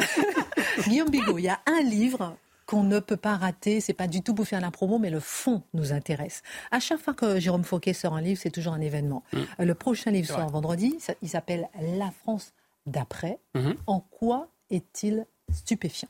Guillaume 0.87 1.09
Bigot, 1.09 1.37
il 1.37 1.45
y 1.45 1.49
a 1.49 1.61
un 1.65 1.81
livre 1.81 2.35
qu'on 2.65 2.83
ne 2.83 2.99
peut 2.99 3.17
pas 3.17 3.35
rater. 3.35 3.81
C'est 3.81 3.93
pas 3.93 4.07
du 4.07 4.21
tout 4.21 4.33
pour 4.33 4.47
faire 4.47 4.61
la 4.61 4.71
promo, 4.71 4.99
mais 4.99 5.09
le 5.09 5.19
fond 5.19 5.63
nous 5.73 5.93
intéresse. 5.93 6.41
À 6.71 6.79
chaque 6.79 6.99
fois 6.99 7.13
que 7.13 7.39
Jérôme 7.39 7.63
Fauquet 7.63 7.93
sort 7.93 8.13
un 8.15 8.21
livre, 8.21 8.39
c'est 8.41 8.51
toujours 8.51 8.73
un 8.73 8.81
événement. 8.81 9.23
Mm. 9.33 9.37
Euh, 9.37 9.65
le 9.65 9.75
prochain 9.75 10.11
livre 10.11 10.27
sort 10.27 10.49
vendredi. 10.49 10.97
Il 11.21 11.29
s'appelle 11.29 11.69
La 11.97 12.11
France 12.11 12.53
d'après. 12.85 13.39
Mm-hmm. 13.55 13.75
En 13.87 13.99
quoi 13.99 14.49
est-il 14.69 15.25
stupéfiant? 15.51 16.09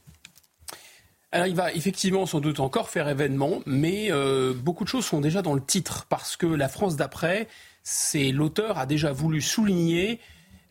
Alors 1.32 1.48
il 1.48 1.56
va 1.56 1.74
effectivement 1.74 2.26
sans 2.26 2.40
doute 2.40 2.62
encore 2.62 2.90
faire 2.90 3.10
événement, 3.10 3.62
mais 3.66 4.10
euh, 4.10 4.54
beaucoup 4.54 4.86
de 4.86 4.90
choses 4.90 5.06
sont 5.06 5.20
déjà 5.20 5.42
dans 5.42 5.54
le 5.54 5.62
titre, 5.62 6.06
parce 6.08 6.38
que 6.38 6.46
la 6.46 6.70
France 6.70 6.96
d'après, 6.96 7.50
c'est 7.84 8.32
l'auteur 8.32 8.78
a 8.78 8.86
déjà 8.86 9.12
voulu 9.12 9.42
souligner 9.42 10.22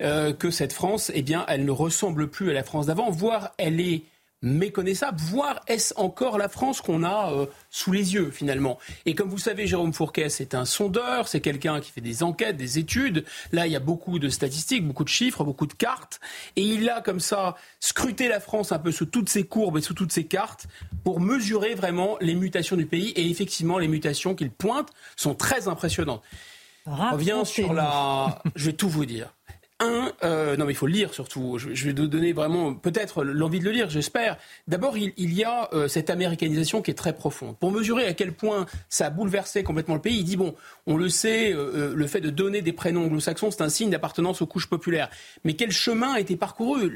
euh, 0.01 0.33
que 0.33 0.51
cette 0.51 0.73
France, 0.73 1.13
eh 1.15 1.21
bien, 1.21 1.45
elle 1.49 1.67
ne 1.67 1.71
ressemble 1.71 2.31
plus 2.31 2.51
à 2.51 2.55
la 2.55 2.63
France 2.63 2.87
d'avant, 2.87 3.11
voire 3.11 3.53
elle 3.59 3.79
est 3.79 4.05
méconnaissable, 4.45 5.19
voire 5.21 5.61
est-ce 5.67 5.95
encore 5.97 6.39
la 6.39 6.49
France 6.49 6.81
qu'on 6.81 7.03
a 7.03 7.33
euh, 7.33 7.47
sous 7.71 7.91
les 7.91 8.15
yeux 8.15 8.31
finalement? 8.31 8.79
Et 9.07 9.15
comme 9.15 9.29
vous 9.29 9.39
savez, 9.39 9.67
Jérôme 9.67 9.93
Fourquet, 9.93 10.29
c'est 10.29 10.55
un 10.55 10.65
sondeur, 10.65 11.27
c'est 11.27 11.41
quelqu'un 11.41 11.81
qui 11.81 11.91
fait 11.91 12.01
des 12.01 12.23
enquêtes, 12.23 12.57
des 12.57 12.79
études. 12.79 13.25
Là, 13.53 13.67
il 13.67 13.73
y 13.73 13.77
a 13.77 13.81
beaucoup 13.81 14.19
de 14.19 14.29
statistiques, 14.29 14.87
beaucoup 14.87 15.05
de 15.05 15.09
chiffres, 15.09 15.43
beaucoup 15.45 15.67
de 15.67 15.73
cartes. 15.73 16.21
Et 16.57 16.63
il 16.63 16.89
a 16.91 17.01
comme 17.01 17.21
ça 17.21 17.57
scruté 17.81 18.29
la 18.29 18.39
France 18.39 18.71
un 18.71 18.79
peu 18.79 18.93
sous 18.93 19.07
toutes 19.07 19.29
ses 19.29 19.45
courbes 19.45 19.79
et 19.79 19.83
sous 19.83 19.95
toutes 19.95 20.13
ses 20.13 20.25
cartes 20.25 20.67
pour 21.03 21.21
mesurer 21.21 21.75
vraiment 21.75 22.17
les 22.21 22.35
mutations 22.35 22.77
du 22.77 22.87
pays. 22.87 23.11
Et 23.11 23.31
effectivement, 23.31 23.79
les 23.79 23.89
mutations 23.89 24.35
qu'il 24.35 24.51
pointe 24.51 24.91
sont 25.17 25.35
très 25.35 25.69
impressionnantes. 25.69 26.23
On 26.87 27.13
revient 27.13 27.43
sur 27.45 27.73
la... 27.73 28.43
Je 28.57 28.67
vais 28.67 28.75
tout 28.75 28.91
vous 28.91 29.07
dire. 29.07 29.35
Un, 29.81 30.13
euh, 30.23 30.57
non 30.57 30.67
mais 30.67 30.73
il 30.73 30.77
faut 30.77 30.87
le 30.87 30.93
lire 30.93 31.13
surtout. 31.13 31.59
Je, 31.59 31.87
vais 31.87 31.93
donner 31.93 32.33
vraiment 32.33 32.75
peut-être 32.75 33.25
l'envie 33.25 33.59
de 33.59 33.65
le 33.65 33.73
lire, 33.73 33.91
j'espère. 33.91 34.37
D'abord, 34.69 34.97
il, 34.97 35.13
y 35.17 35.43
a 35.43 35.69
euh, 35.73 35.89
cette 35.89 36.11
américanisation 36.11 36.81
qui 36.81 36.93
est 36.93 36.95
très 36.95 37.13
profonde. 37.13 37.57
Pour 37.59 37.73
mesurer 37.73 38.07
à 38.07 38.15
quel 38.15 38.33
point 38.33 38.67
ça 38.89 39.07
a 39.07 39.11
bouleversé 39.11 39.65
complètement 39.65 39.97
le 39.97 40.01
pays, 40.01 40.19
il 40.19 40.25
dit 40.25 40.37
bon, 40.37 40.55
on 40.87 40.97
le 40.97 41.09
sait, 41.09 41.53
euh, 41.53 41.93
le 41.93 42.07
fait 42.07 42.21
de 42.21 42.31
donner 42.31 42.63
des 42.63 42.73
prénoms 42.73 43.07
anglo-saxons, 43.07 43.51
c'est 43.51 43.63
un 43.63 43.69
signe 43.69 43.91
d'appartenance 43.91 44.43
aux 44.43 44.47
couches 44.47 44.69
populaires. 44.69 45.11
Mais 45.43 45.55
quel 45.55 45.73
chemin 45.73 46.13
a 46.13 46.21
été 46.21 46.37
parcouru? 46.37 46.89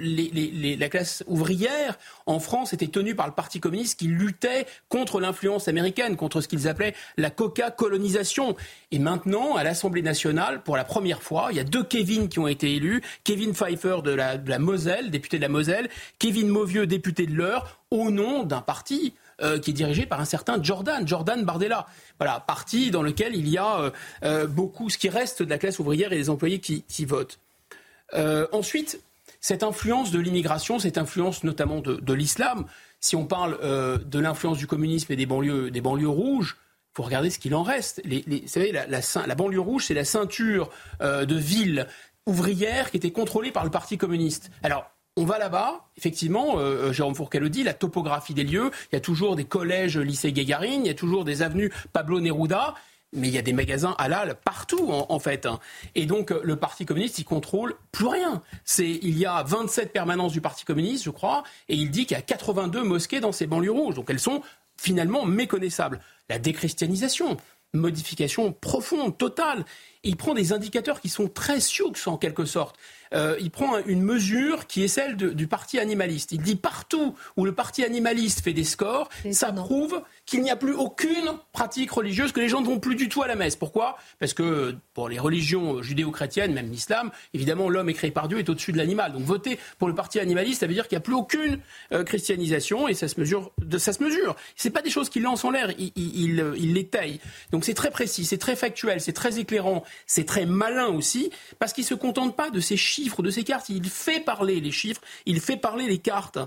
La 0.79 0.89
classe 0.89 1.25
ouvrière 1.27 1.99
en 2.27 2.39
France 2.39 2.75
était 2.75 2.87
tenue 2.87 3.17
par 3.17 3.27
le 3.27 3.33
Parti 3.33 3.59
communiste 3.59 3.99
qui 3.99 4.07
luttait 4.07 4.67
contre 4.89 5.19
l'influence 5.21 5.67
américaine, 5.67 6.17
contre 6.17 6.41
ce 6.41 6.47
qu'ils 6.47 6.69
appelaient 6.69 6.95
la 7.17 7.31
coca-colonisation. 7.31 8.55
Et 8.93 9.01
maintenant, 9.01 9.57
à 9.57 9.65
l'Assemblée 9.65 10.03
nationale, 10.03 10.63
pour 10.63 10.77
la 10.77 10.85
première 10.85 11.25
fois, 11.25 11.49
il 11.51 11.57
y 11.57 11.61
a 11.61 11.65
deux 11.65 11.83
Kevin 11.83 12.29
qui 12.29 12.39
ont 12.39 12.47
été 12.47 12.68
élus. 12.75 13.03
Kevin 13.25 13.53
Pfeiffer 13.53 13.99
de 14.05 14.11
la, 14.11 14.59
Moselle, 14.59 15.11
député 15.11 15.39
de 15.39 15.43
la 15.43 15.49
Moselle, 15.49 15.89
Kevin 16.19 16.49
Mauvieux, 16.49 16.87
député 16.87 17.27
de 17.27 17.35
l'Eure, 17.35 17.79
au 17.91 18.11
nom 18.11 18.45
d'un 18.45 18.61
parti 18.61 19.15
euh, 19.41 19.61
qui 19.61 19.71
est 19.71 19.75
dirigé 19.75 20.05
par 20.05 20.21
un 20.21 20.25
certain 20.25 20.61
Jordan, 20.61 21.07
Jordan 21.07 21.45
Bardella. 21.45 21.87
Voilà, 22.19 22.41
parti 22.41 22.91
dans 22.91 23.03
lequel 23.03 23.37
il 23.37 23.49
y 23.49 23.57
a 23.57 23.79
euh, 23.79 23.91
euh, 24.25 24.47
beaucoup, 24.49 24.91
ce 24.91 24.99
qui 24.99 25.09
reste 25.09 25.45
de 25.45 25.51
la 25.51 25.59
classe 25.59 25.79
ouvrière 25.79 26.13
et 26.13 26.17
des 26.17 26.29
employés 26.29 26.59
qui, 26.59 27.05
votent. 27.05 27.39
ensuite, 28.53 29.01
cette 29.41 29.63
influence 29.63 30.11
de 30.11 30.19
l'immigration, 30.19 30.81
cette 30.81 30.99
influence 30.99 31.45
notamment 31.45 31.81
de, 31.81 32.13
l'islam, 32.13 32.67
si 32.99 33.15
on 33.15 33.27
parle 33.27 33.59
de 34.05 34.19
l'influence 34.19 34.59
du 34.59 34.67
communisme 34.67 35.13
et 35.13 35.17
des 35.17 35.27
banlieues, 35.27 35.71
des 35.71 35.81
banlieues 35.81 36.09
rouges, 36.09 36.57
faut 36.93 37.05
regarder 37.05 37.31
ce 37.31 37.39
qu'il 37.39 37.55
en 37.55 37.63
reste. 37.63 38.03
Vous 38.05 38.49
savez, 38.49 38.73
la, 38.73 38.87
la, 38.89 39.35
banlieue 39.37 39.61
rouge, 39.61 39.85
c'est 39.87 39.95
la 39.95 40.05
ceinture 40.05 40.69
de 41.01 41.37
villes 41.37 41.87
ouvrières 42.29 42.91
qui 42.91 42.99
était 42.99 43.11
contrôlée 43.11 43.51
par 43.51 43.65
le 43.65 43.71
Parti 43.71 43.99
communiste. 43.99 44.51
Alors, 44.63 44.91
on 45.17 45.25
va 45.25 45.39
là-bas, 45.39 45.89
effectivement, 45.97 46.59
euh, 46.59 46.89
euh, 46.89 46.93
Jérôme 46.93 47.15
Fourquet 47.15 47.41
le 47.41 47.51
dit, 47.51 47.65
la 47.65 47.75
topographie 47.75 48.35
des 48.35 48.45
lieux, 48.45 48.71
il 48.93 48.95
y 48.95 48.99
a 48.99 49.01
toujours 49.01 49.35
des 49.35 49.45
collèges 49.45 49.99
lycées 49.99 50.33
Gagarine, 50.33 50.85
il 50.85 50.87
y 50.87 50.91
a 50.91 50.95
toujours 50.95 51.25
des 51.25 51.43
avenues 51.43 51.73
Pablo 51.93 52.21
Neruda, 52.21 52.75
mais 53.13 53.29
il 53.29 53.35
y 53.35 53.39
a 53.39 53.43
des 53.43 53.53
magasins 53.53 53.95
halal 53.99 54.37
partout 54.45 54.91
en, 54.91 55.19
fait. 55.19 55.47
Hein. 55.47 55.59
Et 55.95 56.07
donc 56.07 56.31
le 56.31 56.57
Parti 56.57 56.85
communiste, 56.85 57.19
il 57.19 57.25
contrôle 57.25 57.75
plus 57.91 58.07
rien. 58.07 58.43
C'est 58.65 58.89
il 59.03 59.19
y 59.19 59.25
a 59.25 59.43
27 59.43 59.93
permanences 59.93 60.33
du 60.33 60.43
Parti 60.43 60.65
communiste, 60.65 61.05
je 61.05 61.11
crois, 61.11 61.43
et 61.71 61.75
il 61.75 61.91
dit 61.91 62.05
qu'il 62.05 62.17
y 62.17 62.21
a 62.21 62.23
82 62.23 62.83
mosquées 62.83 63.21
dans 63.21 63.33
ces 63.33 63.47
banlieues 63.47 63.73
rouges. 63.73 63.95
Donc 63.95 64.11
elles 64.11 64.21
sont 64.21 64.43
finalement 64.77 65.25
méconnaissables. 65.25 66.01
La 66.29 66.39
déchristianisation, 66.39 67.39
modification 67.73 68.53
profonde, 68.53 69.17
totale. 69.17 69.65
Il 70.05 70.17
prend 70.17 70.35
des 70.35 70.53
indicateurs 70.53 71.01
qui 71.01 71.09
sont 71.09 71.29
très 71.29 71.61
sioux 71.61 71.93
en 72.07 72.17
quelque 72.17 72.45
sorte. 72.45 72.77
Euh, 73.15 73.37
il 73.41 73.51
prend 73.51 73.79
une 73.87 74.03
mesure 74.03 74.67
qui 74.67 74.85
est 74.85 74.89
celle 74.89 75.17
du 75.17 75.47
parti 75.47 75.79
animaliste. 75.79 76.33
Il 76.33 76.43
dit 76.43 76.57
partout 76.57 77.15
où 77.37 77.45
le 77.45 77.53
parti 77.53 77.85
animaliste 77.85 78.43
fait 78.43 78.53
des 78.53 78.65
scores, 78.65 79.09
ça 79.31 79.53
prouve 79.53 80.03
qu'il 80.27 80.43
n'y 80.43 80.51
a 80.51 80.57
plus 80.57 80.75
aucune 80.75 81.33
pratique 81.53 81.91
religieuse, 81.91 82.33
que 82.33 82.41
les 82.41 82.49
gens 82.49 82.61
ne 82.61 82.67
vont 82.67 82.79
plus 82.79 82.97
du 82.97 83.09
tout 83.09 83.23
à 83.23 83.27
la 83.27 83.35
messe. 83.35 83.57
Pourquoi? 83.57 83.97
Parce 84.19 84.35
que 84.35 84.77
pour 84.95 85.09
les 85.09 85.19
religions 85.19 85.83
judéo-chrétiennes, 85.83 86.53
même 86.53 86.71
l'islam, 86.71 87.11
évidemment, 87.33 87.69
l'homme 87.69 87.89
est 87.89 87.95
créé 87.95 88.11
par 88.11 88.29
Dieu 88.29 88.39
est 88.39 88.49
au-dessus 88.49 88.73
de 88.73 88.79
l'animal. 88.79 89.13
Donc 89.13 89.23
voter 89.23 89.59
pour 89.79 89.89
le 89.89 89.95
parti 89.95 90.21
animaliste, 90.21 90.61
ça 90.61 90.67
veut 90.67 90.75
dire 90.75 90.87
qu'il 90.87 90.97
n'y 90.97 91.03
a 91.03 91.05
plus 91.05 91.15
aucune 91.15 91.61
euh, 91.93 92.05
christianisation 92.05 92.89
et 92.89 92.95
ça 92.95 93.09
se 93.09 93.19
mesure. 93.19 93.53
De, 93.59 93.79
ça 93.79 93.93
se 93.93 94.03
mesure. 94.03 94.37
C'est 94.55 94.71
pas 94.71 94.83
des 94.83 94.91
choses 94.91 95.09
qu'il 95.09 95.23
lance 95.23 95.45
en 95.45 95.51
l'air, 95.51 95.71
il, 95.79 95.93
il, 95.97 96.55
il, 96.57 96.75
l'étaye. 96.75 97.21
Donc 97.53 97.65
c'est 97.65 97.75
très 97.75 97.91
précis, 97.91 98.25
c'est 98.25 98.39
très 98.39 98.57
factuel, 98.57 99.01
c'est 99.01 99.13
très 99.13 99.39
éclairant, 99.39 99.85
c'est 100.07 100.25
très 100.25 100.47
malin 100.47 100.89
aussi, 100.89 101.31
parce 101.59 101.73
qu'il 101.73 101.85
se 101.85 101.95
contente 101.95 102.37
pas 102.37 102.51
de 102.51 102.61
ces 102.61 102.77
chiffres, 102.77 103.23
de 103.23 103.31
ces 103.31 103.45
cartes. 103.45 103.69
Il 103.69 103.89
fait 103.89 104.21
parler 104.21 104.61
les 104.61 104.71
chiffres, 104.71 105.01
il 105.27 105.41
fait 105.41 105.57
parler 105.57 105.87
les 105.87 105.99
cartes. 105.99 106.39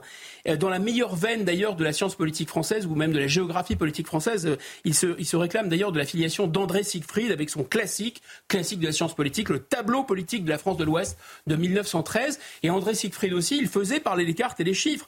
Euh, 0.48 0.56
dans 0.56 0.70
la 0.70 0.80
meilleure 0.80 1.16
veine 1.16 1.44
d'ailleurs 1.44 1.76
de 1.76 1.84
la 1.84 1.94
science 1.94 2.16
politique 2.16 2.50
française 2.50 2.86
ou 2.86 2.96
même 2.96 3.12
de 3.12 3.20
la 3.20 3.28
géographie 3.28 3.76
politique 3.76 4.08
française. 4.08 4.46
Euh, 4.48 4.58
il 4.86 4.96
se, 4.96 5.36
réclame 5.36 5.70
d'ailleurs 5.70 5.92
de 5.92 5.98
la 5.98 6.06
filiation 6.06 6.48
d'André 6.48 6.84
Siegfried 6.84 7.32
avec 7.32 7.50
son 7.50 7.64
classique, 7.64 8.22
classique 8.48 8.80
de 8.80 8.86
la 8.86 8.92
science 8.92 9.16
politique, 9.16 9.50
le 9.50 9.60
tableau 9.60 10.04
politique 10.04 10.44
de 10.44 10.50
la 10.50 10.58
France 10.58 10.78
de 10.78 10.84
l'Ouest 10.84 11.18
de 11.48 11.56
1913. 11.56 12.40
Et 12.64 12.70
André 12.70 12.96
Siegfried 12.96 13.34
aussi, 13.34 13.58
il 13.58 13.68
faisait 13.68 14.00
parler 14.00 14.26
les 14.26 14.34
cartes 14.34 14.60
et 14.60 14.64
les 14.64 14.74
chiffres. 14.74 15.08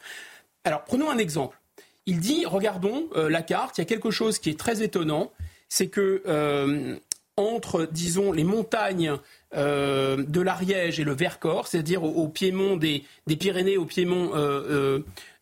Alors 0.63 0.83
prenons 0.83 1.09
un 1.09 1.17
exemple. 1.17 1.59
Il 2.05 2.19
dit, 2.19 2.45
regardons 2.45 3.07
euh, 3.15 3.29
la 3.29 3.41
carte, 3.41 3.77
il 3.77 3.81
y 3.81 3.83
a 3.83 3.85
quelque 3.85 4.11
chose 4.11 4.39
qui 4.39 4.49
est 4.49 4.59
très 4.59 4.83
étonnant, 4.83 5.31
c'est 5.69 5.87
que 5.87 6.21
entre, 7.37 7.87
disons, 7.91 8.31
les 8.31 8.43
montagnes 8.43 9.17
de 9.55 10.41
l'Ariège 10.41 10.99
et 10.99 11.03
le 11.03 11.13
Vercors, 11.13 11.67
c'est-à-dire 11.67 12.03
au, 12.03 12.27
piémont 12.27 12.75
des, 12.75 13.03
Pyrénées, 13.39 13.77
au 13.77 13.85
piémont 13.85 14.31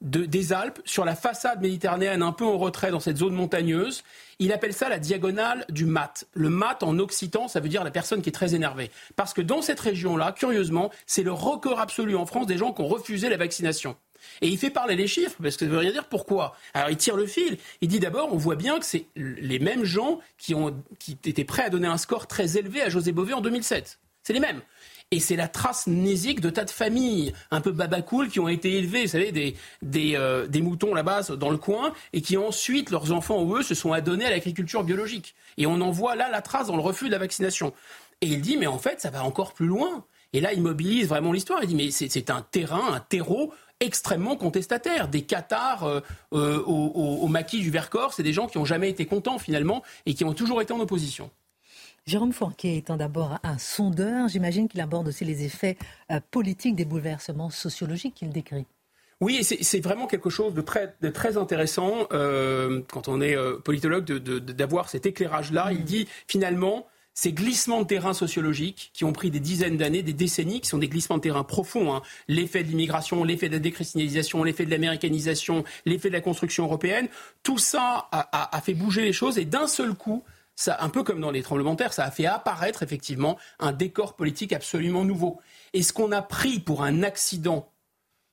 des 0.02 0.54
Alpes 0.54 0.80
sur 0.86 1.06
la 1.06 1.16
façade 1.16 1.62
méditerranéenne 1.62 2.22
un 2.22 2.32
peu 2.32 2.46
en 2.46 2.58
retrait 2.58 2.92
dans 2.92 3.00
cette 3.00 3.18
zone 3.18 3.34
montagneuse. 3.34 4.04
Il 4.40 4.52
appelle 4.52 4.74
ça 4.74 4.90
la 4.90 5.00
diagonale 5.00 5.66
du 5.70 5.86
mat. 5.86 6.26
Le 6.34 6.50
mat 6.50 6.82
en 6.82 6.98
occitan, 6.98 7.48
ça 7.48 7.60
veut 7.60 7.70
dire 7.70 7.84
la 7.84 7.92
personne 7.92 8.22
qui 8.22 8.30
est 8.30 8.34
très 8.34 8.56
énervée. 8.56 8.90
Parce 9.16 9.34
que 9.34 9.42
dans 9.42 9.62
cette 9.62 9.80
région-là, 9.80 10.32
curieusement, 10.32 10.90
c'est 11.06 11.24
le 11.24 11.32
record 11.32 11.80
absolu 11.80 12.16
en 12.16 12.26
France 12.26 12.48
des 12.48 12.58
gens 12.58 12.74
qui 12.74 12.82
ont 12.82 12.88
refusé 12.88 13.30
la 13.30 13.38
vaccination. 13.38 13.96
Et 14.42 14.48
il 14.48 14.58
fait 14.58 14.70
parler 14.70 14.96
les 14.96 15.08
chiffres, 15.08 15.38
parce 15.42 15.58
que 15.58 15.66
ça 15.66 15.72
veut 15.72 15.78
rien 15.78 15.92
dire 15.92 16.06
pourquoi. 16.06 16.56
Alors 16.74 16.90
il 16.90 16.98
tire 16.98 17.16
le 17.16 17.26
fil. 17.26 17.58
Il 17.82 17.88
dit 17.88 18.00
d'abord, 18.00 18.34
on 18.34 18.38
voit 18.38 18.56
bien 18.56 18.80
que 18.80 18.86
c'est 18.86 19.06
les 19.16 19.60
mêmes 19.60 19.84
gens 19.84 20.20
qui, 20.38 20.56
ont, 20.56 20.76
qui 21.00 21.18
étaient 21.26 21.44
prêts 21.44 21.64
à 21.64 21.70
donner 21.70 21.88
un 21.88 21.98
score 21.98 22.28
très 22.28 22.58
élevé 22.58 22.82
à 22.82 22.90
José 22.90 23.12
Bové 23.12 23.34
en 23.34 23.42
2007. 23.42 24.00
C'est 24.24 24.34
les 24.34 24.40
mêmes. 24.40 24.62
Et 25.14 25.20
c'est 25.20 25.36
la 25.36 25.50
trace 25.50 25.88
nésique 25.88 26.40
de 26.40 26.50
tas 26.50 26.64
de 26.64 26.70
familles 26.70 27.34
un 27.52 27.60
peu 27.60 27.72
babacool 27.72 28.30
qui 28.30 28.40
ont 28.40 28.48
été 28.48 28.78
élevées, 28.78 29.02
vous 29.02 29.10
savez, 29.10 29.34
des, 29.34 29.58
des, 29.82 30.16
euh, 30.16 30.48
des 30.48 30.62
moutons 30.62 30.94
là-bas 30.94 31.24
dans 31.36 31.50
le 31.50 31.58
coin, 31.58 31.94
et 32.14 32.22
qui 32.22 32.38
ensuite, 32.38 32.92
leurs 32.92 33.12
enfants 33.12 33.42
ou 33.44 33.58
eux, 33.58 33.62
se 33.62 33.76
sont 33.76 33.92
adonnés 33.92 34.26
à 34.26 34.30
l'agriculture 34.30 34.86
biologique. 34.86 35.36
Et 35.58 35.68
on 35.68 35.82
en 35.82 35.92
voit 35.92 36.16
là 36.16 36.30
la 36.30 36.42
trace 36.42 36.68
dans 36.68 36.78
le 36.78 36.82
refus 36.82 37.08
de 37.08 37.12
la 37.12 37.18
vaccination. 37.18 37.74
Et 38.22 38.28
il 38.28 38.40
dit, 38.40 38.56
mais 38.56 38.68
en 38.68 38.78
fait, 38.78 39.02
ça 39.02 39.10
va 39.10 39.26
encore 39.26 39.54
plus 39.54 39.68
loin. 39.68 40.06
Et 40.32 40.40
là, 40.40 40.54
il 40.54 40.62
mobilise 40.62 41.10
vraiment 41.10 41.34
l'histoire. 41.34 41.60
Il 41.62 41.68
dit, 41.68 41.76
mais 41.76 41.92
c'est 41.92 42.30
un 42.30 42.42
terrain, 42.42 42.94
un 42.94 43.00
terreau 43.02 43.54
extrêmement 43.82 44.38
contestataire. 44.38 45.10
Des 45.10 45.24
Qatars 45.24 45.84
euh, 45.84 46.00
euh, 46.34 46.64
au, 46.66 47.20
au, 47.22 47.28
maquis 47.28 47.60
du 47.60 47.70
Vercors, 47.70 48.14
c'est 48.14 48.24
des 48.24 48.34
gens 48.34 48.48
qui 48.48 48.58
n'ont 48.58 48.66
jamais 48.66 48.90
été 48.90 49.06
contents 49.06 49.38
finalement 49.38 49.84
et 50.06 50.14
qui 50.14 50.24
ont 50.24 50.34
toujours 50.34 50.62
été 50.62 50.72
en 50.72 50.80
opposition. 50.80 51.30
Jérôme 52.08 52.34
Fourquet 52.34 52.78
étant 52.78 52.98
d'abord 52.98 53.38
un 53.44 53.58
sondeur, 53.58 54.28
j'imagine 54.28 54.68
qu'il 54.68 54.82
aborde 54.82 55.08
aussi 55.08 55.24
les 55.24 55.44
effets 55.44 55.78
euh, 56.12 56.20
politiques 56.32 56.76
des 56.76 56.86
bouleversements 56.86 57.50
sociologiques 57.50 58.16
qu'il 58.16 58.30
décrit. 58.30 58.66
Oui, 59.20 59.44
c'est 59.44 59.80
vraiment 59.82 60.08
quelque 60.08 60.32
chose 60.32 60.56
de 60.56 60.62
très, 60.62 60.96
de 61.02 61.10
très 61.10 61.38
intéressant 61.38 62.08
euh, 62.12 62.82
quand 62.92 63.08
on 63.08 63.22
est 63.22 63.36
euh, 63.36 63.58
politologue 63.58 64.04
d'avoir 64.04 64.90
cet 64.90 65.06
éclairage-là. 65.06 65.68
Il 65.74 65.82
mm. 65.82 65.84
dit 65.84 66.08
finalement, 66.28 66.88
ces 67.14 67.34
glissements 67.34 67.82
de 67.82 67.88
terrain 67.88 68.14
sociologiques 68.14 68.92
qui 68.94 69.04
ont 69.04 69.14
pris 69.14 69.32
des 69.32 69.40
dizaines 69.40 69.78
d'années, 69.78 70.04
des 70.04 70.14
décennies, 70.14 70.62
qui 70.62 70.70
sont 70.70 70.78
des 70.78 70.88
glissements 70.88 71.18
de 71.18 71.22
terrain 71.22 71.44
profonds. 71.44 71.94
Hein. 71.94 72.02
L'effet 72.28 72.64
de 72.64 72.70
l'immigration, 72.70 73.24
l'effet 73.24 73.50
de 73.50 73.54
la 73.54 73.60
déchristianisation, 73.60 74.44
l'effet 74.44 74.66
de 74.66 74.72
l'américanisation, 74.72 75.64
l'effet 75.86 76.10
de 76.10 76.14
la 76.14 76.22
construction 76.22 76.66
européenne, 76.66 77.08
tout 77.44 77.58
ça 77.58 78.08
a, 78.12 78.56
a 78.56 78.62
fait 78.62 78.74
bouger 78.74 79.02
les 79.02 79.14
choses 79.14 79.38
et 79.38 79.46
d'un 79.46 79.68
seul 79.68 79.94
coup, 79.94 80.24
ça, 80.56 80.78
un 80.82 80.90
peu 80.90 81.04
comme 81.04 81.20
dans 81.20 81.32
les 81.32 81.42
tremblements 81.42 81.74
de 81.74 81.78
terre, 81.78 81.94
ça 81.94 82.06
a 82.06 82.12
fait 82.12 82.26
apparaître 82.26 82.84
effectivement 82.84 83.38
un 83.60 83.72
décor 83.72 84.16
politique 84.16 84.54
absolument 84.54 85.04
nouveau. 85.04 85.40
Et 85.74 85.82
ce 85.82 85.94
qu'on 85.94 86.12
a 86.12 86.22
pris 86.22 86.60
pour 86.60 86.84
un 86.84 87.04
accident 87.04 87.71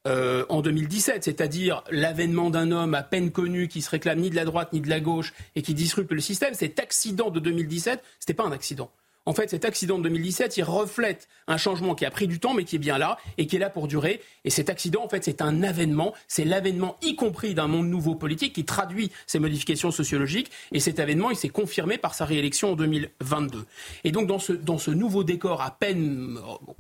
euh, 0.09 0.47
en 0.49 0.63
2017, 0.63 1.25
c'est-à-dire 1.25 1.85
l'avènement 1.91 2.51
d'un 2.51 2.73
homme 2.73 2.95
à 2.95 3.03
peine 3.03 3.31
connu 3.31 3.69
qui 3.69 3.83
se 3.83 3.91
réclame 3.91 4.21
ni 4.21 4.31
de 4.31 4.37
la 4.37 4.45
droite 4.45 4.73
ni 4.73 4.81
de 4.81 4.89
la 4.89 5.01
gauche 5.01 5.35
et 5.55 5.63
qui 5.63 5.75
disrupte 5.75 6.13
le 6.13 6.21
système, 6.21 6.55
cet 6.55 6.81
accident 6.81 7.31
de 7.31 7.41
2017, 7.41 8.03
ce 8.03 8.25
n'était 8.25 8.35
pas 8.35 8.49
un 8.49 8.53
accident. 8.53 8.91
En 9.29 9.35
fait, 9.35 9.51
cet 9.51 9.67
accident 9.67 9.99
de 9.99 10.05
2017, 10.05 10.57
il 10.57 10.63
reflète 10.63 11.29
un 11.49 11.59
changement 11.59 11.95
qui 11.95 12.07
a 12.07 12.11
pris 12.11 12.29
du 12.29 12.41
temps, 12.41 12.55
mais 12.55 12.65
qui 12.65 12.77
est 12.77 12.79
bien 12.79 12.97
là 12.97 13.19
et 13.37 13.47
qui 13.47 13.57
est 13.57 13.59
là 13.59 13.69
pour 13.69 13.87
durer. 13.87 14.23
Et 14.45 14.49
cet 14.49 14.71
accident, 14.71 15.05
en 15.05 15.09
fait, 15.11 15.23
c'est 15.23 15.43
un 15.43 15.63
avènement. 15.63 16.15
C'est 16.29 16.47
l'avènement, 16.47 16.97
y 17.03 17.15
compris 17.15 17.53
d'un 17.53 17.67
monde 17.67 17.89
nouveau 17.89 18.15
politique, 18.15 18.55
qui 18.55 18.65
traduit 18.65 19.13
ces 19.27 19.39
modifications 19.39 19.91
sociologiques. 19.91 20.51
Et 20.73 20.81
cet 20.81 20.99
avènement, 20.99 21.31
il 21.31 21.37
s'est 21.37 21.51
confirmé 21.51 21.99
par 21.99 22.15
sa 22.15 22.25
réélection 22.25 22.73
en 22.73 22.75
2022. 22.75 23.67
Et 24.05 24.13
donc, 24.13 24.29
dans 24.29 24.39
ce, 24.39 24.55
dans 24.55 24.79
ce 24.79 24.91
nouveau 24.91 25.25
décor 25.25 25.61
à 25.61 25.73
peine, 25.73 26.39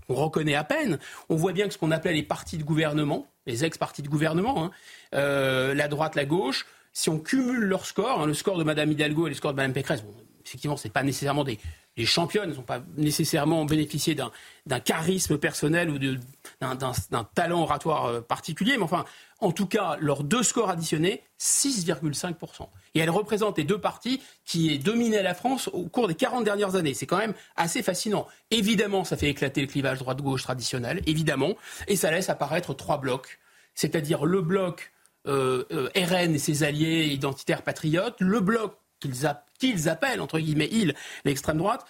on 0.08 0.14
reconnaît 0.14 0.54
à 0.54 0.64
peine, 0.64 0.98
on 1.28 1.36
voit 1.36 1.52
bien 1.52 1.66
que 1.66 1.74
ce 1.74 1.78
qu'on 1.78 1.90
appelait 1.90 2.14
les 2.14 2.22
partis 2.22 2.56
de 2.56 2.64
gouvernement, 2.64 3.26
les 3.44 3.66
ex-partis 3.66 4.00
de 4.00 4.08
gouvernement, 4.08 4.64
hein, 4.64 4.70
euh, 5.14 5.74
la 5.74 5.86
droite, 5.86 6.14
la 6.14 6.24
gauche, 6.24 6.64
si 6.94 7.10
on 7.10 7.18
cumule 7.18 7.60
leurs 7.60 7.84
scores, 7.84 8.22
hein, 8.22 8.26
le 8.26 8.32
score 8.32 8.56
de 8.56 8.64
Mme 8.64 8.92
Hidalgo 8.92 9.26
et 9.26 9.28
le 9.28 9.36
score 9.36 9.52
de 9.52 9.56
Mme 9.56 9.74
Pécresse, 9.74 10.02
effectivement, 10.48 10.76
ce 10.76 10.88
n'est 10.88 10.92
pas 10.92 11.02
nécessairement 11.02 11.44
des, 11.44 11.58
les 11.98 12.06
championnes 12.06 12.54
n'ont 12.54 12.62
pas 12.62 12.80
nécessairement 12.96 13.64
bénéficié 13.64 14.14
d'un 14.14 14.80
charisme 14.80 15.36
personnel 15.36 15.90
ou 15.90 15.98
d'un 15.98 17.24
talent 17.34 17.62
oratoire 17.62 18.06
euh, 18.06 18.20
particulier, 18.20 18.76
mais 18.76 18.84
enfin, 18.84 19.04
en 19.40 19.50
tout 19.50 19.66
cas, 19.66 19.96
leurs 20.00 20.22
deux 20.22 20.44
scores 20.44 20.70
additionnés, 20.70 21.22
6,5%. 21.40 22.68
Et 22.94 23.00
elles 23.00 23.10
représentent 23.10 23.58
les 23.58 23.64
deux 23.64 23.78
partis 23.78 24.22
qui 24.44 24.78
dominaient 24.78 25.22
la 25.22 25.34
France 25.34 25.68
au 25.72 25.84
cours 25.84 26.08
des 26.08 26.14
40 26.14 26.44
dernières 26.44 26.76
années. 26.76 26.94
C'est 26.94 27.06
quand 27.06 27.18
même 27.18 27.34
assez 27.56 27.82
fascinant. 27.82 28.26
Évidemment, 28.50 29.04
ça 29.04 29.16
fait 29.16 29.28
éclater 29.28 29.60
le 29.60 29.66
clivage 29.66 29.98
droite-gauche 29.98 30.44
traditionnel, 30.44 31.02
évidemment, 31.06 31.54
et 31.88 31.96
ça 31.96 32.10
laisse 32.10 32.30
apparaître 32.30 32.74
trois 32.74 32.98
blocs, 32.98 33.40
c'est-à-dire 33.74 34.24
le 34.24 34.40
bloc 34.40 34.92
euh, 35.26 35.64
euh, 35.72 35.88
RN 35.96 36.34
et 36.34 36.38
ses 36.38 36.62
alliés 36.62 37.06
identitaires 37.06 37.62
patriotes, 37.62 38.16
le 38.20 38.40
bloc 38.40 38.78
qu'ils 39.00 39.88
appellent, 39.88 40.20
entre 40.20 40.38
guillemets, 40.38 40.68
ils, 40.70 40.94
l'extrême 41.24 41.58
droite, 41.58 41.84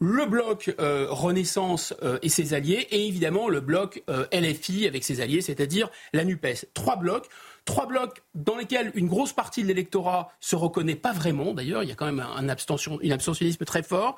le 0.00 0.26
bloc 0.26 0.74
euh, 0.80 1.06
Renaissance 1.08 1.94
euh, 2.02 2.18
et 2.22 2.28
ses 2.28 2.52
alliés, 2.52 2.86
et 2.90 3.06
évidemment 3.06 3.48
le 3.48 3.60
bloc 3.60 4.02
euh, 4.10 4.26
LFI 4.32 4.86
avec 4.86 5.04
ses 5.04 5.20
alliés, 5.20 5.40
c'est-à-dire 5.40 5.88
la 6.12 6.24
NUPES. 6.24 6.66
Trois 6.74 6.96
blocs. 6.96 7.28
Trois 7.64 7.86
blocs 7.86 8.22
dans 8.34 8.56
lesquels 8.56 8.92
une 8.94 9.06
grosse 9.06 9.32
partie 9.32 9.62
de 9.62 9.68
l'électorat 9.68 10.30
se 10.40 10.56
reconnaît 10.56 10.96
pas 10.96 11.12
vraiment. 11.12 11.54
D'ailleurs, 11.54 11.82
il 11.82 11.88
y 11.88 11.92
a 11.92 11.94
quand 11.94 12.04
même 12.04 12.20
un, 12.20 12.36
un 12.36 12.48
abstentionnisme 12.48 13.64
très 13.64 13.82
fort. 13.82 14.16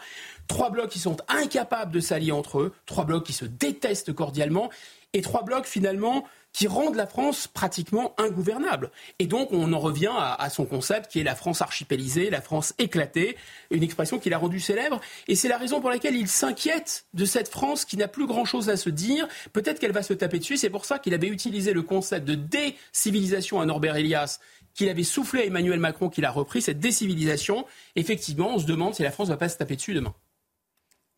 Trois 0.48 0.70
blocs 0.70 0.88
qui 0.88 0.98
sont 0.98 1.18
incapables 1.28 1.92
de 1.92 2.00
s'allier 2.00 2.32
entre 2.32 2.60
eux. 2.60 2.72
Trois 2.86 3.04
blocs 3.04 3.24
qui 3.24 3.32
se 3.32 3.44
détestent 3.44 4.12
cordialement. 4.12 4.70
Et 5.12 5.20
trois 5.20 5.44
blocs 5.44 5.66
finalement 5.66 6.24
qui 6.56 6.68
rendent 6.68 6.96
la 6.96 7.06
France 7.06 7.48
pratiquement 7.48 8.14
ingouvernable. 8.16 8.90
Et 9.18 9.26
donc, 9.26 9.52
on 9.52 9.74
en 9.74 9.78
revient 9.78 10.12
à, 10.16 10.48
son 10.48 10.64
concept 10.64 11.12
qui 11.12 11.20
est 11.20 11.22
la 11.22 11.34
France 11.34 11.60
archipélisée, 11.60 12.30
la 12.30 12.40
France 12.40 12.72
éclatée, 12.78 13.36
une 13.70 13.82
expression 13.82 14.18
qu'il 14.18 14.32
a 14.32 14.38
rendue 14.38 14.58
célèbre. 14.58 15.02
Et 15.28 15.34
c'est 15.34 15.48
la 15.48 15.58
raison 15.58 15.82
pour 15.82 15.90
laquelle 15.90 16.16
il 16.16 16.28
s'inquiète 16.28 17.04
de 17.12 17.26
cette 17.26 17.48
France 17.48 17.84
qui 17.84 17.98
n'a 17.98 18.08
plus 18.08 18.26
grand-chose 18.26 18.70
à 18.70 18.78
se 18.78 18.88
dire. 18.88 19.28
Peut-être 19.52 19.78
qu'elle 19.78 19.92
va 19.92 20.02
se 20.02 20.14
taper 20.14 20.38
dessus. 20.38 20.56
C'est 20.56 20.70
pour 20.70 20.86
ça 20.86 20.98
qu'il 20.98 21.12
avait 21.12 21.28
utilisé 21.28 21.74
le 21.74 21.82
concept 21.82 22.26
de 22.26 22.34
décivilisation 22.34 23.60
à 23.60 23.66
Norbert 23.66 23.96
Elias 23.96 24.38
qu'il 24.72 24.88
avait 24.88 25.04
soufflé 25.04 25.42
à 25.42 25.44
Emmanuel 25.44 25.78
Macron, 25.78 26.08
qu'il 26.08 26.24
a 26.24 26.30
repris, 26.30 26.62
cette 26.62 26.78
décivilisation. 26.78 27.66
Effectivement, 27.96 28.54
on 28.54 28.58
se 28.58 28.66
demande 28.66 28.94
si 28.94 29.02
la 29.02 29.10
France 29.10 29.28
ne 29.28 29.34
va 29.34 29.38
pas 29.38 29.50
se 29.50 29.58
taper 29.58 29.76
dessus 29.76 29.92
demain. 29.92 30.14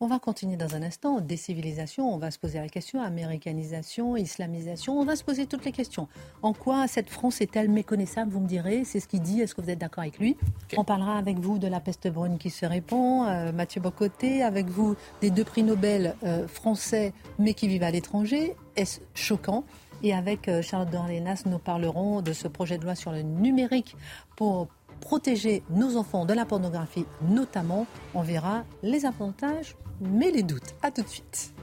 On 0.01 0.07
va 0.07 0.17
continuer 0.17 0.55
dans 0.55 0.75
un 0.75 0.81
instant. 0.81 1.19
Décivilisation, 1.19 2.09
on 2.09 2.17
va 2.17 2.31
se 2.31 2.39
poser 2.39 2.57
la 2.57 2.69
question. 2.69 3.01
Américanisation, 3.01 4.15
islamisation, 4.15 4.97
on 4.97 5.03
va 5.03 5.17
se 5.17 5.25
poser 5.25 5.45
toutes 5.45 5.65
les 5.65 5.73
questions. 5.73 6.07
En 6.41 6.53
quoi 6.53 6.87
cette 6.87 7.09
France 7.09 7.41
est-elle 7.41 7.67
méconnaissable 7.67 8.31
Vous 8.31 8.39
me 8.39 8.47
direz, 8.47 8.85
c'est 8.85 9.01
ce 9.01 9.09
qu'il 9.09 9.19
dit. 9.21 9.41
Est-ce 9.41 9.53
que 9.53 9.59
vous 9.59 9.69
êtes 9.69 9.79
d'accord 9.79 10.03
avec 10.03 10.17
lui? 10.17 10.37
On 10.77 10.85
parlera 10.85 11.17
avec 11.17 11.37
vous 11.39 11.59
de 11.59 11.67
la 11.67 11.81
peste 11.81 12.07
brune 12.07 12.37
qui 12.37 12.49
se 12.49 12.65
répand. 12.65 13.27
Euh, 13.27 13.51
Mathieu 13.51 13.81
Bocoté, 13.81 14.41
avec 14.41 14.67
vous 14.67 14.95
des 15.19 15.31
deux 15.31 15.43
prix 15.43 15.63
Nobel 15.63 16.15
euh, 16.23 16.47
français 16.47 17.11
mais 17.37 17.53
qui 17.53 17.67
vivent 17.67 17.83
à 17.83 17.91
l'étranger. 17.91 18.55
Est-ce 18.77 19.01
choquant? 19.15 19.65
Et 20.01 20.13
avec 20.13 20.47
euh, 20.47 20.61
Charlotte 20.61 20.91
Dorlénas, 20.91 21.43
nous 21.45 21.59
parlerons 21.59 22.21
de 22.21 22.31
ce 22.31 22.47
projet 22.47 22.77
de 22.77 22.85
loi 22.85 22.95
sur 22.95 23.11
le 23.11 23.21
numérique 23.21 23.97
pour 24.37 24.69
protéger 24.99 25.63
nos 25.69 25.97
enfants 25.97 26.25
de 26.25 26.33
la 26.33 26.45
pornographie 26.45 27.05
notamment. 27.21 27.87
On 28.13 28.21
verra 28.21 28.63
les 28.83 29.05
avantages 29.05 29.75
mais 30.01 30.31
les 30.31 30.43
doutes. 30.43 30.75
À 30.81 30.91
tout 30.91 31.01
de 31.01 31.07
suite. 31.07 31.53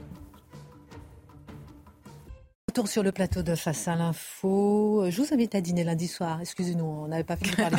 Retour 2.69 2.87
sur 2.87 3.01
le 3.01 3.11
plateau 3.11 3.41
de 3.41 3.55
Face 3.55 3.87
à 3.87 3.95
l'info. 3.95 5.09
Je 5.09 5.21
vous 5.21 5.33
invite 5.33 5.55
à 5.55 5.61
dîner 5.61 5.83
lundi 5.83 6.07
soir. 6.07 6.41
Excusez-nous, 6.41 6.85
on 6.85 7.07
n'avait 7.07 7.23
pas 7.23 7.37
fini 7.37 7.51
de 7.51 7.55
parler. 7.55 7.77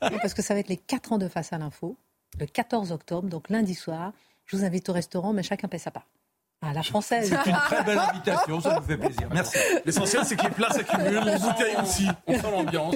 Parce 0.22 0.32
que 0.32 0.42
ça 0.42 0.54
va 0.54 0.60
être 0.60 0.68
les 0.68 0.76
4 0.76 1.12
ans 1.12 1.18
de 1.18 1.28
Face 1.28 1.52
à 1.52 1.58
l'info, 1.58 1.96
le 2.38 2.46
14 2.46 2.92
octobre, 2.92 3.28
donc 3.28 3.50
lundi 3.50 3.74
soir. 3.74 4.12
Je 4.46 4.56
vous 4.56 4.64
invite 4.64 4.88
au 4.88 4.92
restaurant, 4.92 5.32
mais 5.32 5.42
chacun 5.42 5.68
paie 5.68 5.78
sa 5.78 5.90
part. 5.90 6.06
Ah, 6.66 6.72
la 6.72 6.82
française. 6.82 7.28
C'est 7.28 7.50
une 7.50 7.56
très 7.56 7.84
belle 7.84 7.98
invitation, 7.98 8.60
ça 8.60 8.76
nous 8.76 8.82
fait 8.82 8.96
plaisir. 8.96 9.28
Merci. 9.32 9.58
L'essentiel, 9.84 10.22
c'est 10.24 10.36
que 10.36 10.44
les 10.44 10.50
plats 10.50 10.70
s'accumulent, 10.70 11.24
les 11.24 11.38
bouteilles 11.38 11.76
aussi. 11.82 12.06
On 12.26 12.34
sent 12.34 12.50
l'ambiance. 12.50 12.94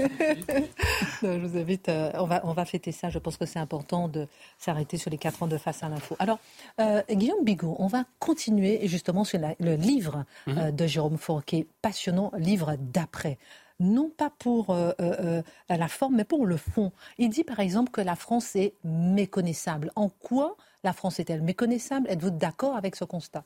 je 1.23 1.47
vous 1.47 1.59
invite, 1.59 1.89
euh, 1.89 2.11
on, 2.15 2.25
va, 2.25 2.41
on 2.45 2.53
va 2.53 2.65
fêter 2.65 2.93
ça. 2.93 3.11
Je 3.11 3.19
pense 3.19 3.37
que 3.37 3.45
c'est 3.47 3.59
important 3.59 4.09
de 4.09 4.27
s'arrêter 4.59 4.97
sur 4.97 5.11
les 5.11 5.19
quatre 5.19 5.43
ans 5.43 5.47
de 5.47 5.59
Face 5.59 5.83
à 5.83 5.89
l'info. 5.89 6.17
Alors, 6.19 6.39
euh, 6.81 7.03
Guillaume 7.11 7.45
Bigot, 7.45 7.77
on 7.79 7.89
va 7.89 8.05
continuer 8.21 8.87
justement 8.87 9.25
sur 9.25 9.41
le 9.59 9.75
livre 9.75 10.25
mhm. 10.47 10.59
euh, 10.59 10.71
de 10.71 10.87
Jérôme 10.87 11.19
Fourquet, 11.19 11.67
passionnant 11.83 12.33
livre 12.39 12.77
d'après 12.79 13.39
non 13.81 14.11
pas 14.11 14.33
pour 14.41 14.75
la 14.75 15.89
forme, 15.89 16.17
mais 16.17 16.25
pour 16.25 16.47
le 16.47 16.57
fond. 16.57 16.91
Il 17.17 17.29
dit 17.29 17.45
par 17.45 17.61
exemple 17.61 17.93
que 17.93 18.01
la 18.01 18.17
France 18.17 18.57
est 18.57 18.75
méconnaissable. 18.83 19.93
En 19.95 20.09
quoi 20.09 20.57
la 20.89 20.95
France 20.95 21.21
est-elle 21.21 21.43
méconnaissable? 21.43 22.09
Êtes-vous 22.09 22.31
d'accord 22.31 22.75
avec 22.75 22.97
ce 22.97 23.05
constat? 23.05 23.45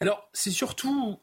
Alors, 0.00 0.28
c'est 0.34 0.50
surtout 0.50 1.18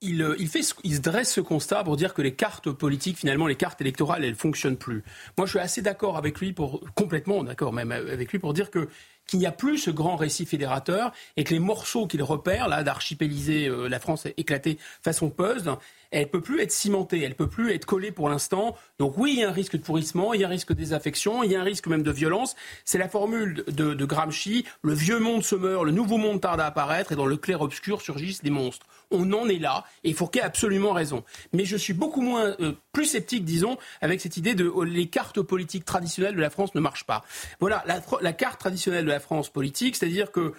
il, 0.00 0.20
euh, 0.20 0.34
il, 0.40 0.48
fait, 0.48 0.62
il 0.82 0.96
se 0.96 1.00
dresse 1.00 1.32
ce 1.32 1.40
constat 1.40 1.84
pour 1.84 1.96
dire 1.96 2.12
que 2.12 2.22
les 2.22 2.34
cartes 2.34 2.70
politiques, 2.72 3.18
finalement, 3.18 3.46
les 3.46 3.54
cartes 3.54 3.80
électorales, 3.80 4.24
elles 4.24 4.34
fonctionnent 4.34 4.76
plus. 4.76 5.04
Moi, 5.38 5.46
je 5.46 5.52
suis 5.52 5.60
assez 5.60 5.80
d'accord 5.80 6.16
avec 6.16 6.40
lui 6.40 6.52
pour 6.52 6.80
complètement 6.96 7.44
d'accord 7.44 7.72
même 7.72 7.92
avec 7.92 8.32
lui 8.32 8.40
pour 8.40 8.52
dire 8.52 8.72
que 8.72 8.88
qu'il 9.26 9.38
n'y 9.38 9.46
a 9.46 9.52
plus 9.52 9.78
ce 9.78 9.90
grand 9.90 10.16
récit 10.16 10.44
fédérateur 10.44 11.12
et 11.36 11.44
que 11.44 11.54
les 11.54 11.60
morceaux 11.60 12.06
qu'il 12.06 12.22
repère 12.22 12.68
là 12.68 12.82
d'archipéliser 12.82 13.68
euh, 13.68 13.88
la 13.88 13.98
France 13.98 14.26
éclatée 14.36 14.76
façon 15.02 15.30
puzzle, 15.30 15.76
elle 16.14 16.30
peut 16.30 16.40
plus 16.40 16.60
être 16.60 16.70
cimentée, 16.70 17.22
elle 17.22 17.34
peut 17.34 17.48
plus 17.48 17.72
être 17.72 17.86
collée 17.86 18.12
pour 18.12 18.28
l'instant. 18.28 18.76
Donc 18.98 19.18
oui, 19.18 19.32
il 19.34 19.40
y 19.40 19.44
a 19.44 19.48
un 19.48 19.52
risque 19.52 19.76
de 19.76 19.82
pourrissement, 19.82 20.32
il 20.32 20.40
y 20.40 20.44
a 20.44 20.46
un 20.46 20.50
risque 20.50 20.68
de 20.68 20.74
désaffection, 20.74 21.42
il 21.42 21.50
y 21.50 21.56
a 21.56 21.60
un 21.60 21.64
risque 21.64 21.88
même 21.88 22.04
de 22.04 22.10
violence. 22.12 22.54
C'est 22.84 22.98
la 22.98 23.08
formule 23.08 23.64
de, 23.66 24.04
Gramsci 24.04 24.64
le 24.82 24.92
vieux 24.92 25.18
monde 25.18 25.42
se 25.42 25.56
meurt, 25.56 25.84
le 25.84 25.90
nouveau 25.90 26.18
monde 26.18 26.40
tarde 26.40 26.60
à 26.60 26.66
apparaître 26.66 27.12
et 27.12 27.16
dans 27.16 27.26
le 27.26 27.36
clair-obscur 27.36 28.00
surgissent 28.00 28.42
des 28.42 28.50
monstres. 28.50 28.86
On 29.10 29.32
en 29.32 29.48
est 29.48 29.58
là 29.58 29.84
et 30.04 30.12
Fourquet 30.12 30.40
a 30.40 30.46
absolument 30.46 30.92
raison. 30.92 31.24
Mais 31.52 31.64
je 31.64 31.76
suis 31.76 31.94
beaucoup 31.94 32.20
moins 32.20 32.54
euh, 32.60 32.72
plus 32.92 33.06
sceptique, 33.06 33.44
disons, 33.44 33.76
avec 34.00 34.20
cette 34.20 34.36
idée 34.36 34.54
de 34.54 34.66
oh, 34.66 34.84
les 34.84 35.06
cartes 35.06 35.40
politiques 35.42 35.84
traditionnelles 35.84 36.36
de 36.36 36.40
la 36.40 36.50
France 36.50 36.74
ne 36.74 36.80
marchent 36.80 37.06
pas. 37.06 37.24
Voilà, 37.60 37.84
la 38.20 38.32
carte 38.32 38.60
traditionnelle 38.60 39.04
de 39.04 39.10
la 39.10 39.20
France 39.20 39.50
politique, 39.50 39.96
c'est-à-dire 39.96 40.30
que 40.30 40.52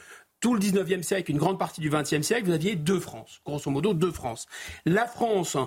tout 0.46 0.54
le 0.54 0.60
19e 0.60 1.02
siècle, 1.02 1.32
une 1.32 1.40
grande 1.40 1.58
partie 1.58 1.82
du 1.82 1.90
20e 1.90 2.22
siècle, 2.22 2.46
vous 2.46 2.54
aviez 2.54 2.76
deux 2.76 3.00
France, 3.00 3.42
grosso 3.44 3.72
modo 3.72 3.96
deux 3.96 4.12
France. 4.12 4.46
La 4.86 5.08
France, 5.08 5.58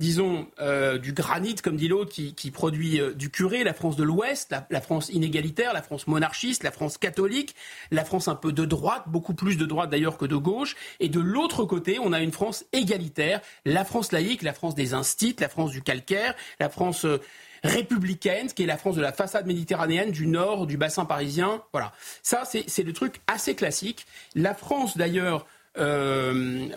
disons, 0.00 0.48
euh, 0.60 0.98
du 0.98 1.14
granit, 1.14 1.54
comme 1.54 1.76
dit 1.76 1.88
l'autre, 1.88 2.12
qui, 2.12 2.50
produit 2.50 3.00
euh, 3.00 3.14
du 3.14 3.30
curé, 3.30 3.64
la 3.64 3.72
France 3.72 3.96
de 3.96 4.04
l'Ouest, 4.04 4.54
la, 4.68 4.80
France 4.82 5.08
inégalitaire, 5.08 5.72
la 5.72 5.80
France 5.80 6.06
monarchiste, 6.08 6.62
la 6.62 6.72
France 6.72 6.98
catholique, 6.98 7.54
la 7.90 8.04
France 8.04 8.28
un 8.28 8.34
peu 8.34 8.52
de 8.52 8.66
droite, 8.66 9.04
beaucoup 9.06 9.32
plus 9.32 9.56
de 9.56 9.64
droite 9.64 9.88
d'ailleurs 9.88 10.18
que 10.18 10.26
de 10.26 10.36
gauche. 10.36 10.76
Et 11.00 11.08
de 11.08 11.20
l'autre 11.20 11.64
côté, 11.64 11.98
on 11.98 12.12
a 12.12 12.20
une 12.20 12.32
France 12.32 12.66
égalitaire, 12.74 13.40
la 13.64 13.86
France 13.86 14.12
laïque, 14.12 14.42
la 14.42 14.52
France 14.52 14.74
des 14.74 14.92
instits, 14.92 15.36
la 15.40 15.48
France 15.48 15.70
du 15.70 15.80
calcaire, 15.80 16.34
la 16.60 16.68
France... 16.68 17.06
Euh, 17.06 17.18
républicaine, 17.64 18.48
qui 18.48 18.62
est 18.62 18.66
la 18.66 18.76
France 18.76 18.96
de 18.96 19.02
la 19.02 19.12
façade 19.12 19.46
méditerranéenne, 19.46 20.10
du 20.10 20.26
nord, 20.26 20.66
du 20.66 20.76
bassin 20.76 21.04
parisien. 21.04 21.62
Voilà. 21.72 21.92
Ça, 22.22 22.42
c'est 22.44 22.82
le 22.82 22.92
truc 22.92 23.20
assez 23.26 23.54
classique. 23.54 24.06
La 24.34 24.54
France, 24.54 24.96
d'ailleurs, 24.96 25.46
euh, 25.78 26.68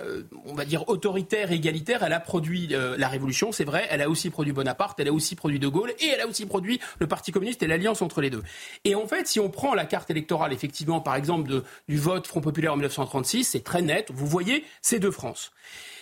on 0.46 0.54
va 0.54 0.66
dire, 0.66 0.88
autoritaire, 0.88 1.52
égalitaire. 1.52 2.04
Elle 2.04 2.14
a 2.14 2.20
produit 2.20 2.70
euh, 2.72 2.96
la 2.98 3.08
Révolution, 3.08 3.52
c'est 3.52 3.64
vrai. 3.64 3.88
Elle 3.90 4.02
a 4.02 4.10
aussi 4.10 4.30
produit 4.30 4.54
Bonaparte, 4.54 5.00
elle 5.00 5.08
a 5.08 5.14
aussi 5.14 5.36
produit 5.36 5.60
De 5.60 5.68
Gaulle, 5.68 5.94
et 6.00 6.08
elle 6.08 6.22
a 6.22 6.28
aussi 6.28 6.46
produit 6.46 6.80
le 7.00 7.08
Parti 7.08 7.32
communiste 7.32 7.64
et 7.64 7.68
l'alliance 7.68 8.02
entre 8.02 8.22
les 8.22 8.30
deux. 8.30 8.44
Et 8.84 8.96
en 8.96 9.08
fait, 9.08 9.28
si 9.28 9.40
on 9.40 9.50
prend 9.50 9.74
la 9.74 9.86
carte 9.86 10.12
électorale, 10.12 10.54
effectivement, 10.54 11.00
par 11.00 11.16
exemple, 11.16 11.50
de, 11.50 11.64
du 11.88 11.98
vote 11.98 12.28
Front 12.28 12.42
Populaire 12.42 12.74
en 12.74 12.76
1936, 12.76 13.46
c'est 13.46 13.64
très 13.64 13.82
net. 13.82 14.12
Vous 14.14 14.28
voyez 14.28 14.66
ces 14.82 15.00
deux 15.00 15.12
France. 15.12 15.52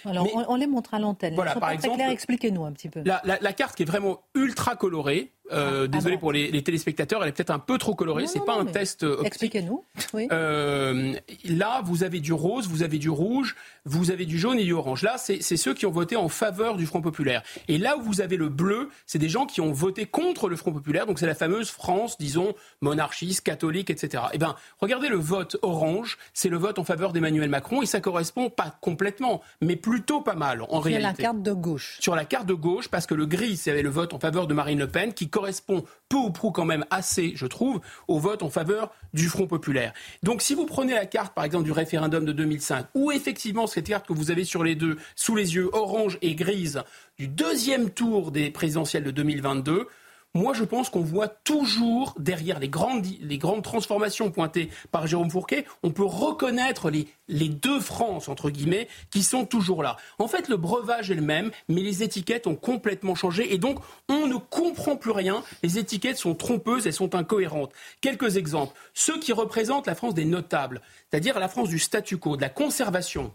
Alors, 0.06 0.28
on, 0.50 0.56
les 0.56 0.68
montre 0.68 0.94
à 0.94 1.00
l'antenne. 1.00 1.36
Voilà, 1.36 1.56
par 1.56 1.72
exemple, 1.72 2.02
expliquez-nous 2.02 2.66
un 2.66 2.72
petit 2.72 2.90
peu. 2.90 3.04
la, 3.04 3.54
carte 3.54 3.76
qui 3.76 3.84
est 3.84 3.86
vraiment 3.86 4.22
ultra 4.36 4.76
colorée, 4.76 5.34
euh, 5.52 5.86
ah, 5.86 5.88
désolé 5.88 6.18
pour 6.18 6.32
les, 6.32 6.62
téléspectateurs, 6.64 7.24
elle 7.24 7.30
est 7.30 7.32
peut-être 7.32 7.52
un 7.52 7.60
peu 7.60 7.78
trop 7.78 7.96
colorée. 7.96 8.28
C'est 8.28 8.44
pas 8.46 8.56
un 8.56 8.66
test 8.66 9.04
optique. 9.04 9.28
Expliquez-nous. 9.28 9.84
Euh, 10.16 11.14
là, 11.46 11.82
vous 11.84 12.04
avez 12.04 12.20
du 12.20 12.34
rose, 12.34 12.68
vous 12.68 12.84
avez 12.84 12.98
du 12.98 13.10
rouge, 13.10 13.56
vous 13.86 14.12
avez 14.12 14.26
du 14.26 14.38
jaune 14.38 14.60
et 14.60 14.64
du 14.64 14.74
orange. 14.74 15.04
Là, 15.04 15.18
c'est 15.18 15.42
ceux 15.42 15.74
qui 15.74 15.86
ont 15.86 15.92
voté 15.92 16.16
en 16.16 16.30
faveur 16.30 16.76
du 16.76 16.86
Front 16.86 17.02
populaire. 17.02 17.44
Et 17.68 17.78
là 17.78 17.98
où 17.98 18.02
vous 18.02 18.22
avez 18.22 18.38
le 18.38 18.50
bleu, 18.50 18.90
c'est 19.06 19.20
des 19.20 19.30
gens 19.30 19.46
qui 19.46 19.62
ont 19.62 19.72
voté 19.72 20.06
contre 20.06 20.50
le 20.50 20.56
Front 20.56 20.72
populaire. 20.72 21.06
Donc 21.06 21.20
c'est 21.20 21.28
la 21.28 21.36
fameuse 21.36 21.70
France, 21.70 22.18
disons 22.18 22.54
monarchiste, 22.82 23.42
catholique, 23.42 23.90
etc. 23.90 24.24
Eh 24.34 24.38
bien, 24.38 24.56
regardez 24.80 25.10
le 25.10 25.18
vote 25.18 25.58
orange, 25.62 26.18
c'est 26.34 26.50
le 26.50 26.58
vote 26.58 26.80
en 26.80 26.84
faveur 26.84 27.14
d'Emmanuel 27.14 27.50
Macron 27.50 27.82
et 27.82 27.86
ça 27.86 28.02
correspond 28.02 28.50
pas 28.50 28.76
complètement, 28.82 29.42
mais 29.62 29.76
plutôt 29.76 30.22
pas 30.22 30.36
mal 30.36 30.64
en 30.70 30.80
réalité. 30.80 31.02
Sur 31.02 31.10
la 31.10 31.14
carte 31.14 31.42
de 31.42 31.54
gauche. 31.54 31.98
Sur 32.00 32.16
la 32.16 32.26
carte 32.26 32.46
de 32.46 32.54
gauche, 32.54 32.88
parce 32.88 33.06
que 33.06 33.16
le 33.16 33.26
gris, 33.26 33.58
c'est 33.58 33.82
le 33.82 33.90
vote 33.90 34.14
en 34.14 34.20
faveur 34.20 34.48
de 34.48 34.54
Marine 34.54 34.80
Le 34.80 34.88
Pen 34.88 35.14
qui 35.14 35.30
correspond 35.40 35.86
peu 36.10 36.18
ou 36.18 36.32
prou 36.32 36.52
quand 36.52 36.66
même 36.66 36.86
assez, 36.90 37.32
je 37.36 37.46
trouve, 37.46 37.80
au 38.10 38.20
vote 38.20 38.44
en 38.44 38.50
faveur 38.50 38.92
du 39.14 39.30
Front 39.30 39.48
populaire. 39.48 39.94
Donc 40.22 40.42
si 40.42 40.54
vous 40.54 40.66
prenez 40.66 40.94
la 40.94 41.06
carte, 41.06 41.34
par 41.34 41.46
exemple, 41.46 41.64
du 41.64 41.72
référendum 41.72 42.26
de 42.26 42.34
2005, 42.34 42.88
où 42.94 43.10
effectivement 43.12 43.66
cette 43.66 43.88
carte 43.88 44.06
que 44.06 44.12
vous 44.12 44.32
avez 44.32 44.44
sur 44.44 44.66
les 44.66 44.76
deux, 44.76 44.98
sous 45.16 45.38
les 45.38 45.56
yeux, 45.56 45.70
orange 45.72 46.18
et 46.22 46.36
grise, 46.36 46.84
du 47.18 47.30
deuxième 47.30 47.90
tour 47.90 48.32
des 48.32 48.52
présidentielles 48.52 49.06
de 49.06 49.12
2022, 49.12 49.88
moi, 50.36 50.54
je 50.54 50.64
pense 50.64 50.92
qu'on 50.92 51.02
voit 51.02 51.28
toujours 51.28 52.14
derrière 52.20 52.60
les 52.60 52.70
grandes, 52.70 53.04
les 53.20 53.38
grandes 53.40 53.64
transformations 53.64 54.30
pointées 54.30 54.70
par 54.92 55.08
Jérôme 55.08 55.32
Fourquet, 55.32 55.66
on 55.82 55.90
peut 55.90 56.06
reconnaître 56.06 56.92
les, 56.92 57.08
les 57.28 57.50
deux 57.50 57.80
France, 57.80 58.30
entre 58.30 58.52
guillemets, 58.52 58.88
qui 59.10 59.24
sont 59.24 59.46
toujours 59.46 59.82
là. 59.82 59.98
En 60.20 60.28
fait, 60.28 60.48
le 60.48 60.58
breuvage 60.58 61.10
est 61.10 61.16
le 61.16 61.24
même, 61.24 61.50
mais 61.68 61.82
les 61.82 62.04
étiquettes 62.04 62.46
ont 62.46 62.56
complètement 62.56 63.16
changé 63.16 63.54
et 63.54 63.58
donc 63.58 63.80
on 64.08 64.28
ne 64.28 64.36
comprend 64.36 64.96
plus 64.96 65.12
rien. 65.12 65.44
Les 65.64 65.80
étiquettes 65.80 66.18
sont 66.18 66.36
trompeuses, 66.36 66.86
elles 66.86 66.94
sont 66.94 67.16
incohérentes. 67.16 67.74
Quelques 68.00 68.38
exemples. 68.38 68.78
Ceux 68.94 69.20
qui 69.20 69.34
représentent 69.34 69.88
la 69.88 69.96
France 69.96 70.14
des 70.14 70.26
notables, 70.26 70.82
c'est-à-dire 71.10 71.40
la 71.40 71.50
France 71.50 71.70
du 71.70 71.80
statu 71.80 72.18
quo, 72.18 72.36
de 72.36 72.42
la 72.42 72.50
conservation, 72.50 73.34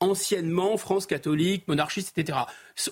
anciennement 0.00 0.76
France 0.76 1.06
catholique, 1.06 1.66
monarchiste, 1.68 2.16
etc. 2.18 2.40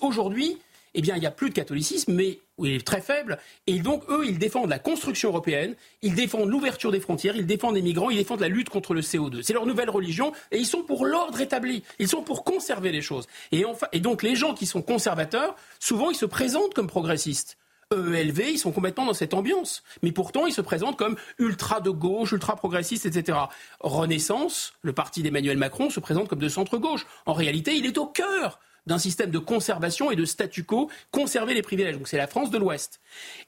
Aujourd'hui, 0.01 0.57
eh 0.93 1.01
bien, 1.01 1.15
il 1.15 1.19
n'y 1.19 1.25
a 1.25 1.31
plus 1.31 1.49
de 1.49 1.55
catholicisme, 1.55 2.13
mais 2.13 2.39
il 2.59 2.73
est 2.73 2.85
très 2.85 3.01
faible. 3.01 3.39
Et 3.67 3.79
donc, 3.79 4.03
eux, 4.09 4.25
ils 4.25 4.37
défendent 4.37 4.69
la 4.69 4.79
construction 4.79 5.29
européenne, 5.29 5.75
ils 6.01 6.15
défendent 6.15 6.49
l'ouverture 6.49 6.91
des 6.91 6.99
frontières, 6.99 7.35
ils 7.35 7.47
défendent 7.47 7.75
les 7.75 7.81
migrants, 7.81 8.09
ils 8.09 8.17
défendent 8.17 8.41
la 8.41 8.47
lutte 8.47 8.69
contre 8.69 8.93
le 8.93 9.01
CO2. 9.01 9.41
C'est 9.41 9.53
leur 9.53 9.65
nouvelle 9.65 9.89
religion, 9.89 10.33
et 10.51 10.57
ils 10.57 10.65
sont 10.65 10.83
pour 10.83 11.05
l'ordre 11.05 11.41
établi. 11.41 11.83
Ils 11.99 12.07
sont 12.07 12.21
pour 12.21 12.43
conserver 12.43 12.91
les 12.91 13.01
choses. 13.01 13.27
Et, 13.51 13.65
enfin, 13.65 13.87
et 13.91 13.99
donc, 13.99 14.23
les 14.23 14.35
gens 14.35 14.53
qui 14.53 14.65
sont 14.65 14.81
conservateurs, 14.81 15.55
souvent, 15.79 16.11
ils 16.11 16.17
se 16.17 16.25
présentent 16.25 16.73
comme 16.73 16.87
progressistes. 16.87 17.57
EELV, 17.91 18.51
ils 18.51 18.59
sont 18.59 18.71
complètement 18.71 19.05
dans 19.05 19.13
cette 19.13 19.33
ambiance. 19.33 19.83
Mais 20.01 20.11
pourtant, 20.11 20.45
ils 20.45 20.53
se 20.53 20.61
présentent 20.61 20.97
comme 20.97 21.15
ultra 21.37 21.79
de 21.79 21.89
gauche, 21.89 22.31
ultra 22.31 22.55
progressistes, 22.55 23.05
etc. 23.05 23.37
Renaissance, 23.79 24.73
le 24.81 24.93
parti 24.93 25.21
d'Emmanuel 25.21 25.57
Macron, 25.57 25.89
se 25.89 25.99
présente 25.99 26.27
comme 26.27 26.39
de 26.39 26.49
centre-gauche. 26.49 27.05
En 27.25 27.33
réalité, 27.33 27.75
il 27.75 27.85
est 27.85 27.97
au 27.97 28.05
cœur 28.05 28.59
d'un 28.85 28.97
système 28.97 29.31
de 29.31 29.39
conservation 29.39 30.11
et 30.11 30.15
de 30.15 30.25
statu 30.25 30.63
quo, 30.63 30.89
conserver 31.11 31.53
les 31.53 31.61
privilèges. 31.61 31.97
Donc 31.97 32.07
c'est 32.07 32.17
la 32.17 32.27
France 32.27 32.49
de 32.49 32.57
l'Ouest. 32.57 32.99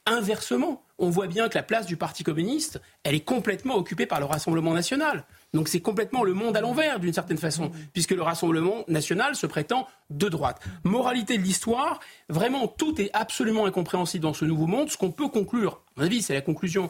Inversement, 0.05 0.83
on 0.97 1.09
voit 1.09 1.27
bien 1.27 1.49
que 1.49 1.57
la 1.57 1.63
place 1.63 1.85
du 1.85 1.97
Parti 1.97 2.23
communiste, 2.23 2.81
elle 3.03 3.15
est 3.15 3.25
complètement 3.25 3.75
occupée 3.75 4.05
par 4.05 4.19
le 4.19 4.25
Rassemblement 4.25 4.73
national. 4.73 5.25
Donc 5.53 5.67
c'est 5.67 5.81
complètement 5.81 6.23
le 6.23 6.33
monde 6.33 6.55
à 6.55 6.61
l'envers 6.61 6.99
d'une 6.99 7.13
certaine 7.13 7.37
façon, 7.37 7.71
puisque 7.93 8.11
le 8.11 8.21
Rassemblement 8.21 8.83
national 8.87 9.35
se 9.35 9.45
prétend 9.45 9.87
de 10.09 10.29
droite. 10.29 10.61
Moralité 10.83 11.37
de 11.37 11.43
l'histoire, 11.43 11.99
vraiment 12.29 12.67
tout 12.67 13.01
est 13.01 13.09
absolument 13.13 13.65
incompréhensible 13.65 14.23
dans 14.23 14.33
ce 14.33 14.45
nouveau 14.45 14.67
monde. 14.67 14.89
Ce 14.89 14.97
qu'on 14.97 15.11
peut 15.11 15.27
conclure, 15.27 15.81
à 15.95 16.01
mon 16.01 16.05
avis 16.05 16.21
c'est 16.21 16.33
la 16.33 16.41
conclusion, 16.41 16.89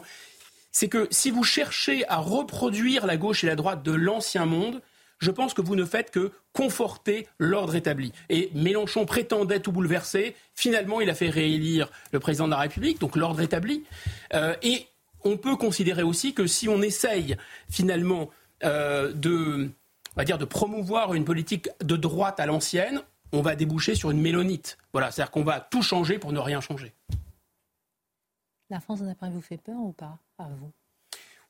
c'est 0.70 0.88
que 0.88 1.08
si 1.10 1.30
vous 1.30 1.44
cherchez 1.44 2.06
à 2.08 2.18
reproduire 2.18 3.06
la 3.06 3.16
gauche 3.16 3.44
et 3.44 3.46
la 3.46 3.56
droite 3.56 3.82
de 3.82 3.92
l'ancien 3.92 4.44
monde, 4.44 4.82
je 5.18 5.30
pense 5.30 5.54
que 5.54 5.62
vous 5.62 5.76
ne 5.76 5.84
faites 5.84 6.10
que 6.10 6.32
conforter 6.52 7.26
l'ordre 7.38 7.74
établi. 7.74 8.12
Et 8.28 8.50
Mélenchon 8.54 9.06
prétendait 9.06 9.60
tout 9.60 9.72
bouleverser. 9.72 10.36
Finalement, 10.54 11.00
il 11.00 11.10
a 11.10 11.14
fait 11.14 11.30
réélire 11.30 11.90
le 12.12 12.20
président 12.20 12.46
de 12.46 12.52
la 12.52 12.58
République, 12.58 13.00
donc 13.00 13.16
l'ordre 13.16 13.40
établi. 13.40 13.84
Euh, 14.34 14.54
et 14.62 14.86
on 15.24 15.36
peut 15.36 15.56
considérer 15.56 16.02
aussi 16.02 16.34
que 16.34 16.46
si 16.46 16.68
on 16.68 16.82
essaye 16.82 17.36
finalement 17.70 18.30
euh, 18.64 19.12
de, 19.12 19.70
promouvoir 20.48 21.14
une 21.14 21.24
politique 21.24 21.68
de 21.82 21.96
droite 21.96 22.40
à 22.40 22.46
l'ancienne, 22.46 23.02
on 23.32 23.42
va 23.42 23.56
déboucher 23.56 23.94
sur 23.94 24.10
une 24.10 24.20
mélonite. 24.20 24.78
Voilà, 24.92 25.10
c'est-à-dire 25.10 25.30
qu'on 25.30 25.44
va 25.44 25.60
tout 25.60 25.82
changer 25.82 26.18
pour 26.18 26.32
ne 26.32 26.38
rien 26.38 26.60
changer. 26.60 26.94
La 28.70 28.80
France, 28.80 29.02
d'après 29.02 29.30
vous, 29.30 29.40
fait 29.40 29.58
peur 29.58 29.78
ou 29.78 29.92
pas 29.92 30.18
à 30.38 30.48
vous? 30.48 30.72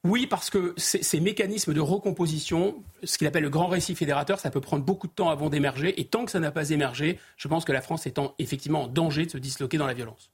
Oui, 0.06 0.26
parce 0.26 0.50
que 0.50 0.74
ces 0.76 1.20
mécanismes 1.20 1.74
de 1.74 1.80
recomposition, 1.80 2.82
ce 3.02 3.18
qu'il 3.18 3.26
appelle 3.26 3.42
le 3.42 3.50
grand 3.50 3.66
récit 3.66 3.94
fédérateur, 3.94 4.38
ça 4.38 4.50
peut 4.50 4.60
prendre 4.60 4.84
beaucoup 4.84 5.06
de 5.06 5.12
temps 5.12 5.30
avant 5.30 5.50
d'émerger. 5.50 6.00
Et 6.00 6.04
tant 6.04 6.24
que 6.24 6.30
ça 6.30 6.40
n'a 6.40 6.50
pas 6.50 6.70
émergé, 6.70 7.18
je 7.36 7.48
pense 7.48 7.64
que 7.64 7.72
la 7.72 7.80
France 7.80 8.06
est 8.06 8.20
effectivement 8.38 8.84
en 8.84 8.88
danger 8.88 9.26
de 9.26 9.30
se 9.30 9.38
disloquer 9.38 9.78
dans 9.78 9.86
la 9.86 9.94
violence. 9.94 10.30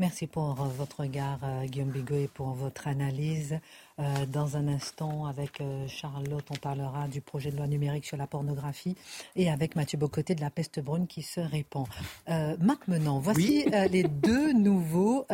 Merci 0.00 0.26
pour 0.26 0.62
euh, 0.62 0.64
votre 0.78 1.00
regard, 1.00 1.38
euh, 1.44 1.66
Guillaume 1.66 1.90
Bigot, 1.90 2.16
et 2.16 2.28
pour 2.28 2.54
votre 2.54 2.88
analyse. 2.88 3.60
Euh, 4.00 4.26
dans 4.26 4.56
un 4.56 4.66
instant, 4.68 5.26
avec 5.26 5.60
euh, 5.60 5.86
Charlotte, 5.86 6.44
on 6.50 6.56
parlera 6.56 7.06
du 7.06 7.20
projet 7.20 7.50
de 7.50 7.56
loi 7.56 7.66
numérique 7.66 8.06
sur 8.06 8.16
la 8.16 8.26
pornographie 8.26 8.96
et 9.36 9.50
avec 9.50 9.76
Mathieu 9.76 9.98
Bocoté 9.98 10.34
de 10.34 10.40
la 10.40 10.48
peste 10.48 10.80
brune 10.80 11.06
qui 11.06 11.22
se 11.22 11.40
répand. 11.40 11.86
Euh, 12.30 12.56
Marc 12.60 12.88
Menant, 12.88 13.18
voici 13.18 13.66
les 13.90 14.04
deux 14.04 14.52
nouveaux 14.54 15.26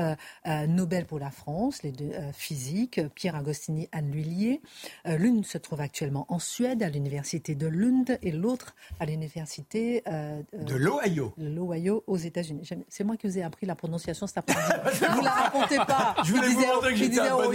Nobel 0.68 1.07
pour 1.07 1.18
la 1.18 1.31
France, 1.31 1.83
les 1.83 1.92
deux 1.92 2.12
physiques, 2.33 3.00
Pierre 3.14 3.37
Agostini, 3.37 3.88
Anne 3.92 4.11
Lhuillier. 4.11 4.61
L'une 5.05 5.44
se 5.44 5.59
trouve 5.59 5.81
actuellement 5.81 6.26
en 6.29 6.38
Suède, 6.38 6.83
à 6.83 6.88
l'université 6.88 7.55
de 7.55 7.66
Lund, 7.66 8.18
et 8.22 8.33
l'autre 8.33 8.74
à 9.00 9.07
l'université 9.07 10.02
de 10.07 10.74
l'Ohio. 10.74 11.33
L'Ohio 11.38 12.05
aux 12.07 12.16
États-Unis. 12.16 12.68
C'est 12.88 13.05
moi 13.05 13.16
qui 13.16 13.26
vous 13.26 13.38
ai 13.38 13.42
appris 13.42 13.66
la 13.66 13.74
prononciation 13.74 14.26
cet 14.26 14.38
après-midi. 14.38 15.07
vous 15.14 15.22
la 15.22 15.31
racontez 15.31 15.76
pas. 15.76 16.16
Je 16.24 16.33
voulais 16.33 16.48
vous 16.48 16.61
montrer 16.61 16.90
que 16.90 16.96
j'étais 16.96 17.20
un 17.20 17.37
bon 17.37 17.50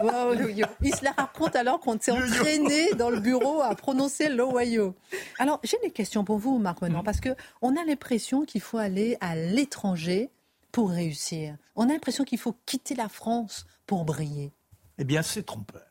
L'Ohio. 0.00 0.66
Il 0.82 0.94
se 0.94 1.04
la 1.04 1.12
raconte 1.12 1.56
alors 1.56 1.80
qu'on 1.80 1.98
s'est 1.98 2.12
entraîné 2.12 2.92
dans 2.98 3.10
le 3.10 3.20
bureau 3.20 3.60
à 3.62 3.74
prononcer 3.74 4.28
l'Ohio. 4.28 4.94
Alors, 5.38 5.60
j'ai 5.62 5.78
des 5.82 5.90
questions 5.90 6.24
pour 6.24 6.38
vous, 6.38 6.58
Marc 6.58 6.80
Renan, 6.80 7.02
parce 7.02 7.20
qu'on 7.20 7.76
a 7.76 7.84
l'impression 7.84 8.44
qu'il 8.44 8.60
faut 8.60 8.78
aller 8.78 9.16
à 9.20 9.36
l'étranger 9.36 10.30
pour 10.72 10.90
réussir. 10.90 11.56
On 11.74 11.88
a 11.88 11.92
l'impression 11.92 12.24
qu'il 12.24 12.38
faut 12.38 12.54
quitter 12.66 12.94
la 12.94 13.08
France 13.08 13.66
pour 13.86 14.04
briller. 14.04 14.52
Eh 14.98 15.04
bien, 15.04 15.22
c'est 15.22 15.44
trompeur. 15.44 15.86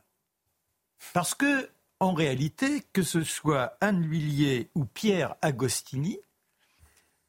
Parce 1.14 1.34
que, 1.34 1.70
en 2.00 2.14
réalité, 2.14 2.84
que 2.94 3.04
ce 3.04 3.24
soit 3.24 3.78
Anne 3.82 4.02
Lhuillier 4.02 4.70
ou 4.76 4.86
Pierre 4.86 5.36
Agostini, 5.42 6.20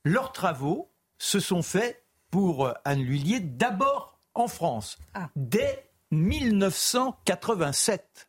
leurs 0.05 0.33
travaux 0.33 0.90
se 1.19 1.40
sont 1.40 1.62
faits 1.62 2.05
pour 2.31 2.73
Anne 2.85 3.03
Lhuillier 3.03 3.40
d'abord 3.40 4.19
en 4.35 4.49
France, 4.49 4.99
ah. 5.14 5.31
dès 5.35 5.86
1987. 6.11 8.29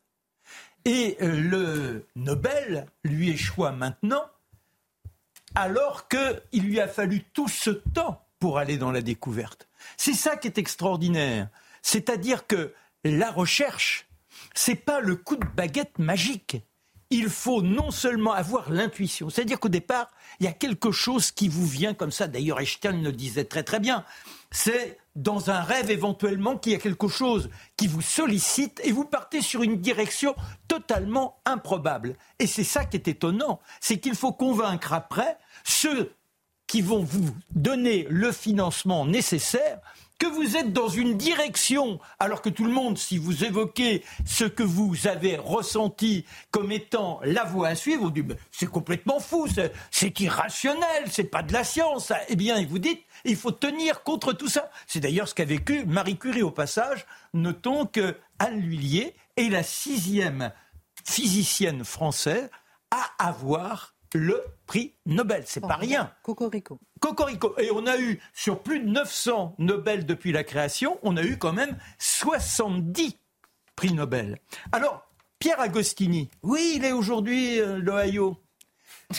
Et 0.86 1.18
euh, 1.22 1.40
le 1.40 2.08
Nobel 2.16 2.88
lui 3.04 3.30
échoua 3.30 3.72
maintenant, 3.72 4.26
alors 5.56 6.08
qu'il 6.08 6.63
lui 6.63 6.80
a 6.80 6.88
fallu 6.88 7.24
tout 7.34 7.48
ce 7.48 7.72
temps 7.72 8.26
pour 8.40 8.58
aller 8.58 8.78
dans 8.78 8.92
la 8.92 9.02
découverte. 9.02 9.68
C'est 9.98 10.13
ça 10.13 10.38
qui 10.38 10.48
est 10.48 10.58
extraordinaire. 10.58 11.50
C'est-à-dire 11.82 12.48
que 12.48 12.74
la 13.04 13.32
recherche, 13.32 14.08
c'est 14.54 14.76
pas 14.76 15.00
le 15.00 15.16
coup 15.16 15.36
de 15.36 15.46
baguette 15.46 16.00
magique. 16.00 16.58
Il 17.10 17.30
faut 17.30 17.62
non 17.62 17.91
seulement 17.91 18.34
avoir 18.34 18.70
l'intuition, 18.70 19.30
c'est-à-dire 19.30 19.60
qu'au 19.60 19.70
départ, 19.70 20.10
il 20.39 20.46
y 20.46 20.50
a 20.50 20.54
quelque 20.54 20.91
chose 20.91 21.32
qui 21.32 21.48
vous 21.48 21.65
vient 21.65 21.93
comme 21.93 22.12
ça. 22.12 22.28
D'ailleurs, 22.28 22.60
Einstein 22.60 23.02
le 23.02 23.12
disait 23.13 23.46
très 23.46 23.63
très 23.63 23.80
bien. 23.80 24.04
C'est 24.52 24.98
dans 25.15 25.50
un 25.50 25.62
rêve 25.62 25.89
éventuellement 25.89 26.58
qu'il 26.58 26.74
y 26.74 26.76
a 26.76 26.80
quelque 26.80 27.08
chose 27.08 27.50
qui 27.76 27.88
vous 27.88 28.02
sollicite 28.02 28.80
et 28.84 28.91
vous 28.91 29.06
partez 29.06 29.41
sur 29.41 29.63
une 29.63 29.80
direction 29.80 30.36
totalement 30.67 31.39
improbable. 31.46 32.15
Et 32.39 32.48
c'est 32.48 32.63
ça 32.63 32.86
qui 32.86 32.98
est 32.98 33.08
étonnant, 33.08 33.60
c'est 33.80 34.00
qu'il 34.00 34.15
faut 34.15 34.34
convaincre 34.34 34.93
après 34.93 35.38
ceux 35.63 36.13
qui 36.67 36.82
vont 36.82 37.04
vous 37.04 37.34
donner 37.56 38.06
le 38.10 38.32
financement 38.32 39.06
nécessaire 39.06 39.80
que 40.17 40.25
vous 40.25 40.58
êtes 40.58 40.73
dans 40.73 40.88
une 40.88 41.17
direction, 41.17 41.99
alors 42.19 42.41
que 42.41 42.49
tout 42.49 42.65
le 42.65 42.71
monde, 42.71 42.97
si 42.97 43.17
vous 43.17 43.43
évoquez 43.43 44.03
ce 44.25 44.45
que 44.45 44.63
vous 44.63 45.08
avez 45.08 45.38
ressenti 45.38 46.25
comme 46.51 46.71
étant 46.71 47.19
la 47.23 47.43
voie 47.43 47.69
à 47.69 47.75
suivre, 47.75 48.03
vous 48.03 48.12
dites 48.12 48.36
c'est 48.51 48.69
complètement 48.69 49.19
fou, 49.19 49.48
c'est 49.92 50.19
irrationnel, 50.19 51.06
c'est 51.10 51.25
pas 51.25 51.44
de 51.44 51.54
la 51.54 51.63
science. 51.63 52.12
Eh 52.29 52.35
bien, 52.35 52.63
vous 52.65 52.79
dites 52.79 53.02
il 53.25 53.35
faut 53.35 53.52
tenir 53.52 54.04
contre 54.04 54.33
tout 54.33 54.48
ça. 54.48 54.69
C'est 54.87 55.00
d'ailleurs 55.00 55.27
ce 55.27 55.35
qu'a 55.35 55.46
vécu 55.46 55.85
Marie 55.85 56.17
Curie 56.17 56.44
au 56.44 56.52
passage. 56.52 57.06
Notons 57.33 57.85
que 57.85 58.15
Anne 58.39 58.60
Lhuillier 58.60 59.15
est 59.35 59.50
la 59.50 59.63
sixième 59.63 60.52
physicienne 61.04 61.83
française 61.83 62.50
à 62.92 63.27
avoir 63.27 63.96
le 64.13 64.43
prix 64.65 64.93
Nobel. 65.05 65.43
C'est 65.45 65.62
pas 65.62 65.75
rien. 65.75 66.13
Cocorico. 66.23 66.79
Cocorico. 66.99 67.55
Et 67.60 67.71
on 67.71 67.85
a 67.85 67.97
eu, 67.97 68.19
sur 68.33 68.62
plus 68.62 68.79
de 68.79 68.87
900 68.87 69.55
Nobel 69.60 70.05
depuis 70.05 70.31
la 70.31 70.43
création, 70.43 70.99
on 71.03 71.17
a 71.17 71.23
eu 71.23 71.37
quand 71.37 71.53
même 71.53 71.77
70 71.99 73.17
prix 73.75 73.93
Nobel. 73.93 74.39
Alors, 74.71 75.08
Pierre 75.39 75.60
Agostini, 75.60 76.29
oui, 76.43 76.73
il 76.77 76.85
est 76.85 76.91
aujourd'hui 76.91 77.60
euh, 77.60 77.77
l'Ohio. 77.77 78.37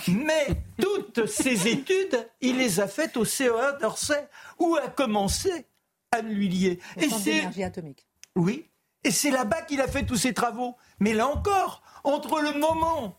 Mais 0.09 0.49
toutes 0.81 1.27
ces 1.27 1.69
études, 1.69 2.29
il 2.41 2.59
les 2.59 2.81
a 2.81 2.89
faites 2.89 3.17
au 3.17 3.25
CEA 3.25 3.73
d'Orsay, 3.81 4.29
où 4.59 4.77
a 4.77 4.89
commencé 4.89 5.67
Anne 6.11 6.29
Lhuillier. 6.29 6.81
Et 6.97 7.09
c'est 7.09 7.63
atomique. 7.63 8.07
Oui, 8.35 8.69
et 9.05 9.11
c'est 9.11 9.31
là-bas 9.31 9.63
qu'il 9.63 9.81
a 9.81 9.89
fait 9.89 10.05
tous 10.05 10.17
ses 10.17 10.35
travaux. 10.35 10.77
Mais 11.01 11.15
là 11.15 11.29
encore, 11.29 11.83
entre 12.05 12.41
le 12.41 12.59
moment 12.59 13.19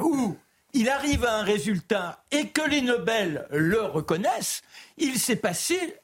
où 0.00 0.36
il 0.72 0.88
arrive 0.88 1.24
à 1.24 1.36
un 1.36 1.42
résultat 1.42 2.24
et 2.30 2.48
que 2.48 2.62
les 2.62 2.82
Nobel 2.82 3.46
le 3.50 3.82
reconnaissent, 3.82 4.62
il 4.96 5.18
s'est 5.18 5.36
passé, 5.36 5.96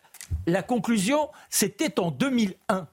la 0.47 0.63
conclusion, 0.63 1.31
c'était 1.49 1.99
en 2.01 2.11
2001. 2.11 2.87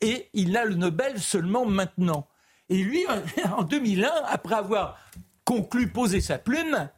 Et 0.00 0.28
il 0.32 0.56
a 0.56 0.64
le 0.64 0.74
Nobel 0.74 1.20
seulement 1.20 1.64
maintenant. 1.64 2.28
Et 2.68 2.76
lui, 2.76 3.04
en 3.56 3.62
2001, 3.62 4.10
après 4.26 4.54
avoir 4.54 4.98
conclu 5.44 5.88
poser 5.88 6.20
sa 6.20 6.38
plume, 6.38 6.88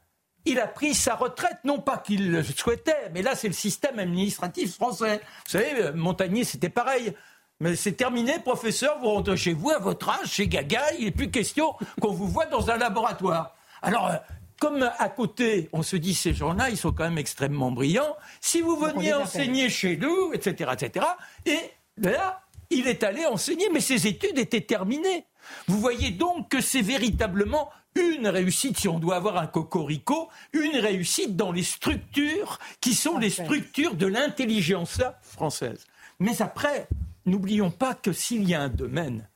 il 0.45 0.59
a 0.59 0.67
pris 0.67 0.95
sa 0.95 1.15
retraite, 1.15 1.59
non 1.65 1.79
pas 1.79 1.99
qu'il 1.99 2.33
le 2.33 2.43
souhaitait, 2.43 3.11
mais 3.13 3.23
là 3.23 3.37
c'est 3.37 3.47
le 3.47 3.55
système 3.55 3.99
administratif 3.99 4.75
français. 4.75 5.21
Vous 5.47 5.53
savez, 5.53 5.93
Montagnier 5.93 6.45
c'était 6.45 6.71
pareil. 6.71 7.15
Mais 7.61 7.77
c'est 7.77 7.93
terminé, 7.93 8.39
professeur, 8.39 8.99
vous 9.01 9.11
rentrez 9.11 9.37
chez 9.37 9.53
vous 9.53 9.71
à 9.71 9.79
votre 9.79 10.09
âge, 10.09 10.29
chez 10.29 10.49
Gaga, 10.49 10.95
il 10.99 11.05
n'est 11.05 11.11
plus 11.11 11.31
question 11.31 11.75
qu'on 12.01 12.13
vous 12.13 12.27
voit 12.27 12.47
dans 12.47 12.71
un 12.71 12.79
laboratoire. 12.79 13.55
Alors, 13.83 14.09
euh, 14.09 14.16
comme 14.61 14.91
à 14.99 15.09
côté, 15.09 15.68
on 15.72 15.83
se 15.83 15.97
dit 15.97 16.14
ces 16.14 16.35
gens-là, 16.35 16.68
ils 16.70 16.76
sont 16.76 16.93
quand 16.93 17.05
même 17.05 17.18
extrêmement 17.18 17.72
brillants. 17.72 18.16
Si 18.41 18.61
vous 18.61 18.76
veniez 18.76 19.14
enseigner 19.14 19.70
chez 19.70 19.97
nous, 19.97 20.33
etc., 20.35 20.70
etc., 20.74 21.07
et 21.47 21.59
là, 21.97 22.43
il 22.68 22.87
est 22.87 23.03
allé 23.03 23.24
enseigner, 23.26 23.68
mais 23.72 23.81
ses 23.81 24.07
études 24.07 24.39
étaient 24.39 24.61
terminées. 24.61 25.24
Vous 25.66 25.81
voyez 25.81 26.11
donc 26.11 26.51
que 26.51 26.61
c'est 26.61 26.83
véritablement 26.83 27.70
une 27.97 28.28
réussite, 28.28 28.78
si 28.78 28.89
on 28.89 28.99
doit 28.99 29.16
avoir 29.16 29.39
un 29.39 29.47
cocorico, 29.47 30.28
une 30.53 30.76
réussite 30.76 31.37
dans 31.37 31.53
les 31.53 31.64
structures 31.64 32.59
qui 32.81 32.95
sont 32.95 33.18
les 33.18 33.31
structures 33.31 33.95
de 33.95 34.07
l'intelligence 34.07 35.01
française. 35.22 35.87
Mais 36.20 36.41
après, 36.43 36.87
n'oublions 37.26 37.70
pas 37.70 37.95
que 37.95 38.12
s'il 38.12 38.49
y 38.49 38.55
a 38.55 38.61
un 38.61 38.68
domaine 38.68 39.28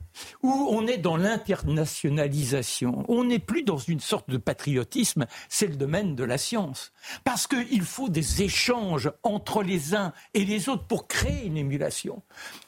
où 0.43 0.69
on 0.71 0.87
est 0.87 0.99
dans 0.99 1.17
l'internationalisation, 1.17 3.05
on 3.09 3.25
n'est 3.25 3.39
plus 3.39 3.62
dans 3.62 3.79
une 3.79 4.01
sorte 4.01 4.31
de 4.31 4.37
patriotisme, 4.37 5.27
c'est 5.49 5.67
le 5.67 5.77
domaine 5.77 6.15
de 6.15 6.25
la 6.25 6.39
science. 6.39 6.93
Parce 7.25 7.47
qu'il 7.47 7.83
faut 7.83 8.09
des 8.09 8.43
échanges 8.43 9.11
entre 9.23 9.62
les 9.62 9.95
uns 9.95 10.12
et 10.35 10.45
les 10.45 10.69
autres 10.69 10.87
pour 10.87 11.09
créer 11.09 11.47
une 11.47 11.57
émulation. 11.57 12.23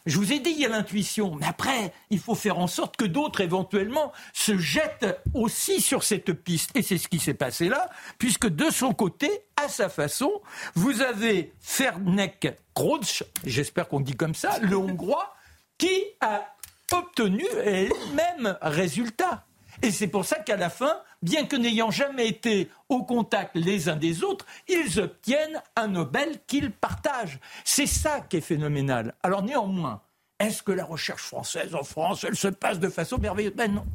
Je 0.07 0.19
vous 0.19 0.33
ai 0.33 0.41
dit, 0.41 0.51
il 0.51 0.61
y 0.61 0.67
a 0.67 0.69
l'intuition, 0.69 1.35
mais 1.35 1.47
après, 1.47 1.93
il 2.11 2.19
faut 2.19 2.35
faire 2.35 2.59
en 2.59 2.67
sorte 2.67 2.97
que 2.97 3.05
d'autres, 3.05 3.41
éventuellement, 3.41 4.13
se 4.33 4.57
jettent 4.57 5.21
aussi 5.35 5.81
sur 5.81 6.03
cette 6.03 6.33
piste. 6.33 6.71
Et 6.77 6.83
c'est 6.83 6.99
ce 6.99 7.09
qui 7.09 7.19
s'est 7.19 7.35
passé 7.35 7.69
là, 7.69 7.89
puisque 8.19 8.49
de 8.49 8.71
son 8.71 8.93
côté, 8.93 9.31
à 9.63 9.69
sa 9.69 9.89
façon, 9.89 10.31
vous 10.75 11.01
avez 11.01 11.55
Fernek 11.61 12.59
Krotsch, 12.75 13.25
j'espère 13.45 13.89
qu'on 13.89 14.01
dit 14.01 14.17
comme 14.17 14.35
ça, 14.35 14.59
le 14.61 14.77
Hongrois, 14.77 15.35
qui 15.79 16.05
a 16.21 16.56
obtenu 16.93 17.45
les 17.65 17.91
mêmes 18.15 18.57
résultats. 18.63 19.45
Et 19.83 19.91
c'est 19.91 20.09
pour 20.09 20.25
ça 20.25 20.39
qu'à 20.39 20.57
la 20.57 20.71
fin, 20.71 21.01
bien 21.23 21.47
que 21.47 21.57
n'ayant 21.57 21.91
jamais 21.91 22.29
été 22.29 22.71
au 22.89 23.03
contact 23.03 23.55
les 23.55 23.89
uns 23.89 23.97
des 23.97 24.25
autres, 24.25 24.47
ils 24.69 25.01
obtiennent 25.01 25.63
un 25.77 25.89
Nobel 25.89 26.41
qu'ils 26.47 26.71
partagent. 26.71 27.39
C'est 27.65 27.87
ça 27.87 28.21
qui 28.21 28.39
est 28.39 28.41
phénoménal. 28.41 29.15
Alors 29.23 29.43
néanmoins, 29.43 30.03
est-ce 30.39 30.63
que 30.63 30.73
la 30.73 30.85
recherche 30.85 31.23
française 31.23 31.75
en 31.75 31.83
France, 31.83 32.25
elle 32.25 32.37
se 32.37 32.49
passe 32.49 32.79
de 32.79 32.89
façon 32.89 33.19
merveilleuse? 33.19 33.55
Ben 33.55 33.73
non. 33.73 33.87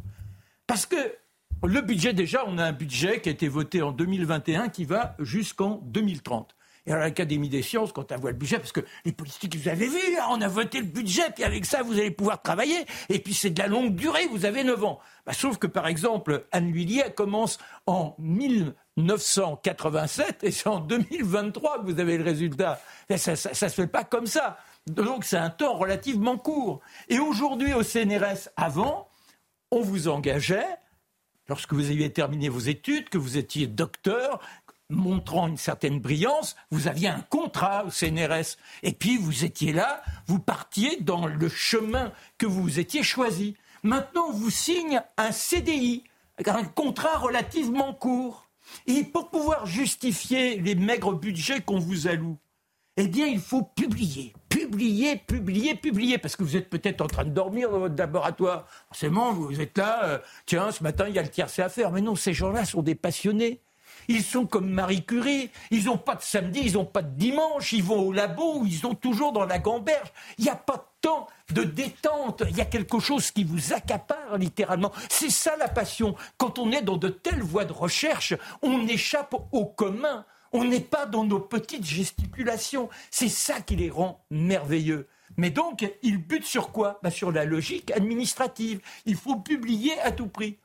Parce 0.68 0.86
que 0.86 0.96
le 1.64 1.82
budget, 1.82 2.14
déjà, 2.14 2.44
on 2.48 2.58
a 2.58 2.66
un 2.66 2.72
budget 2.72 3.22
qui 3.22 3.30
a 3.30 3.32
été 3.32 3.48
voté 3.48 3.82
en 3.82 3.92
2021 3.92 4.70
qui 4.70 4.86
va 4.86 5.16
jusqu'en 5.20 5.80
2030. 5.84 6.56
Et 6.88 6.92
à 6.92 6.98
l'Académie 6.98 7.50
des 7.50 7.62
sciences, 7.62 7.92
quand 7.92 8.12
on 8.12 8.18
voit 8.18 8.32
le 8.32 8.38
budget, 8.38 8.58
parce 8.58 8.72
que 8.72 8.80
les 9.06 9.12
politiques, 9.12 9.56
vous 9.56 9.70
avez 9.70 9.88
vu, 9.88 10.00
on 10.32 10.42
a 10.42 10.48
voté 10.48 10.80
le 10.80 10.86
budget, 10.86 11.30
puis 11.34 11.44
avec 11.44 11.66
ça, 11.66 11.84
vous 11.84 11.94
allez 11.94 12.10
pouvoir 12.10 12.42
travailler. 12.42 12.88
Et 13.10 13.20
puis 13.20 13.36
c'est 13.36 13.52
de 13.52 13.62
la 13.62 13.68
longue 13.68 13.94
durée, 13.96 14.26
vous 14.28 14.46
avez 14.46 14.64
9 14.64 14.84
ans. 14.84 15.00
Bah, 15.26 15.34
sauf 15.34 15.58
que, 15.58 15.68
par 15.68 15.88
exemple, 15.88 16.46
Anne 16.52 16.72
Lhuillier 16.72 17.14
commence 17.16 17.60
en 17.86 18.16
1987, 18.18 20.44
et 20.44 20.52
c'est 20.52 20.68
en 20.68 20.80
2023 20.80 21.82
que 21.82 21.92
vous 21.92 22.00
avez 22.00 22.18
le 22.18 22.24
résultat. 22.24 22.82
ça 23.16 23.34
ne 23.34 23.36
se 23.36 23.70
fait 23.70 23.88
pas 23.88 24.04
comme 24.04 24.26
ça. 24.26 24.58
Donc 24.88 25.26
c'est 25.26 25.38
un 25.38 25.52
temps 25.52 25.76
relativement 25.76 26.38
court. 26.38 26.80
Et 27.10 27.20
aujourd'hui, 27.20 27.74
au 27.74 27.84
CNRS, 27.84 28.50
avant, 28.58 29.08
on 29.70 29.82
vous 29.82 30.08
engageait 30.08 30.66
lorsque 31.48 31.74
vous 31.74 31.92
aviez 31.92 32.12
terminé 32.12 32.50
vos 32.50 32.60
études, 32.60 33.10
que 33.10 33.18
vous 33.18 33.38
étiez 33.38 33.68
docteur, 33.68 34.40
montrant 34.92 35.48
une 35.48 35.58
certaine 35.58 36.00
brillance, 36.00 36.56
vous 36.70 36.88
aviez 36.88 37.08
un 37.08 37.22
contrat 37.22 37.86
au 37.86 37.90
CNRS. 37.90 38.58
Et 38.84 38.92
puis 38.92 39.18
vous 39.18 39.46
étiez 39.46 39.74
là, 39.74 40.02
vous 40.28 40.40
partiez 40.40 40.98
dans 41.02 41.26
le 41.26 41.50
chemin 41.50 42.12
que 42.38 42.46
vous 42.46 42.80
étiez 42.80 43.04
choisi. 43.04 43.56
Maintenant, 43.84 44.28
on 44.30 44.34
vous 44.34 44.52
signe 44.52 45.02
un 45.18 45.32
CDI, 45.32 46.04
un 46.46 46.64
contrat 46.64 47.18
relativement 47.18 47.94
court. 47.94 48.48
Et 48.86 49.04
pour 49.04 49.30
pouvoir 49.30 49.66
justifier 49.66 50.58
les 50.60 50.76
maigres 50.76 51.14
budgets 51.14 51.62
qu'on 51.62 51.80
vous 51.80 52.08
alloue, 52.08 52.38
eh 52.98 53.08
bien, 53.08 53.26
il 53.26 53.40
faut 53.40 53.64
publier, 53.64 54.34
publier, 54.50 55.16
publier, 55.16 55.76
publier, 55.76 56.18
parce 56.18 56.36
que 56.36 56.44
vous 56.44 56.56
êtes 56.58 56.70
peut-être 56.70 57.02
en 57.02 57.08
train 57.08 57.24
de 57.24 57.30
dormir 57.30 57.72
dans 57.72 57.80
votre 57.80 57.96
laboratoire. 57.96 58.68
Forcément, 58.90 59.34
vous 59.34 59.62
êtes 59.62 59.78
là, 59.78 60.04
euh, 60.04 60.20
tiens, 60.46 60.72
ce 60.72 60.84
matin, 60.84 61.06
il 61.08 61.16
y 61.16 61.20
a 61.20 61.24
le 61.24 61.30
tiercé 61.30 61.62
à 61.62 61.70
faire. 61.70 61.92
Mais 61.92 62.02
non, 62.02 62.16
ces 62.16 62.34
gens-là 62.34 62.66
sont 62.66 62.82
des 62.82 62.96
passionnés. 62.96 63.62
Ils 64.08 64.24
sont 64.24 64.46
comme 64.46 64.70
Marie 64.70 65.04
Curie. 65.06 65.50
Ils 65.70 65.86
n'ont 65.86 65.98
pas 65.98 66.16
de 66.16 66.22
samedi, 66.22 66.62
ils 66.64 66.74
n'ont 66.74 66.86
pas 66.86 67.02
de 67.02 67.16
dimanche. 67.16 67.74
Ils 67.74 67.84
vont 67.84 68.02
au 68.02 68.12
labo, 68.12 68.64
ils 68.66 68.78
sont 68.78 68.96
toujours 68.96 69.32
dans 69.32 69.46
la 69.46 69.60
gamberge. 69.60 70.12
Il 70.38 70.46
n'y 70.46 70.50
a 70.50 70.56
pas 70.56 70.78
de 70.78 71.08
temps 71.08 71.28
de 71.54 71.64
détente. 71.64 72.44
Il 72.50 72.58
y 72.58 72.62
a 72.62 72.66
quelque 72.66 73.00
chose 73.00 73.32
qui 73.32 73.44
vous 73.44 73.74
accapare 73.74 74.38
littéralement. 74.38 74.92
C'est 75.10 75.30
ça 75.30 75.56
la 75.58 75.68
passion. 75.68 76.16
Quand 76.38 76.60
on 76.60 76.72
est 76.72 76.82
dans 76.82 76.98
de 76.98 77.10
telles 77.10 77.44
voies 77.44 77.66
de 77.66 77.74
recherche, 77.74 78.34
on 78.62 78.88
échappe 78.88 79.36
au 79.52 79.66
commun. 79.66 80.26
On 80.54 80.66
n'est 80.66 80.82
pas 80.82 81.06
dans 81.06 81.24
nos 81.24 81.40
petites 81.40 81.86
gesticulations. 81.86 82.90
C'est 83.10 83.30
ça 83.30 83.62
qui 83.62 83.76
les 83.76 83.90
rend 83.90 84.24
merveilleux. 84.30 85.08
Mais 85.38 85.50
donc, 85.50 85.90
ils 86.02 86.18
butent 86.18 86.46
sur 86.46 86.72
quoi? 86.72 87.00
Bah, 87.04 87.12
Sur 87.12 87.32
la 87.32 87.46
logique 87.46 87.92
administrative. 87.92 88.82
Il 89.06 89.16
faut 89.16 89.38
publier 89.38 89.98
à 90.02 90.12
tout 90.12 90.28
prix. 90.28 90.58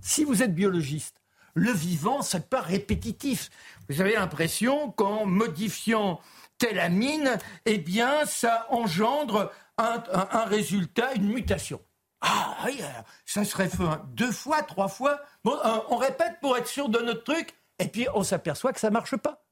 Si 0.00 0.24
vous 0.24 0.42
êtes 0.42 0.54
biologiste, 0.54 1.21
le 1.54 1.72
vivant, 1.72 2.22
c'est 2.22 2.48
pas 2.48 2.60
répétitif. 2.60 3.50
Vous 3.88 4.00
avez 4.00 4.14
l'impression 4.14 4.90
qu'en 4.92 5.26
modifiant 5.26 6.20
telle 6.58 6.78
amine, 6.78 7.38
eh 7.66 7.78
bien, 7.78 8.24
ça 8.24 8.66
engendre 8.70 9.52
un, 9.78 10.44
résultat, 10.44 11.12
une 11.14 11.28
mutation. 11.28 11.80
Ah 12.20 12.56
oui, 12.66 12.80
ça 13.26 13.44
serait 13.44 13.68
fait 13.68 13.82
deux 14.14 14.30
fois, 14.30 14.62
trois 14.62 14.88
fois. 14.88 15.20
Bon, 15.44 15.58
on 15.88 15.96
répète 15.96 16.38
pour 16.40 16.56
être 16.56 16.68
sûr 16.68 16.88
de 16.88 17.00
notre 17.00 17.24
truc, 17.24 17.54
et 17.78 17.88
puis 17.88 18.06
on 18.14 18.22
s'aperçoit 18.22 18.72
que 18.72 18.80
ça 18.80 18.90
marche 18.90 19.16
pas. 19.16 19.44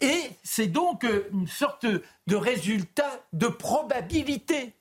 Et 0.00 0.30
c'est 0.42 0.66
donc 0.66 1.04
euh, 1.04 1.28
une 1.32 1.46
sorte 1.46 1.86
de 1.86 2.36
résultat 2.36 3.24
de 3.32 3.46
probabilité. 3.46 4.74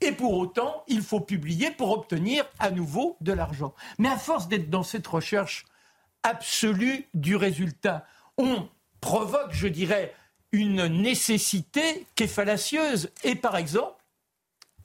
Et 0.00 0.12
pour 0.12 0.34
autant, 0.34 0.84
il 0.88 1.02
faut 1.02 1.20
publier 1.20 1.70
pour 1.70 1.90
obtenir 1.92 2.44
à 2.58 2.70
nouveau 2.70 3.16
de 3.20 3.32
l'argent. 3.32 3.74
Mais 3.98 4.08
à 4.08 4.18
force 4.18 4.48
d'être 4.48 4.68
dans 4.68 4.82
cette 4.82 5.06
recherche 5.06 5.64
absolue 6.26 7.06
du 7.14 7.36
résultat. 7.36 8.04
On 8.36 8.68
provoque, 9.00 9.52
je 9.52 9.68
dirais, 9.68 10.14
une 10.52 10.86
nécessité 10.86 12.06
qui 12.14 12.24
est 12.24 12.28
fallacieuse. 12.28 13.10
Et 13.22 13.36
par 13.36 13.56
exemple, 13.56 14.02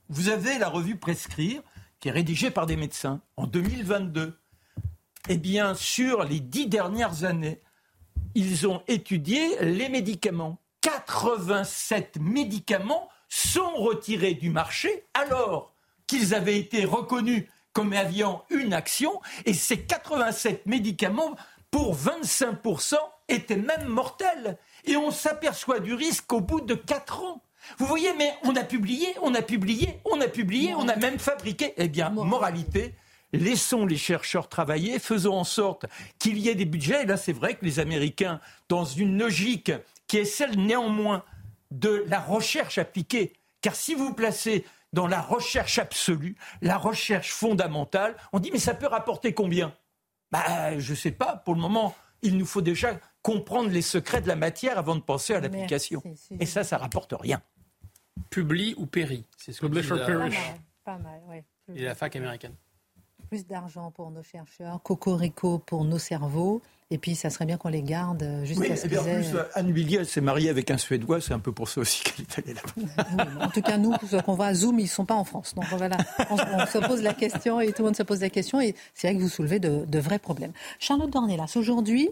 vous 0.09 0.29
avez 0.29 0.59
la 0.59 0.69
revue 0.69 0.97
Prescrire, 0.97 1.61
qui 1.99 2.09
est 2.09 2.11
rédigée 2.11 2.51
par 2.51 2.67
des 2.67 2.75
médecins 2.75 3.21
en 3.37 3.47
2022. 3.47 4.37
Eh 5.29 5.37
bien, 5.37 5.73
sur 5.73 6.23
les 6.23 6.39
dix 6.39 6.67
dernières 6.67 7.23
années, 7.23 7.61
ils 8.35 8.67
ont 8.67 8.83
étudié 8.87 9.57
les 9.61 9.89
médicaments. 9.89 10.59
87 10.81 12.17
médicaments 12.19 13.09
sont 13.29 13.75
retirés 13.75 14.33
du 14.33 14.49
marché 14.49 15.05
alors 15.13 15.73
qu'ils 16.07 16.33
avaient 16.33 16.59
été 16.59 16.85
reconnus 16.85 17.47
comme 17.73 17.93
ayant 17.93 18.43
une 18.49 18.73
action, 18.73 19.21
et 19.45 19.53
ces 19.53 19.81
87 19.81 20.65
médicaments, 20.65 21.35
pour 21.69 21.95
25%, 21.95 22.95
étaient 23.29 23.55
même 23.55 23.85
mortels. 23.87 24.57
Et 24.85 24.97
on 24.97 25.11
s'aperçoit 25.11 25.79
du 25.79 25.93
risque 25.93 26.31
au 26.33 26.41
bout 26.41 26.61
de 26.61 26.75
4 26.75 27.23
ans. 27.23 27.43
Vous 27.77 27.85
voyez, 27.85 28.11
mais 28.17 28.33
on 28.43 28.55
a 28.55 28.63
publié, 28.63 29.07
on 29.21 29.33
a 29.35 29.41
publié, 29.41 29.99
on 30.05 30.19
a 30.19 30.27
publié, 30.27 30.73
on 30.75 30.87
a 30.87 30.95
même 30.95 31.19
fabriqué. 31.19 31.73
Eh 31.77 31.87
bien, 31.87 32.09
moralité, 32.09 32.95
laissons 33.33 33.85
les 33.85 33.97
chercheurs 33.97 34.49
travailler, 34.49 34.99
faisons 34.99 35.35
en 35.35 35.43
sorte 35.43 35.85
qu'il 36.19 36.39
y 36.39 36.49
ait 36.49 36.55
des 36.55 36.65
budgets. 36.65 37.03
Et 37.03 37.05
là, 37.05 37.17
c'est 37.17 37.33
vrai 37.33 37.55
que 37.55 37.63
les 37.63 37.79
Américains, 37.79 38.41
dans 38.67 38.83
une 38.83 39.17
logique 39.17 39.71
qui 40.07 40.17
est 40.17 40.25
celle 40.25 40.59
néanmoins 40.59 41.23
de 41.69 42.03
la 42.07 42.19
recherche 42.19 42.77
appliquée, 42.77 43.33
car 43.61 43.75
si 43.75 43.93
vous 43.93 44.13
placez 44.13 44.65
dans 44.93 45.07
la 45.07 45.21
recherche 45.21 45.79
absolue, 45.79 46.35
la 46.61 46.77
recherche 46.77 47.31
fondamentale, 47.31 48.15
on 48.33 48.39
dit 48.39 48.51
mais 48.51 48.59
ça 48.59 48.73
peut 48.73 48.87
rapporter 48.87 49.33
combien? 49.33 49.73
Bah, 50.31 50.77
Je 50.79 50.91
ne 50.91 50.95
sais 50.95 51.11
pas, 51.11 51.37
pour 51.37 51.55
le 51.55 51.61
moment, 51.61 51.95
il 52.21 52.37
nous 52.37 52.45
faut 52.45 52.61
déjà 52.61 52.99
comprendre 53.21 53.69
les 53.69 53.81
secrets 53.81 54.21
de 54.21 54.27
la 54.27 54.35
matière 54.35 54.77
avant 54.77 54.95
de 54.95 55.01
penser 55.01 55.33
à 55.33 55.39
l'application. 55.39 56.01
Et 56.39 56.45
ça, 56.45 56.63
ça 56.63 56.77
rapporte 56.77 57.13
rien. 57.17 57.41
Publie 58.29 58.73
ou 58.77 58.85
périt 58.85 59.25
C'est 59.37 59.51
ce 59.51 59.61
que 59.61 59.67
dit 59.67 59.81
la... 59.81 60.29
Pas 60.83 60.97
mal, 60.97 61.21
Et 61.75 61.83
la 61.83 61.95
fac 61.95 62.15
américaine. 62.15 62.55
Plus 63.29 63.45
d'argent 63.45 63.91
pour 63.91 64.11
nos 64.11 64.23
chercheurs, 64.23 64.81
cocorico 64.81 65.59
pour 65.59 65.85
nos 65.85 65.99
cerveaux, 65.99 66.61
et 66.93 66.97
puis, 66.97 67.15
ça 67.15 67.29
serait 67.29 67.45
bien 67.45 67.55
qu'on 67.55 67.69
les 67.69 67.83
garde 67.83 68.21
euh, 68.21 68.43
jusqu'à 68.43 68.75
ce 68.75 68.85
qu'ils 68.85 68.99
En 68.99 69.03
plus, 69.03 69.33
euh, 69.33 69.43
Anne 69.53 69.71
Villiers, 69.71 70.03
s'est 70.03 70.19
mariée 70.19 70.49
avec 70.49 70.69
un 70.71 70.77
Suédois, 70.77 71.21
c'est 71.21 71.33
un 71.33 71.39
peu 71.39 71.53
pour 71.53 71.69
ça 71.69 71.79
aussi 71.79 72.03
qu'elle 72.03 72.25
est 72.25 72.39
allée 72.39 72.53
là-bas. 72.53 73.45
en 73.45 73.49
tout 73.49 73.61
cas, 73.61 73.77
nous, 73.77 73.93
qu'on 74.25 74.33
voit 74.33 74.47
à 74.47 74.53
Zoom, 74.53 74.77
ils 74.77 74.83
ne 74.83 74.89
sont 74.89 75.05
pas 75.05 75.15
en 75.15 75.23
France. 75.23 75.55
Donc 75.55 75.63
voilà, 75.71 75.95
on, 76.29 76.37
se 76.37 76.85
pose 76.85 77.01
la 77.01 77.13
question 77.13 77.61
et 77.61 77.67
tout 77.67 77.83
le 77.83 77.85
monde 77.85 77.95
se 77.95 78.03
pose 78.03 78.19
la 78.19 78.29
question. 78.29 78.59
Et 78.59 78.75
c'est 78.93 79.07
vrai 79.07 79.15
que 79.15 79.21
vous 79.21 79.29
soulevez 79.29 79.59
de, 79.59 79.99
vrais 79.99 80.19
problèmes. 80.19 80.51
Charlotte 80.79 81.09
Dornelas, 81.09 81.53
aujourd'hui, 81.55 82.09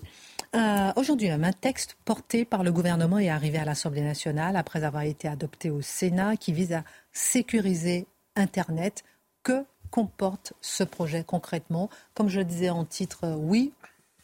euh, 0.55 0.91
aujourd'hui 0.95 1.27
même, 1.27 1.43
un 1.43 1.51
texte 1.51 1.97
porté 2.05 2.45
par 2.45 2.63
le 2.63 2.71
gouvernement 2.71 3.19
est 3.19 3.29
arrivé 3.29 3.57
à 3.57 3.65
l'Assemblée 3.65 4.01
nationale 4.01 4.55
après 4.55 4.85
avoir 4.85 5.03
été 5.03 5.27
adopté 5.27 5.69
au 5.69 5.81
Sénat 5.81 6.37
qui 6.37 6.53
vise 6.53 6.71
à 6.71 6.85
sécuriser 7.11 8.07
Internet. 8.37 9.03
Que 9.43 9.65
comporte 9.91 10.53
ce 10.61 10.85
projet 10.85 11.25
concrètement? 11.25 11.89
Comme 12.13 12.29
je 12.29 12.39
le 12.39 12.45
disais 12.45 12.69
en 12.69 12.85
titre, 12.85 13.35
oui, 13.37 13.73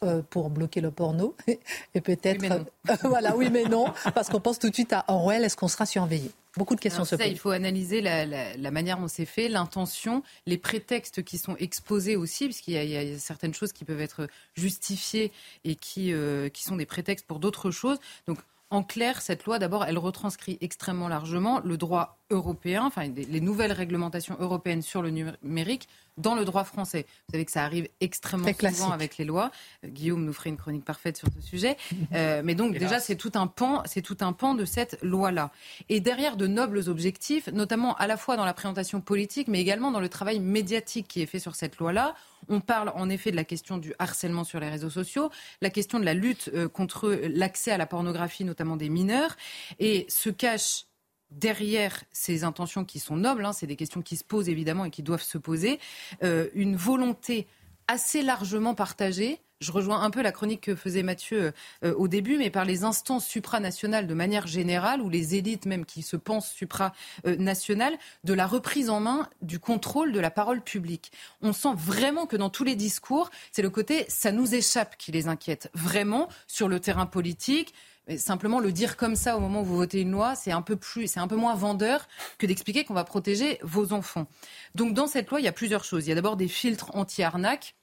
euh, 0.04 0.22
pour 0.28 0.50
bloquer 0.50 0.80
le 0.80 0.90
porno. 0.90 1.34
Et 1.94 2.00
peut-être. 2.00 2.44
Euh, 2.44 2.96
voilà, 3.04 3.36
oui, 3.36 3.48
mais 3.50 3.64
non, 3.64 3.86
parce 4.14 4.28
qu'on 4.28 4.40
pense 4.40 4.58
tout 4.58 4.68
de 4.68 4.74
suite 4.74 4.92
à 4.92 5.04
Orwell, 5.08 5.44
est-ce 5.44 5.56
qu'on 5.56 5.68
sera 5.68 5.86
surveillé? 5.86 6.30
Beaucoup 6.56 6.74
de 6.74 6.80
questions 6.80 7.04
se 7.04 7.16
posent. 7.16 7.26
Il 7.26 7.38
faut 7.38 7.50
analyser 7.50 8.00
la, 8.00 8.70
manière 8.70 8.98
dont 8.98 9.08
c'est 9.08 9.26
fait, 9.26 9.48
l'intention, 9.48 10.22
les 10.46 10.58
prétextes 10.58 11.22
qui 11.22 11.38
sont 11.38 11.56
exposés 11.56 12.16
aussi, 12.16 12.44
puisqu'il 12.46 12.74
y, 12.74 12.86
y, 12.86 13.14
a 13.14 13.18
certaines 13.18 13.54
choses 13.54 13.72
qui 13.72 13.84
peuvent 13.84 14.00
être 14.00 14.28
justifiées 14.54 15.32
et 15.64 15.76
qui, 15.76 16.12
euh, 16.12 16.48
qui 16.48 16.62
sont 16.62 16.76
des 16.76 16.86
prétextes 16.86 17.26
pour 17.26 17.40
d'autres 17.40 17.70
choses. 17.70 17.98
Donc, 18.26 18.38
en 18.70 18.82
clair, 18.82 19.22
cette 19.22 19.44
loi, 19.44 19.58
d'abord, 19.58 19.84
elle 19.84 19.98
retranscrit 19.98 20.58
extrêmement 20.60 21.08
largement 21.08 21.60
le 21.60 21.76
droit 21.76 22.18
européen, 22.30 22.84
enfin 22.84 23.06
les 23.08 23.40
nouvelles 23.40 23.72
réglementations 23.72 24.36
européennes 24.40 24.82
sur 24.82 25.02
le 25.02 25.10
numérique 25.10 25.88
dans 26.18 26.34
le 26.34 26.44
droit 26.44 26.64
français. 26.64 27.06
Vous 27.26 27.32
savez 27.32 27.44
que 27.44 27.52
ça 27.52 27.64
arrive 27.64 27.88
extrêmement 28.00 28.48
souvent 28.52 28.90
avec 28.90 29.18
les 29.18 29.24
lois. 29.24 29.50
Euh, 29.84 29.88
Guillaume 29.88 30.24
nous 30.24 30.32
ferait 30.32 30.50
une 30.50 30.56
chronique 30.56 30.84
parfaite 30.84 31.16
sur 31.16 31.28
ce 31.34 31.40
sujet. 31.40 31.76
Euh, 32.12 32.40
mais 32.44 32.54
donc 32.54 32.78
déjà, 32.78 33.00
c'est 33.00 33.16
tout 33.16 33.32
un 33.34 33.46
pan, 33.46 33.82
c'est 33.84 34.00
tout 34.00 34.18
un 34.20 34.32
pan 34.32 34.54
de 34.54 34.64
cette 34.64 34.98
loi-là. 35.02 35.50
Et 35.88 36.00
derrière 36.00 36.36
de 36.36 36.46
nobles 36.46 36.88
objectifs, 36.88 37.48
notamment 37.48 37.94
à 37.96 38.06
la 38.06 38.16
fois 38.16 38.36
dans 38.36 38.44
la 38.44 38.54
présentation 38.54 39.00
politique, 39.00 39.48
mais 39.48 39.60
également 39.60 39.90
dans 39.90 40.00
le 40.00 40.08
travail 40.08 40.38
médiatique 40.38 41.08
qui 41.08 41.20
est 41.20 41.26
fait 41.26 41.40
sur 41.40 41.56
cette 41.56 41.78
loi-là. 41.78 42.14
On 42.48 42.60
parle 42.60 42.92
en 42.94 43.10
effet 43.10 43.32
de 43.32 43.36
la 43.36 43.44
question 43.44 43.76
du 43.76 43.92
harcèlement 43.98 44.44
sur 44.44 44.60
les 44.60 44.68
réseaux 44.68 44.90
sociaux, 44.90 45.30
la 45.60 45.70
question 45.70 45.98
de 45.98 46.04
la 46.04 46.14
lutte 46.14 46.50
euh, 46.54 46.68
contre 46.68 47.10
l'accès 47.28 47.72
à 47.72 47.78
la 47.78 47.86
pornographie, 47.86 48.44
notamment 48.44 48.76
des 48.76 48.88
mineurs, 48.88 49.36
et 49.78 50.06
se 50.08 50.30
cache 50.30 50.86
derrière 51.30 52.04
ces 52.12 52.44
intentions 52.44 52.84
qui 52.84 52.98
sont 52.98 53.16
nobles, 53.16 53.44
hein, 53.44 53.52
c'est 53.52 53.66
des 53.66 53.76
questions 53.76 54.02
qui 54.02 54.16
se 54.16 54.24
posent 54.24 54.48
évidemment 54.48 54.84
et 54.84 54.90
qui 54.90 55.02
doivent 55.02 55.22
se 55.22 55.38
poser, 55.38 55.78
euh, 56.22 56.48
une 56.54 56.76
volonté 56.76 57.46
assez 57.88 58.22
largement 58.22 58.74
partagée 58.74 59.40
je 59.60 59.72
rejoins 59.72 60.02
un 60.02 60.10
peu 60.10 60.22
la 60.22 60.32
chronique 60.32 60.60
que 60.62 60.74
faisait 60.74 61.02
Mathieu 61.02 61.52
euh, 61.82 61.94
au 61.94 62.08
début, 62.08 62.36
mais 62.36 62.50
par 62.50 62.64
les 62.64 62.84
instances 62.84 63.26
supranationales 63.26 64.06
de 64.06 64.14
manière 64.14 64.46
générale, 64.46 65.00
ou 65.00 65.08
les 65.08 65.34
élites 65.34 65.66
même 65.66 65.86
qui 65.86 66.02
se 66.02 66.16
pensent 66.16 66.50
supranationales, 66.50 67.96
de 68.24 68.34
la 68.34 68.46
reprise 68.46 68.90
en 68.90 69.00
main 69.00 69.28
du 69.42 69.58
contrôle 69.58 70.12
de 70.12 70.20
la 70.20 70.30
parole 70.30 70.60
publique. 70.60 71.10
On 71.40 71.52
sent 71.52 71.74
vraiment 71.74 72.26
que 72.26 72.36
dans 72.36 72.50
tous 72.50 72.64
les 72.64 72.76
discours, 72.76 73.30
c'est 73.50 73.62
le 73.62 73.70
côté 73.70 74.04
ça 74.08 74.32
nous 74.32 74.54
échappe 74.54 74.96
qui 74.98 75.12
les 75.12 75.28
inquiète, 75.28 75.70
vraiment 75.74 76.28
sur 76.46 76.68
le 76.68 76.80
terrain 76.80 77.06
politique 77.06 77.72
simplement 78.16 78.60
le 78.60 78.72
dire 78.72 78.96
comme 78.96 79.16
ça 79.16 79.36
au 79.36 79.40
moment 79.40 79.62
où 79.62 79.64
vous 79.64 79.76
votez 79.76 80.00
une 80.00 80.12
loi, 80.12 80.34
c'est 80.34 80.52
un 80.52 80.62
peu 80.62 80.76
plus, 80.76 81.08
c'est 81.08 81.20
un 81.20 81.28
peu 81.28 81.36
moins 81.36 81.54
vendeur 81.54 82.06
que 82.38 82.46
d'expliquer 82.46 82.84
qu'on 82.84 82.94
va 82.94 83.04
protéger 83.04 83.58
vos 83.62 83.92
enfants. 83.92 84.26
Donc 84.74 84.94
dans 84.94 85.06
cette 85.06 85.28
loi, 85.30 85.40
il 85.40 85.44
y 85.44 85.48
a 85.48 85.52
plusieurs 85.52 85.84
choses. 85.84 86.06
Il 86.06 86.10
y 86.10 86.12
a 86.12 86.14
d'abord 86.14 86.36
des 86.36 86.48
filtres 86.48 86.94
anti-arnaque 86.94 87.74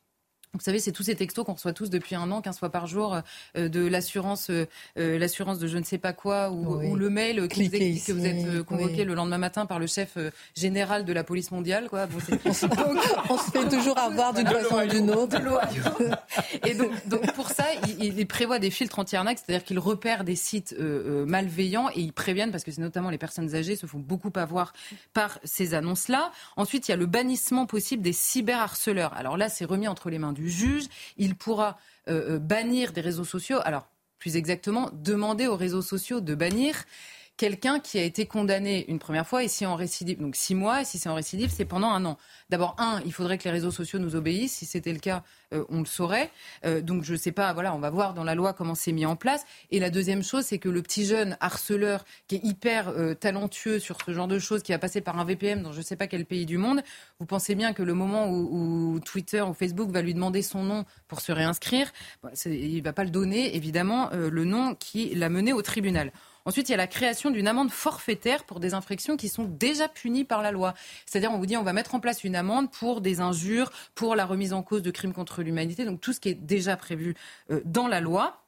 vous 0.54 0.60
savez, 0.60 0.78
c'est 0.80 0.92
tous 0.92 1.04
ces 1.04 1.16
textos 1.16 1.44
qu'on 1.46 1.54
reçoit 1.54 1.74
tous 1.74 1.90
depuis 1.90 2.14
un 2.14 2.30
an, 2.30 2.42
15 2.42 2.60
fois 2.60 2.70
par 2.70 2.86
jour, 2.86 3.20
euh, 3.58 3.70
de 3.70 3.84
l'assurance, 3.88 4.52
euh, 4.52 4.68
euh, 5.00 5.18
l'assurance 5.18 5.58
de 5.58 5.66
je 5.66 5.80
ne 5.80 5.84
sais 5.84 5.98
pas 5.98 6.14
quoi, 6.14 6.52
ou, 6.52 6.96
le 6.96 7.10
mail 7.10 7.48
qui 7.48 7.68
vous 7.68 7.76
explique 7.76 8.06
que 8.06 8.12
vous 8.12 8.26
êtes 8.26 8.64
convoqué 8.64 9.04
le 9.04 9.16
lendemain 9.16 9.40
matin 9.40 9.66
par 9.66 9.80
le 9.80 9.88
chef 9.88 10.16
général 10.56 11.06
de 11.06 11.14
la 11.14 11.24
police 11.24 11.50
mondiale. 11.50 11.90
Quoi. 11.90 12.08
on, 12.46 13.38
se 13.38 13.52
fait 13.52 13.68
toujours 13.68 13.98
avoir 13.98 14.34
d'une 14.34 14.48
façon 14.48 14.76
ou 14.76 14.88
d'une 14.88 15.10
autre. 15.10 15.38
Et 16.66 16.76
donc, 16.76 16.92
donc, 17.08 17.34
pour 17.34 17.50
ça, 17.50 17.66
il, 18.00 18.20
il 18.20 18.28
prévoit 18.28 18.60
des 18.60 18.70
filtres 18.70 19.00
anti-arnaque, 19.00 19.40
c'est-à-dire 19.44 19.64
qu'il 19.66 19.80
repère 19.80 20.24
des 20.24 20.36
sites 20.36 20.76
malveillants 20.80 21.90
et 21.90 22.02
ils 22.02 22.14
préviennent, 22.14 22.52
parce 22.52 22.64
que 22.64 22.72
c'est 22.72 22.82
notamment 22.82 23.10
les 23.10 23.18
personnes 23.18 23.56
âgées 23.56 23.76
se 23.76 23.88
font 23.88 24.00
beaucoup 24.00 24.32
avoir 24.36 24.74
par 25.14 25.40
ces 25.44 25.74
annonces-là. 25.74 26.32
Ensuite, 26.58 26.88
il 26.88 26.92
y 26.92 26.94
a 26.94 26.98
le 26.98 27.08
bannissement 27.08 27.66
possible 27.66 28.04
des 28.04 28.14
cyberharceleurs. 28.14 29.14
Alors 29.16 29.36
là, 29.36 29.50
c'est 29.50 29.66
remis 29.66 29.88
entre 29.88 30.12
les 30.12 30.20
mains 30.20 30.34
du 30.34 30.43
juge. 30.48 30.86
Il 31.18 31.36
pourra 31.36 31.78
euh, 32.08 32.36
euh, 32.36 32.40
bannir 32.40 32.92
des 32.92 33.02
réseaux 33.02 33.26
sociaux. 33.26 33.60
Alors, 33.64 33.88
plus 34.20 34.36
exactement, 34.36 34.90
demander 34.94 35.48
aux 35.48 35.56
réseaux 35.56 35.82
sociaux 35.82 36.22
de 36.22 36.36
bannir 36.36 36.86
quelqu'un 37.38 37.80
qui 37.80 37.98
a 37.98 38.04
été 38.04 38.26
condamné 38.26 38.86
une 38.90 39.00
première 39.00 39.28
fois 39.28 39.44
et 39.44 39.48
si 39.48 39.66
en 39.66 39.76
récidive, 39.76 40.20
donc 40.20 40.36
six 40.36 40.56
mois, 40.56 40.82
et 40.82 40.86
si 40.86 41.00
c'est 41.00 41.10
en 41.10 41.16
récidive, 41.16 41.50
c'est 41.50 41.66
pendant 41.66 41.90
un 41.90 42.06
an. 42.06 42.18
D'abord, 42.50 42.76
un, 42.78 43.02
il 43.06 43.14
faudrait 43.14 43.38
que 43.38 43.46
les 43.46 43.52
réseaux 43.52 43.72
sociaux 43.72 44.00
nous 44.00 44.16
obéissent. 44.16 44.54
Si 44.54 44.66
c'était 44.66 44.94
le 44.94 45.00
cas, 45.00 45.24
euh, 45.54 45.66
on 45.70 45.80
le 45.80 45.86
saurait. 45.86 46.32
Euh, 46.66 46.82
donc 46.82 47.04
je 47.04 47.14
ne 47.14 47.18
sais 47.18 47.32
pas, 47.32 47.52
voilà, 47.54 47.74
on 47.74 47.80
va 47.80 47.90
voir 47.90 48.14
dans 48.14 48.24
la 48.24 48.36
loi 48.36 48.54
comment 48.54 48.76
c'est 48.76 48.92
mis 48.92 49.06
en 49.06 49.16
place. 49.16 49.46
Et 49.72 49.80
la 49.80 49.90
deuxième 49.90 50.24
chose, 50.24 50.46
c'est 50.46 50.60
que 50.60 50.70
le 50.70 50.82
petit 50.82 51.06
jeune 51.06 51.38
harceleur 51.40 52.06
qui 52.28 52.36
est 52.36 52.44
hyper 52.44 52.90
euh, 52.90 53.16
talentueux 53.16 53.80
sur 53.80 53.98
ce 54.06 54.14
genre 54.14 54.28
de 54.28 54.40
choses, 54.40 54.62
qui 54.62 54.72
va 54.72 54.80
passer 54.80 55.02
par 55.02 55.20
un 55.20 55.26
VPN 55.26 55.64
dans 55.64 55.72
je 55.72 55.80
ne 55.80 55.84
sais 55.84 55.96
pas 55.96 56.08
quel 56.08 56.26
pays 56.26 56.46
du 56.46 56.58
monde, 56.58 56.82
vous 57.20 57.26
pensez 57.26 57.56
bien 57.56 57.74
que 57.74 57.82
le 57.82 57.94
moment 57.94 58.30
où, 58.30 59.00
Twitter 59.04 59.42
ou 59.42 59.54
Facebook 59.54 59.90
va 59.90 60.02
lui 60.02 60.14
demander 60.14 60.42
son 60.42 60.64
nom 60.64 60.86
pour 61.08 61.22
se 61.22 61.32
réinscrire, 61.32 61.92
il 62.46 62.78
ne 62.78 62.84
va 62.84 62.94
pas 62.94 63.04
le 63.04 63.10
donner, 63.10 63.56
évidemment, 63.56 64.10
le 64.14 64.46
nom 64.46 64.76
qui 64.76 65.14
l'a 65.16 65.30
mené 65.30 65.52
au 65.52 65.62
tribunal. 65.62 66.12
Ensuite, 66.46 66.70
il 66.70 66.72
y 66.72 66.76
a 66.76 66.78
la 66.78 66.88
création 66.88 67.32
d'une 67.32 67.48
amende 67.48 67.72
forfaitaire 67.72 68.44
pour 68.44 68.60
des 68.60 68.74
infractions 68.74 69.16
qui 69.16 69.30
sont 69.30 69.46
déjà 69.46 69.88
punies 69.88 70.26
par 70.26 70.42
la 70.42 70.52
loi. 70.52 70.74
C'est-à-dire, 71.06 71.32
on 71.32 71.38
vous 71.38 71.46
dit, 71.46 71.56
on 71.56 71.64
va 71.64 71.74
mettre 71.74 71.96
en 71.96 72.00
place 72.00 72.24
une 72.24 72.36
amende 72.36 72.72
pour 72.72 73.02
des 73.02 73.22
injures, 73.22 73.72
pour 73.96 74.16
la 74.16 74.26
remise 74.26 74.54
en 74.54 74.64
cause 74.64 74.82
de 74.82 74.92
crimes 74.92 75.14
contre 75.14 75.42
l'humanité, 75.42 75.86
donc 75.86 76.02
tout 76.02 76.14
ce 76.14 76.20
qui 76.20 76.30
est 76.30 76.34
déjà 76.34 76.76
prévu 76.76 77.16
euh, 77.52 77.62
dans 77.66 77.88
la 77.88 78.02
loi 78.02 78.44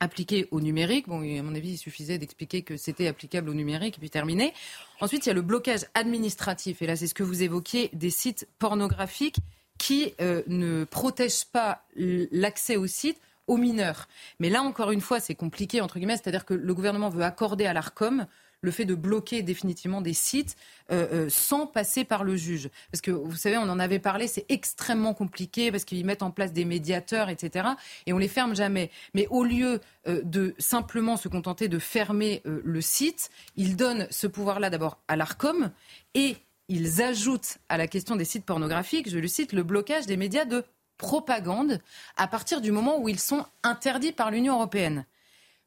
appliqué 0.00 0.46
au 0.50 0.60
numérique. 0.60 1.08
Bon, 1.08 1.22
à 1.22 1.42
mon 1.42 1.54
avis, 1.54 1.70
il 1.70 1.78
suffisait 1.78 2.18
d'expliquer 2.18 2.62
que 2.62 2.76
c'était 2.76 3.06
applicable 3.06 3.48
au 3.48 3.54
numérique 3.54 3.96
et 3.96 3.98
puis 3.98 4.10
terminé. 4.10 4.52
Ensuite, 5.00 5.26
il 5.26 5.28
y 5.28 5.32
a 5.32 5.34
le 5.34 5.42
blocage 5.42 5.86
administratif. 5.94 6.82
Et 6.82 6.86
là, 6.86 6.96
c'est 6.96 7.06
ce 7.06 7.14
que 7.14 7.22
vous 7.22 7.42
évoquiez, 7.42 7.90
des 7.92 8.10
sites 8.10 8.48
pornographiques 8.58 9.38
qui 9.78 10.14
euh, 10.20 10.42
ne 10.46 10.84
protègent 10.84 11.46
pas 11.46 11.84
l'accès 11.96 12.76
aux 12.76 12.86
sites 12.86 13.20
aux 13.46 13.56
mineurs. 13.56 14.08
Mais 14.40 14.50
là, 14.50 14.62
encore 14.62 14.90
une 14.90 15.00
fois, 15.00 15.20
c'est 15.20 15.34
compliqué, 15.34 15.80
entre 15.80 15.98
guillemets, 15.98 16.16
c'est-à-dire 16.16 16.44
que 16.44 16.54
le 16.54 16.74
gouvernement 16.74 17.08
veut 17.08 17.22
accorder 17.22 17.66
à 17.66 17.72
l'ARCOM 17.72 18.26
le 18.62 18.70
fait 18.70 18.84
de 18.84 18.94
bloquer 18.94 19.42
définitivement 19.42 20.00
des 20.00 20.14
sites 20.14 20.56
euh, 20.90 21.06
euh, 21.12 21.26
sans 21.28 21.66
passer 21.66 22.04
par 22.04 22.24
le 22.24 22.36
juge. 22.36 22.70
Parce 22.90 23.00
que 23.00 23.10
vous 23.10 23.36
savez, 23.36 23.56
on 23.58 23.68
en 23.68 23.78
avait 23.78 23.98
parlé, 23.98 24.26
c'est 24.26 24.46
extrêmement 24.48 25.14
compliqué 25.14 25.70
parce 25.70 25.84
qu'ils 25.84 26.04
mettent 26.04 26.22
en 26.22 26.30
place 26.30 26.52
des 26.52 26.64
médiateurs, 26.64 27.28
etc. 27.28 27.68
Et 28.06 28.12
on 28.12 28.18
les 28.18 28.28
ferme 28.28 28.56
jamais. 28.56 28.90
Mais 29.14 29.26
au 29.30 29.44
lieu 29.44 29.80
euh, 30.08 30.20
de 30.24 30.54
simplement 30.58 31.16
se 31.16 31.28
contenter 31.28 31.68
de 31.68 31.78
fermer 31.78 32.42
le 32.44 32.80
site, 32.80 33.30
ils 33.56 33.76
donnent 33.76 34.06
ce 34.10 34.26
pouvoir-là 34.26 34.70
d'abord 34.70 34.98
à 35.08 35.16
l'ARCOM 35.16 35.70
et 36.14 36.36
ils 36.68 37.02
ajoutent 37.02 37.58
à 37.68 37.76
la 37.76 37.86
question 37.86 38.16
des 38.16 38.24
sites 38.24 38.44
pornographiques, 38.44 39.08
je 39.08 39.18
le 39.18 39.28
cite, 39.28 39.52
le 39.52 39.62
blocage 39.62 40.06
des 40.06 40.16
médias 40.16 40.44
de 40.44 40.64
propagande 40.98 41.80
à 42.16 42.26
partir 42.26 42.60
du 42.60 42.72
moment 42.72 42.98
où 42.98 43.08
ils 43.08 43.18
sont 43.18 43.44
interdits 43.62 44.12
par 44.12 44.30
l'Union 44.30 44.54
européenne. 44.54 45.04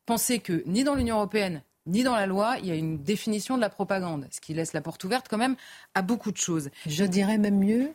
Pensez 0.05 0.39
que 0.39 0.63
ni 0.65 0.83
dans 0.83 0.95
l'Union 0.95 1.17
européenne, 1.17 1.61
ni 1.85 2.03
dans 2.03 2.15
la 2.15 2.25
loi, 2.25 2.57
il 2.59 2.65
y 2.67 2.71
a 2.71 2.75
une 2.75 3.01
définition 3.01 3.55
de 3.55 3.61
la 3.61 3.69
propagande, 3.69 4.27
ce 4.31 4.41
qui 4.41 4.53
laisse 4.53 4.73
la 4.73 4.81
porte 4.81 5.03
ouverte 5.03 5.27
quand 5.29 5.37
même 5.37 5.55
à 5.95 6.01
beaucoup 6.01 6.31
de 6.31 6.37
choses. 6.37 6.69
Je 6.85 7.03
dirais 7.03 7.37
même 7.37 7.59
mieux, 7.59 7.91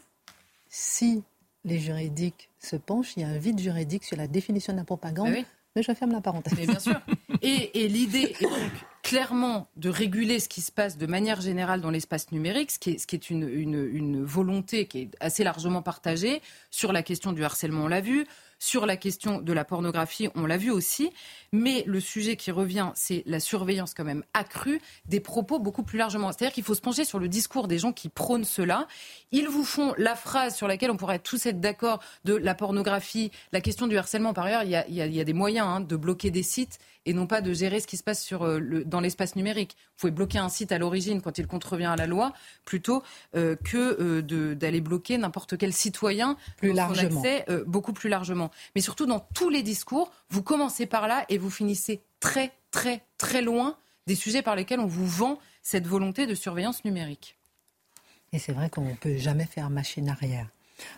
si 0.69 1.23
les 1.65 1.79
juridiques 1.79 2.51
se 2.59 2.77
penchent, 2.77 3.17
il 3.17 3.23
y 3.23 3.25
a 3.25 3.29
un 3.29 3.39
vide 3.39 3.59
juridique 3.59 4.05
sur 4.05 4.17
la 4.17 4.27
définition 4.27 4.73
de 4.73 4.79
la 4.79 4.85
propagande. 4.85 5.35
Ah 5.37 5.43
mais 5.77 5.83
je 5.83 5.93
ferme 5.93 6.13
la 6.13 6.21
parenthèse. 6.21 6.55
bien 6.67 6.79
sûr. 6.79 7.01
Et, 7.43 7.89
l'idée 7.89 8.35
est 8.39 8.43
donc 8.43 8.73
clairement 9.05 9.69
de 9.77 9.91
réguler 9.91 10.41
ce 10.41 10.49
qui 10.49 10.63
se 10.63 10.73
passe 10.73 10.97
de 10.97 11.07
manière 11.07 11.43
générale 11.43 11.83
dans 11.83 11.91
l'espace 11.91 12.33
numérique, 12.33 12.71
ce 12.71 12.79
qui 12.79 12.93
est, 12.93 12.99
ce 12.99 13.07
qui 13.07 13.15
est 13.15 13.29
une, 13.29 13.47
une, 13.47 14.25
volonté 14.25 14.87
qui 14.87 14.99
est 15.03 15.11
assez 15.21 15.45
largement 15.45 15.83
partagée 15.83 16.41
sur 16.71 16.91
la 16.91 17.03
question 17.03 17.33
du 17.33 17.45
harcèlement, 17.45 17.85
on 17.85 17.89
l'a 17.89 18.01
vu, 18.01 18.27
sur 18.65 18.87
la 18.87 18.97
question 18.97 19.43
de 19.43 19.53
la 19.53 19.63
pornographie, 19.63 20.31
on 20.35 20.47
l'a 20.47 20.57
vu 20.57 20.71
aussi. 20.71 21.11
Mais 21.53 21.85
le 21.87 22.01
sujet 22.01 22.35
qui 22.37 22.51
revient, 22.51 22.91
c'est 22.95 23.23
la 23.27 23.39
surveillance 23.39 23.93
quand 23.93 24.05
même 24.05 24.25
accrue 24.33 24.81
des 25.05 25.21
propos 25.21 25.59
beaucoup 25.59 25.83
plus 25.83 25.99
largement. 25.99 26.33
C'est-à-dire 26.33 26.55
qu'il 26.55 26.65
faut 26.65 26.75
se 26.75 26.81
pencher 26.81 27.05
sur 27.05 27.19
le 27.19 27.29
discours 27.29 27.69
des 27.69 27.79
gens 27.79 27.93
qui 27.93 28.09
prônent 28.09 28.45
cela. 28.45 28.89
Ils 29.33 29.49
vous 29.49 29.65
font 29.65 29.95
la 29.99 30.17
phrase 30.17 30.57
sur 30.57 30.67
laquelle 30.67 30.91
on 30.91 30.97
pourrait 30.97 31.19
tous 31.19 31.45
être 31.45 31.61
d'accord 31.61 32.01
de 32.25 32.35
la 32.35 32.55
pornographie, 32.55 33.31
la 33.53 33.61
question 33.61 33.87
du 33.87 33.99
harcèlement. 33.99 34.33
Par 34.33 34.47
ailleurs, 34.47 34.63
il 34.65 34.95
y 34.95 35.21
a, 35.21 35.25
des 35.25 35.33
moyens 35.35 35.69
hein, 35.69 35.81
de 35.81 35.97
bloquer 35.97 36.31
des 36.31 36.43
sites 36.43 36.79
et 37.07 37.13
non 37.13 37.27
pas 37.27 37.41
de 37.41 37.53
gérer 37.53 37.81
ce 37.81 37.87
qui 37.87 37.97
se 37.97 38.03
passe 38.03 38.23
sur 38.23 38.45
euh, 38.45 38.59
le, 38.59 38.85
dans 38.85 39.01
l'espace 39.01 39.37
numérique. 39.37 39.77
Vous 39.79 40.01
pouvez 40.01 40.11
bloquer 40.11 40.39
un 40.39 40.49
site 40.49 40.73
à 40.73 40.79
l'origine 40.79 41.21
quand 41.21 41.39
il 41.39 41.47
contrevient 41.47 41.85
à 41.85 41.97
la 41.97 42.07
loi 42.07 42.33
plutôt 42.65 43.03
euh, 43.37 43.57
que 43.57 43.99
euh, 44.01 44.55
d'aller 44.55 44.81
bloquer 44.81 45.19
n'importe 45.19 45.59
quel 45.59 45.73
citoyen 45.73 46.37
plus 46.57 46.73
largement. 46.73 47.21
accès 47.21 47.45
beaucoup 47.67 47.93
plus 47.93 48.09
largement. 48.09 48.51
Mais 48.75 48.81
surtout 48.81 49.07
dans 49.07 49.21
tous 49.35 49.49
les 49.49 49.63
discours, 49.63 50.11
vous 50.31 50.43
commencez 50.43 50.87
par 50.87 51.09
là 51.09 51.25
et 51.29 51.39
vous 51.39 51.51
finissez 51.51 52.03
très 52.21 52.53
très 52.71 53.03
très 53.19 53.43
loin 53.43 53.77
des 54.07 54.15
sujets 54.15 54.43
par 54.43 54.57
lesquels 54.57 54.81
on 54.81 54.87
vous 54.87 55.07
vend 55.07 55.39
cette 55.63 55.87
volonté 55.87 56.27
de 56.27 56.35
surveillance 56.35 56.85
numérique. 56.85 57.39
Et 58.33 58.39
c'est 58.39 58.53
vrai 58.53 58.69
qu'on 58.69 58.85
ne 58.85 58.95
peut 58.95 59.17
jamais 59.17 59.47
faire 59.47 59.71
machine 59.71 60.09
arrière. 60.09 60.49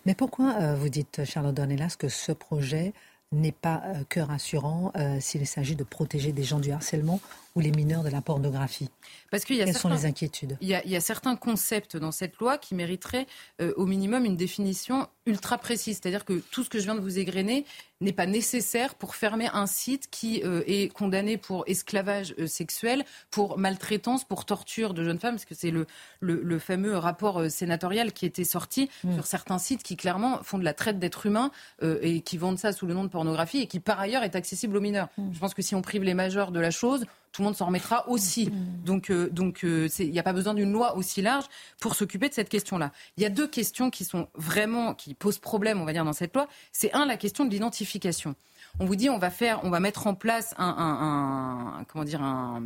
Mais 0.06 0.14
pourquoi 0.14 0.74
vous 0.74 0.88
dites, 0.88 1.24
Charlotte 1.24 1.54
Dornelas, 1.54 1.96
que 1.98 2.08
ce 2.08 2.32
projet 2.32 2.94
n'est 3.32 3.52
pas 3.52 3.82
euh, 3.84 4.04
que 4.08 4.20
rassurant 4.20 4.92
euh, 4.96 5.18
s'il 5.20 5.46
s'agit 5.46 5.76
de 5.76 5.84
protéger 5.84 6.32
des 6.32 6.44
gens 6.44 6.60
du 6.60 6.70
harcèlement 6.70 7.20
ou 7.56 7.60
les 7.60 7.72
mineurs 7.72 8.04
de 8.04 8.10
la 8.10 8.20
pornographie 8.20 8.90
Parce 9.30 9.44
qu'il 9.44 9.56
y 9.56 9.62
a 9.62 9.64
Quelles 9.64 9.76
sont 9.76 9.88
les 9.88 10.04
inquiétudes 10.04 10.56
il 10.60 10.68
y, 10.68 10.96
a, 10.96 11.00
certains 11.00 11.36
concepts 11.36 11.96
dans 11.96 12.12
cette 12.12 12.36
loi 12.36 12.58
qui 12.58 12.74
mériteraient 12.74 13.26
euh, 13.60 13.72
au 13.76 13.86
minimum 13.86 14.24
une 14.24 14.36
définition 14.36 15.08
ultra 15.24 15.58
précise. 15.58 15.98
C'est-à-dire 16.00 16.24
que 16.24 16.34
tout 16.50 16.62
ce 16.62 16.70
que 16.70 16.78
je 16.78 16.84
viens 16.84 16.94
de 16.94 17.00
vous 17.00 17.18
égrener 17.18 17.64
n'est 18.00 18.12
pas 18.12 18.26
nécessaire 18.26 18.94
pour 18.94 19.14
fermer 19.14 19.48
un 19.52 19.66
site 19.66 20.08
qui 20.10 20.42
euh, 20.44 20.62
est 20.66 20.92
condamné 20.92 21.38
pour 21.38 21.64
esclavage 21.66 22.34
euh, 22.38 22.46
sexuel, 22.46 23.04
pour 23.30 23.58
maltraitance, 23.58 24.24
pour 24.24 24.44
torture 24.44 24.92
de 24.92 25.02
jeunes 25.02 25.18
femmes, 25.18 25.34
parce 25.34 25.46
que 25.46 25.54
c'est 25.54 25.70
le, 25.70 25.86
le, 26.20 26.58
fameux 26.58 26.96
rapport 26.96 27.50
sénatorial 27.50 28.12
qui 28.12 28.26
était 28.26 28.44
sorti 28.44 28.90
mm. 29.02 29.14
sur 29.14 29.26
certains 29.26 29.58
sites 29.58 29.82
qui 29.82 29.96
clairement 29.96 30.42
font 30.42 30.58
de 30.58 30.64
la 30.64 30.74
traite 30.74 30.98
d'êtres 30.98 31.26
humains 31.26 31.50
et 31.82 32.20
qui 32.20 32.36
vendent 32.36 32.58
ça 32.58 32.72
sous 32.72 32.86
le 32.86 32.94
nom 32.94 33.04
de 33.04 33.08
pornographie 33.08 33.60
et 33.60 33.66
qui 33.66 33.80
par 33.80 33.98
ailleurs 33.98 34.24
est 34.24 34.36
accessible 34.36 34.76
aux 34.76 34.80
mineurs. 34.80 35.08
Mm. 35.16 35.32
Je 35.32 35.38
pense 35.38 35.54
que 35.54 35.62
si 35.62 35.74
on 35.74 35.82
prive 35.82 36.02
les 36.02 36.14
majeurs 36.14 36.52
de 36.52 36.60
la 36.60 36.70
chose, 36.70 37.06
tout 37.36 37.42
le 37.42 37.46
monde 37.46 37.56
s'en 37.56 37.66
remettra 37.66 38.08
aussi. 38.08 38.46
Mm. 38.46 38.84
Donc, 38.84 39.10
euh, 39.10 39.28
donc, 39.30 39.62
euh, 39.62 39.88
il 39.98 40.10
n'y 40.10 40.18
a 40.18 40.22
pas 40.22 40.32
besoin 40.32 40.54
d'une 40.54 40.72
loi 40.72 40.96
aussi 40.96 41.20
large 41.20 41.44
pour 41.80 41.94
s'occuper 41.94 42.30
de 42.30 42.34
cette 42.34 42.48
question-là. 42.48 42.92
Il 43.18 43.22
y 43.22 43.26
a 43.26 43.28
deux 43.28 43.46
questions 43.46 43.90
qui 43.90 44.06
sont 44.06 44.28
vraiment 44.34 44.94
qui 44.94 45.12
posent 45.12 45.36
problème, 45.38 45.78
on 45.78 45.84
va 45.84 45.92
dire, 45.92 46.06
dans 46.06 46.14
cette 46.14 46.34
loi. 46.34 46.48
C'est 46.72 46.94
un 46.94 47.04
la 47.04 47.18
question 47.18 47.44
de 47.44 47.50
l'identification. 47.50 48.36
On 48.80 48.86
vous 48.86 48.96
dit 48.96 49.10
on 49.10 49.18
va 49.18 49.30
faire, 49.30 49.60
on 49.64 49.70
va 49.70 49.80
mettre 49.80 50.06
en 50.06 50.14
place 50.14 50.54
un, 50.58 51.84
comment 51.88 52.04
dire, 52.04 52.20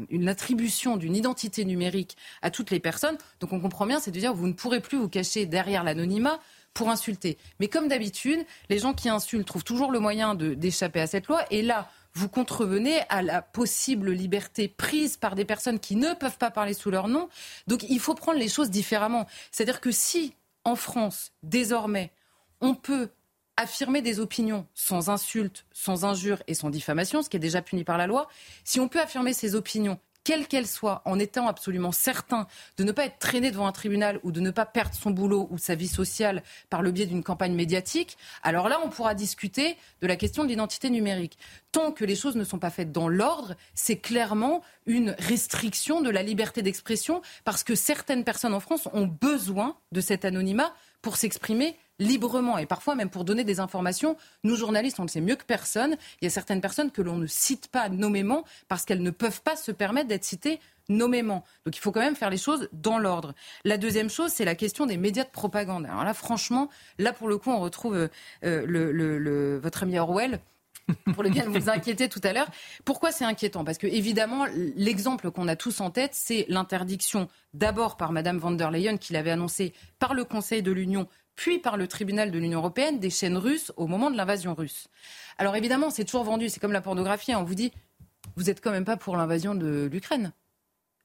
une 0.08 0.28
attribution 0.28 0.96
d'une 0.96 1.16
identité 1.16 1.64
numérique 1.64 2.16
à 2.42 2.50
toutes 2.50 2.70
les 2.70 2.80
personnes. 2.80 3.16
Donc 3.40 3.52
on 3.52 3.60
comprend 3.60 3.86
bien, 3.86 3.98
c'est 3.98 4.10
de 4.10 4.18
dire 4.18 4.34
vous 4.34 4.46
ne 4.46 4.52
pourrez 4.52 4.80
plus 4.80 4.98
vous 4.98 5.08
cacher 5.08 5.46
derrière 5.46 5.84
l'anonymat 5.84 6.38
pour 6.74 6.88
insulter. 6.88 7.38
Mais 7.58 7.68
comme 7.68 7.88
d'habitude, 7.88 8.44
les 8.68 8.78
gens 8.78 8.92
qui 8.92 9.08
insultent 9.08 9.46
trouvent 9.46 9.64
toujours 9.64 9.90
le 9.90 9.98
moyen 10.00 10.34
d'échapper 10.34 11.00
à 11.00 11.06
cette 11.06 11.26
loi. 11.26 11.44
Et 11.50 11.62
là, 11.62 11.88
vous 12.14 12.28
contrevenez 12.28 13.00
à 13.08 13.22
la 13.22 13.42
possible 13.42 14.11
liberté 14.11 14.68
prise 14.68 15.16
par 15.16 15.34
des 15.34 15.44
personnes 15.44 15.78
qui 15.78 15.96
ne 15.96 16.14
peuvent 16.14 16.38
pas 16.38 16.50
parler 16.50 16.74
sous 16.74 16.90
leur 16.90 17.08
nom. 17.08 17.28
Donc 17.66 17.84
il 17.88 18.00
faut 18.00 18.14
prendre 18.14 18.38
les 18.38 18.48
choses 18.48 18.70
différemment. 18.70 19.26
C'est-à-dire 19.52 19.80
que 19.80 19.90
si, 19.90 20.34
en 20.64 20.76
France, 20.76 21.32
désormais, 21.42 22.12
on 22.61 22.74
peut 22.74 23.11
affirmer 23.56 24.02
des 24.02 24.20
opinions 24.20 24.66
sans 24.74 25.11
insulte, 25.11 25.66
sans 25.72 26.04
injure 26.04 26.42
et 26.46 26.54
sans 26.54 26.70
diffamation, 26.70 27.22
ce 27.22 27.28
qui 27.28 27.36
est 27.36 27.40
déjà 27.40 27.62
puni 27.62 27.84
par 27.84 27.98
la 27.98 28.06
loi, 28.06 28.28
si 28.64 28.80
on 28.80 28.88
peut 28.88 29.00
affirmer 29.00 29.32
ces 29.32 29.54
opinions 29.54 29.98
quelle 30.24 30.46
qu'elle 30.46 30.66
soit, 30.66 31.02
en 31.04 31.18
étant 31.18 31.48
absolument 31.48 31.92
certain 31.92 32.46
de 32.76 32.84
ne 32.84 32.92
pas 32.92 33.06
être 33.06 33.18
traîné 33.18 33.50
devant 33.50 33.66
un 33.66 33.72
tribunal 33.72 34.20
ou 34.22 34.32
de 34.32 34.40
ne 34.40 34.50
pas 34.50 34.66
perdre 34.66 34.94
son 34.94 35.10
boulot 35.10 35.48
ou 35.50 35.58
sa 35.58 35.74
vie 35.74 35.88
sociale 35.88 36.42
par 36.68 36.82
le 36.82 36.90
biais 36.90 37.06
d'une 37.06 37.22
campagne 37.22 37.54
médiatique, 37.54 38.18
alors 38.42 38.68
là, 38.68 38.80
on 38.84 38.88
pourra 38.88 39.14
discuter 39.14 39.76
de 40.00 40.06
la 40.06 40.16
question 40.16 40.44
de 40.44 40.48
l'identité 40.48 40.90
numérique. 40.90 41.38
Tant 41.72 41.92
que 41.92 42.04
les 42.04 42.16
choses 42.16 42.36
ne 42.36 42.44
sont 42.44 42.58
pas 42.58 42.70
faites 42.70 42.92
dans 42.92 43.08
l'ordre, 43.08 43.54
c'est 43.74 43.98
clairement 43.98 44.62
une 44.86 45.14
restriction 45.18 46.00
de 46.00 46.10
la 46.10 46.22
liberté 46.22 46.62
d'expression 46.62 47.22
parce 47.44 47.64
que 47.64 47.74
certaines 47.74 48.24
personnes 48.24 48.54
en 48.54 48.60
France 48.60 48.88
ont 48.92 49.06
besoin 49.06 49.76
de 49.92 50.00
cet 50.00 50.24
anonymat 50.24 50.74
pour 51.02 51.16
s'exprimer 51.16 51.76
librement 52.01 52.59
et 52.59 52.66
parfois 52.66 52.96
même 52.96 53.11
pour 53.11 53.24
donner 53.24 53.44
des 53.44 53.61
informations. 53.61 54.16
Nous, 54.42 54.57
journalistes, 54.57 54.98
on 54.98 55.05
le 55.05 55.09
sait 55.09 55.20
mieux 55.20 55.36
que 55.36 55.44
personne. 55.44 55.96
Il 56.20 56.24
y 56.24 56.26
a 56.26 56.30
certaines 56.30 56.61
personnes 56.61 56.90
que 56.90 57.03
l'on 57.03 57.16
ne 57.16 57.28
cite 57.28 57.68
pas 57.68 57.88
nommément 57.88 58.44
parce 58.66 58.84
qu'elles 58.84 59.03
ne 59.03 59.11
peuvent 59.11 59.42
pas 59.42 59.55
se 59.55 59.70
permettre 59.70 60.09
d'être 60.09 60.24
citées 60.24 60.59
nommément. 60.88 61.44
Donc 61.64 61.76
il 61.76 61.80
faut 61.80 61.92
quand 61.92 62.01
même 62.01 62.16
faire 62.16 62.30
les 62.30 62.36
choses 62.36 62.68
dans 62.72 62.98
l'ordre. 62.98 63.34
La 63.64 63.78
deuxième 63.78 64.11
chose, 64.11 64.32
c'est 64.32 64.44
la 64.44 64.57
question 64.57 64.86
des 64.86 64.96
médias 64.96 65.24
de 65.24 65.30
propagande. 65.30 65.86
Alors 65.86 66.05
là, 66.05 66.14
franchement, 66.14 66.68
là 66.98 67.12
pour 67.12 67.28
le 67.28 67.38
coup, 67.38 67.51
on 67.51 67.61
retrouve 67.61 67.94
euh, 67.94 68.09
le, 68.66 69.59
votre 69.59 69.84
ami 69.84 69.98
Orwell 69.98 70.40
pour 71.14 71.22
lequel 71.22 71.46
vous 71.46 71.61
vous 71.61 71.68
inquiétez 71.70 72.09
tout 72.09 72.20
à 72.24 72.32
l'heure. 72.32 72.48
Pourquoi 72.84 73.12
c'est 73.12 73.24
inquiétant? 73.24 73.64
Parce 73.64 73.78
que 73.78 73.86
évidemment, 73.86 74.46
l'exemple 74.76 75.30
qu'on 75.30 75.46
a 75.46 75.55
tous 75.55 75.80
en 75.80 75.90
tête, 75.90 76.12
c'est 76.14 76.46
l'interdiction 76.48 77.28
d'abord 77.55 77.96
par 77.96 78.11
Madame 78.11 78.38
van 78.38 78.51
der 78.51 78.70
Leyen, 78.70 78.96
qui 78.96 79.12
l'avait 79.12 79.30
annoncé 79.30 79.72
par 79.98 80.14
le 80.14 80.24
Conseil 80.24 80.62
de 80.62 80.72
l'Union 80.72 81.07
puis 81.41 81.59
par 81.59 81.78
le 81.78 81.88
tribunal 81.88 82.30
de 82.30 82.38
l'Union 82.38 82.59
européenne 82.59 82.99
des 82.99 83.09
chaînes 83.09 83.38
russes 83.38 83.72
au 83.78 83.86
moment 83.86 84.11
de 84.11 84.16
l'invasion 84.18 84.55
russe. 84.55 84.88
Alors 85.38 85.57
évidemment, 85.57 85.88
c'est 85.88 86.05
toujours 86.05 86.22
vendu, 86.22 86.51
c'est 86.51 86.61
comme 86.61 86.70
la 86.70 86.82
pornographie, 86.82 87.32
hein. 87.32 87.38
on 87.41 87.45
vous 87.45 87.55
dit, 87.55 87.72
vous 88.36 88.43
n'êtes 88.45 88.61
quand 88.61 88.70
même 88.70 88.84
pas 88.84 88.99
pour 88.99 89.16
l'invasion 89.16 89.55
de 89.55 89.88
l'Ukraine. 89.91 90.34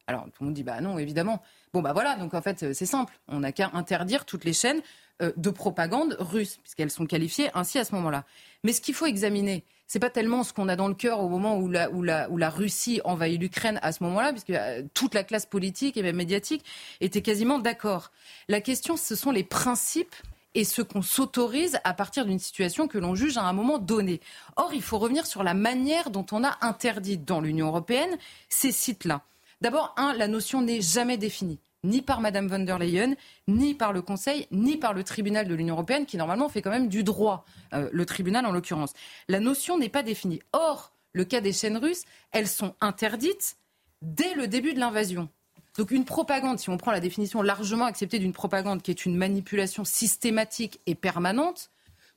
Alors 0.07 0.25
tout 0.25 0.43
le 0.43 0.47
monde 0.47 0.53
dit, 0.53 0.63
bah 0.63 0.81
non, 0.81 0.99
évidemment. 0.99 1.41
Bon, 1.71 1.81
bah 1.81 1.93
voilà, 1.93 2.17
donc 2.17 2.33
en 2.33 2.41
fait, 2.41 2.73
c'est 2.73 2.85
simple, 2.85 3.17
on 3.29 3.39
n'a 3.39 3.53
qu'à 3.53 3.71
interdire 3.75 4.25
toutes 4.25 4.43
les 4.43 4.51
chaînes 4.51 4.79
euh, 4.79 4.81
de 5.19 5.49
propagande 5.49 6.17
russe, 6.19 6.57
puisqu'elles 6.61 6.91
sont 6.91 7.05
qualifiées 7.05 7.49
ainsi 7.53 7.79
à 7.79 7.85
ce 7.85 7.95
moment-là. 7.95 8.25
Mais 8.63 8.73
ce 8.73 8.81
qu'il 8.81 8.93
faut 8.93 9.05
examiner, 9.05 9.63
c'est 9.87 9.99
pas 9.99 10.09
tellement 10.09 10.43
ce 10.43 10.53
qu'on 10.53 10.67
a 10.67 10.75
dans 10.75 10.87
le 10.87 10.95
cœur 10.95 11.19
au 11.19 11.29
moment 11.29 11.57
où 11.57 11.69
la, 11.69 11.89
où 11.91 12.01
la, 12.01 12.29
où 12.29 12.37
la 12.37 12.49
Russie 12.49 13.01
envahit 13.03 13.39
l'Ukraine 13.39 13.79
à 13.83 13.91
ce 13.91 14.03
moment-là, 14.03 14.31
puisque 14.31 14.49
euh, 14.49 14.81
toute 14.93 15.13
la 15.13 15.23
classe 15.23 15.45
politique 15.45 15.97
et 15.97 16.01
même 16.01 16.15
médiatique 16.15 16.63
était 17.01 17.21
quasiment 17.21 17.59
d'accord. 17.59 18.11
La 18.47 18.61
question, 18.61 18.97
ce 18.97 19.15
sont 19.15 19.31
les 19.31 19.43
principes 19.43 20.15
et 20.55 20.63
ce 20.63 20.81
qu'on 20.81 21.01
s'autorise 21.01 21.79
à 21.83 21.93
partir 21.93 22.25
d'une 22.25 22.39
situation 22.39 22.87
que 22.87 22.97
l'on 22.97 23.13
juge 23.13 23.37
à 23.37 23.43
un 23.43 23.53
moment 23.53 23.77
donné. 23.77 24.21
Or, 24.55 24.71
il 24.73 24.81
faut 24.81 24.97
revenir 24.97 25.27
sur 25.27 25.43
la 25.43 25.53
manière 25.53 26.09
dont 26.09 26.25
on 26.31 26.43
a 26.43 26.57
interdit 26.61 27.17
dans 27.17 27.41
l'Union 27.41 27.67
européenne 27.67 28.17
ces 28.49 28.71
sites-là. 28.71 29.21
D'abord, 29.61 29.93
un, 29.97 30.13
la 30.13 30.27
notion 30.27 30.61
n'est 30.61 30.81
jamais 30.81 31.17
définie 31.17 31.59
ni 31.85 32.01
par 32.01 32.19
Mme 32.19 32.47
von 32.47 32.59
der 32.59 32.79
Leyen, 32.79 33.15
ni 33.47 33.73
par 33.73 33.93
le 33.93 34.01
Conseil, 34.01 34.47
ni 34.51 34.77
par 34.77 34.93
le 34.93 35.03
tribunal 35.03 35.47
de 35.47 35.55
l'Union 35.55 35.75
européenne, 35.75 36.05
qui 36.05 36.17
normalement 36.17 36.49
fait 36.49 36.61
quand 36.61 36.71
même 36.71 36.89
du 36.89 37.03
droit, 37.03 37.45
euh, 37.73 37.89
le 37.91 38.05
tribunal 38.05 38.45
en 38.45 38.51
l'occurrence. 38.51 38.93
La 39.27 39.39
notion 39.39 39.77
n'est 39.77 39.89
pas 39.89 40.03
définie. 40.03 40.41
Or, 40.53 40.91
le 41.13 41.23
cas 41.23 41.41
des 41.41 41.53
chaînes 41.53 41.77
russes, 41.77 42.03
elles 42.31 42.47
sont 42.47 42.75
interdites 42.81 43.57
dès 44.01 44.33
le 44.33 44.47
début 44.47 44.73
de 44.73 44.79
l'invasion. 44.79 45.29
Donc 45.77 45.91
une 45.91 46.05
propagande, 46.05 46.59
si 46.59 46.69
on 46.69 46.77
prend 46.77 46.91
la 46.91 46.99
définition 46.99 47.41
largement 47.41 47.85
acceptée 47.85 48.19
d'une 48.19 48.33
propagande 48.33 48.81
qui 48.81 48.91
est 48.91 49.05
une 49.05 49.17
manipulation 49.17 49.83
systématique 49.83 50.79
et 50.85 50.95
permanente, 50.95 51.69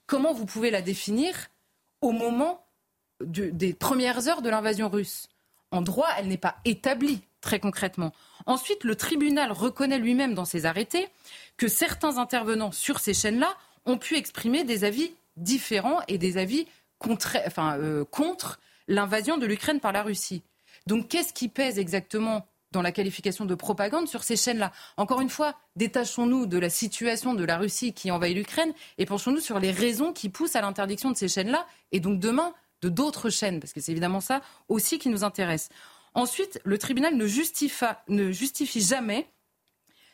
comment 0.06 0.32
vous 0.32 0.46
pouvez 0.46 0.70
la 0.70 0.82
définir 0.82 1.34
au 2.00 2.12
moment 2.12 2.64
des 3.20 3.72
premières 3.72 4.28
heures 4.28 4.42
de 4.42 4.50
l'invasion 4.50 4.88
russe? 4.88 5.28
En 5.70 5.82
droit, 5.82 6.06
elle 6.18 6.28
n'est 6.28 6.38
pas 6.38 6.56
établie 6.64 7.20
très 7.48 7.60
concrètement. 7.60 8.12
Ensuite, 8.44 8.84
le 8.84 8.94
tribunal 8.94 9.52
reconnaît 9.52 9.98
lui-même 9.98 10.34
dans 10.34 10.44
ses 10.44 10.66
arrêtés 10.66 11.08
que 11.56 11.66
certains 11.66 12.18
intervenants 12.18 12.72
sur 12.72 13.00
ces 13.00 13.14
chaînes-là 13.14 13.56
ont 13.86 13.96
pu 13.96 14.16
exprimer 14.16 14.64
des 14.64 14.84
avis 14.84 15.12
différents 15.38 16.00
et 16.08 16.18
des 16.18 16.36
avis 16.36 16.66
euh, 17.08 18.04
contre, 18.10 18.60
l'invasion 18.86 19.38
de 19.38 19.46
l'Ukraine 19.46 19.80
par 19.80 19.92
la 19.92 20.02
Russie. 20.02 20.42
Donc 20.86 21.08
qu'est-ce 21.08 21.32
qui 21.32 21.48
pèse 21.48 21.78
exactement 21.78 22.46
dans 22.72 22.82
la 22.82 22.92
qualification 22.92 23.46
de 23.46 23.54
propagande 23.54 24.08
sur 24.08 24.24
ces 24.24 24.36
chaînes-là? 24.36 24.70
Encore 24.98 25.22
une 25.22 25.30
fois, 25.30 25.54
détachons-nous 25.76 26.44
de 26.44 26.58
la 26.58 26.68
situation 26.68 27.32
de 27.32 27.44
la 27.44 27.56
Russie 27.56 27.94
qui 27.94 28.10
envahit 28.10 28.36
l'Ukraine 28.36 28.74
et 28.98 29.06
penchons-nous 29.06 29.40
sur 29.40 29.58
les 29.58 29.70
raisons 29.70 30.12
qui 30.12 30.28
poussent 30.28 30.56
à 30.56 30.60
l'interdiction 30.60 31.10
de 31.10 31.16
ces 31.16 31.28
chaînes-là 31.28 31.66
et 31.92 32.00
donc 32.00 32.20
demain 32.20 32.52
de 32.82 32.90
d'autres 32.90 33.30
chaînes, 33.30 33.58
parce 33.58 33.72
que 33.72 33.80
c'est 33.80 33.92
évidemment 33.92 34.20
ça 34.20 34.42
aussi 34.68 34.98
qui 34.98 35.08
nous 35.08 35.24
intéresse. 35.24 35.70
Ensuite, 36.18 36.60
le 36.64 36.78
tribunal 36.78 37.14
ne 37.16 37.28
justifie, 37.28 38.80
jamais 38.80 39.28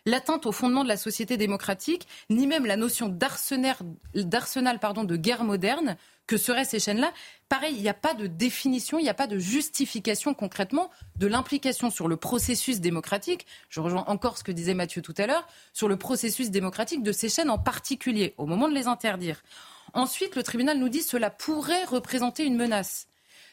l'atteinte 0.05 0.45
au 0.45 0.53
fondement 0.53 0.85
de 0.85 0.89
la 0.89 0.99
société 0.99 1.39
démocratique, 1.39 2.07
ni 2.29 2.47
même 2.47 2.67
la 2.67 2.77
notion 2.77 3.09
d'arsenal 3.09 3.79
de 4.13 5.17
guerre 5.17 5.45
moderne 5.45 5.97
que 6.27 6.37
seraient 6.37 6.67
ces 6.67 6.79
chaînes-là. 6.79 7.11
Pareil, 7.49 7.75
il 7.75 7.81
n'y 7.81 7.89
a 7.89 7.95
pas 7.95 8.13
de 8.13 8.27
définition, 8.27 8.99
il 8.99 9.05
n'y 9.05 9.09
a 9.09 9.15
pas 9.15 9.27
de 9.27 9.39
justification 9.39 10.35
concrètement 10.35 10.91
de 11.17 11.27
l'implication 11.27 11.89
sur 11.89 12.07
le 12.07 12.19
processus 12.19 12.81
démocratique. 12.81 13.47
Je 13.71 13.81
rejoins 13.81 14.05
encore 14.07 14.37
ce 14.37 14.45
que 14.45 14.53
disait 14.53 14.75
Mathieu 14.75 15.01
tout 15.01 15.15
à 15.17 15.27
l'heure, 15.27 15.49
sur 15.73 15.89
le 15.89 15.97
processus 15.97 16.51
démocratique 16.51 17.03
de 17.03 17.13
ces 17.13 17.31
chaînes 17.31 17.49
en 17.49 17.59
particulier, 17.59 18.35
au 18.37 18.45
moment 18.45 18.69
de 18.69 18.75
les 18.75 18.89
interdire. 18.89 19.43
Ensuite, 19.95 20.37
le 20.37 20.43
tribunal 20.43 20.79
nous 20.79 20.91
dit 20.91 20.99
que 20.99 21.07
cela 21.07 21.31
pourrait 21.31 21.85
représenter 21.85 22.45
une 22.45 22.57
menace. 22.57 23.07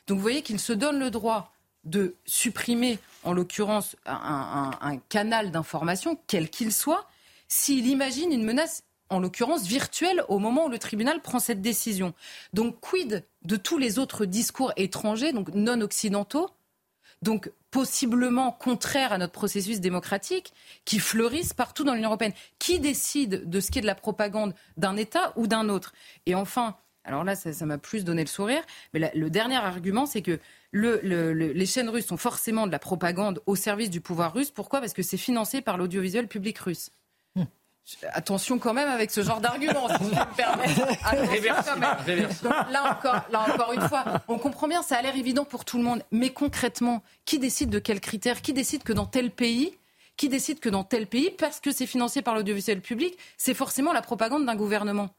Donc 0.06 0.18
vous 0.18 0.22
voyez 0.22 0.42
qu'il 0.42 0.60
se 0.60 0.74
donne 0.74 1.00
le 1.00 1.12
droit 1.12 1.54
de 1.84 2.16
supprimer, 2.26 3.00
en 3.24 3.34
l'occurrence, 3.34 3.96
un, 4.06 4.98
canal 5.10 5.52
d'information, 5.52 6.20
quel 6.28 6.50
qu'il 6.50 6.72
soit, 6.72 7.08
s'il 7.48 7.88
imagine 7.88 8.32
une 8.32 8.44
menace, 8.44 8.84
en 9.10 9.20
l'occurrence 9.20 9.66
virtuelle, 9.66 10.24
au 10.30 10.40
moment 10.40 10.66
où 10.66 10.70
le 10.70 10.80
tribunal 10.80 11.22
prend 11.22 11.40
cette 11.40 11.62
décision. 11.62 12.14
Donc, 12.54 12.80
quid 12.80 13.26
de 13.44 13.56
tous 13.58 13.78
les 13.78 14.00
autres 14.00 14.26
discours 14.26 14.72
étrangers, 14.78 15.34
donc 15.34 15.50
non 15.54 15.82
occidentaux, 15.82 16.50
donc 17.22 17.52
possiblement 17.72 18.52
contraires 18.52 19.12
à 19.12 19.18
notre 19.18 19.34
processus 19.34 19.82
démocratique, 19.82 20.54
qui 20.86 21.00
fleurissent 21.00 21.54
partout 21.54 21.84
dans 21.84 21.94
l'Union 21.94 22.10
européenne? 22.10 22.34
Qui 22.58 22.80
décide 22.80 23.50
de 23.50 23.60
ce 23.60 23.70
qui 23.70 23.80
est 23.80 23.82
de 23.82 23.88
la 23.88 23.96
propagande 23.96 24.54
d'un 24.78 24.96
État 24.96 25.34
ou 25.36 25.48
d'un 25.48 25.68
autre? 25.68 25.94
Et 26.26 26.36
enfin, 26.36 26.78
alors 27.04 27.24
là, 27.24 27.36
ça 27.36 27.66
m'a 27.66 27.78
plus 27.78 28.06
donné 28.06 28.22
le 28.22 28.30
sourire, 28.30 28.64
mais 28.94 29.12
le 29.14 29.30
dernier 29.30 29.58
argument, 29.58 30.06
c'est 30.06 30.22
que 30.22 30.40
les 30.74 31.66
chaînes 31.66 31.90
russes 31.90 32.08
sont 32.08 32.18
forcément 32.18 32.68
de 32.68 32.72
la 32.72 32.80
propagande 32.80 33.42
au 33.46 33.56
service 33.56 33.90
du 33.90 34.02
pouvoir 34.02 34.34
russe. 34.34 34.52
Pourquoi? 34.52 34.80
Parce 34.80 34.94
que 34.94 35.04
c'est 35.04 35.18
financé 35.18 35.62
par 35.62 35.78
l'audiovisuel 35.78 36.28
public 36.28 36.58
russe. 36.60 36.92
Hmm. 37.36 37.44
Attention 38.14 38.60
quand 38.60 38.74
même 38.74 38.88
avec 38.88 39.12
ce 39.12 39.22
genre 39.22 39.42
d'argument, 39.42 39.88
si 39.90 40.06
je 40.06 40.10
me 40.10 40.36
permets. 40.36 40.68
là, 42.72 42.92
encore, 42.92 43.22
là 43.32 43.54
encore 43.54 43.74
une 43.74 43.82
fois, 43.82 44.06
on 44.28 44.38
comprend 44.38 44.68
bien, 44.68 44.82
ça 44.82 44.98
a 44.98 45.02
l'air 45.02 45.16
évident 45.16 45.46
pour 45.46 45.66
tout 45.66 45.78
le 45.78 45.84
monde. 45.84 46.04
Mais 46.12 46.30
concrètement, 46.30 47.04
qui 47.26 47.40
décide 47.40 47.70
de 47.70 47.80
quels 47.80 48.00
critères? 48.00 48.42
Qui 48.42 48.54
décide 48.54 48.84
que 48.84 48.94
dans 48.94 49.06
tel 49.06 49.32
pays? 49.32 49.74
Qui 50.16 50.30
décide 50.30 50.60
que 50.60 50.70
dans 50.70 50.84
tel 50.84 51.08
pays, 51.08 51.32
parce 51.32 51.60
que 51.60 51.72
c'est 51.72 51.88
financé 51.88 52.22
par 52.22 52.36
l'audiovisuel 52.36 52.82
public, 52.82 53.18
c'est 53.38 53.54
forcément 53.54 53.92
la 53.92 54.02
propagande 54.02 54.46
d'un 54.46 54.56
gouvernement. 54.56 55.10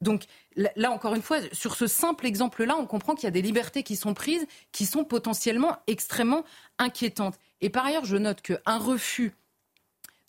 Donc 0.00 0.24
là, 0.56 0.90
encore 0.90 1.14
une 1.14 1.22
fois, 1.22 1.38
sur 1.52 1.76
ce 1.76 1.86
simple 1.86 2.26
exemple-là, 2.26 2.76
on 2.78 2.86
comprend 2.86 3.14
qu'il 3.14 3.24
y 3.24 3.28
a 3.28 3.30
des 3.30 3.42
libertés 3.42 3.82
qui 3.82 3.96
sont 3.96 4.14
prises, 4.14 4.46
qui 4.72 4.86
sont 4.86 5.04
potentiellement 5.04 5.76
extrêmement 5.86 6.44
inquiétantes. 6.78 7.38
Et 7.60 7.70
par 7.70 7.86
ailleurs, 7.86 8.04
je 8.04 8.16
note 8.16 8.42
qu'un 8.42 8.78
refus 8.78 9.32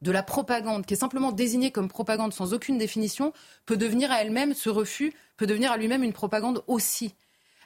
de 0.02 0.12
la 0.12 0.24
propagande, 0.24 0.86
qui 0.86 0.94
est 0.94 0.98
simplement 0.98 1.32
désignée 1.32 1.72
comme 1.72 1.90
propagande 1.90 2.34
sans 2.34 2.54
aucune 2.54 2.78
définition, 2.78 3.34
peut 3.66 3.78
devenir 3.78 4.12
à 4.12 4.22
elle-même, 4.22 4.54
ce 4.54 4.70
refus 4.70 5.14
peut 5.36 5.48
devenir 5.48 5.72
à 5.72 5.78
lui-même 5.78 6.04
une 6.04 6.14
propagande 6.14 6.64
aussi. 6.68 7.16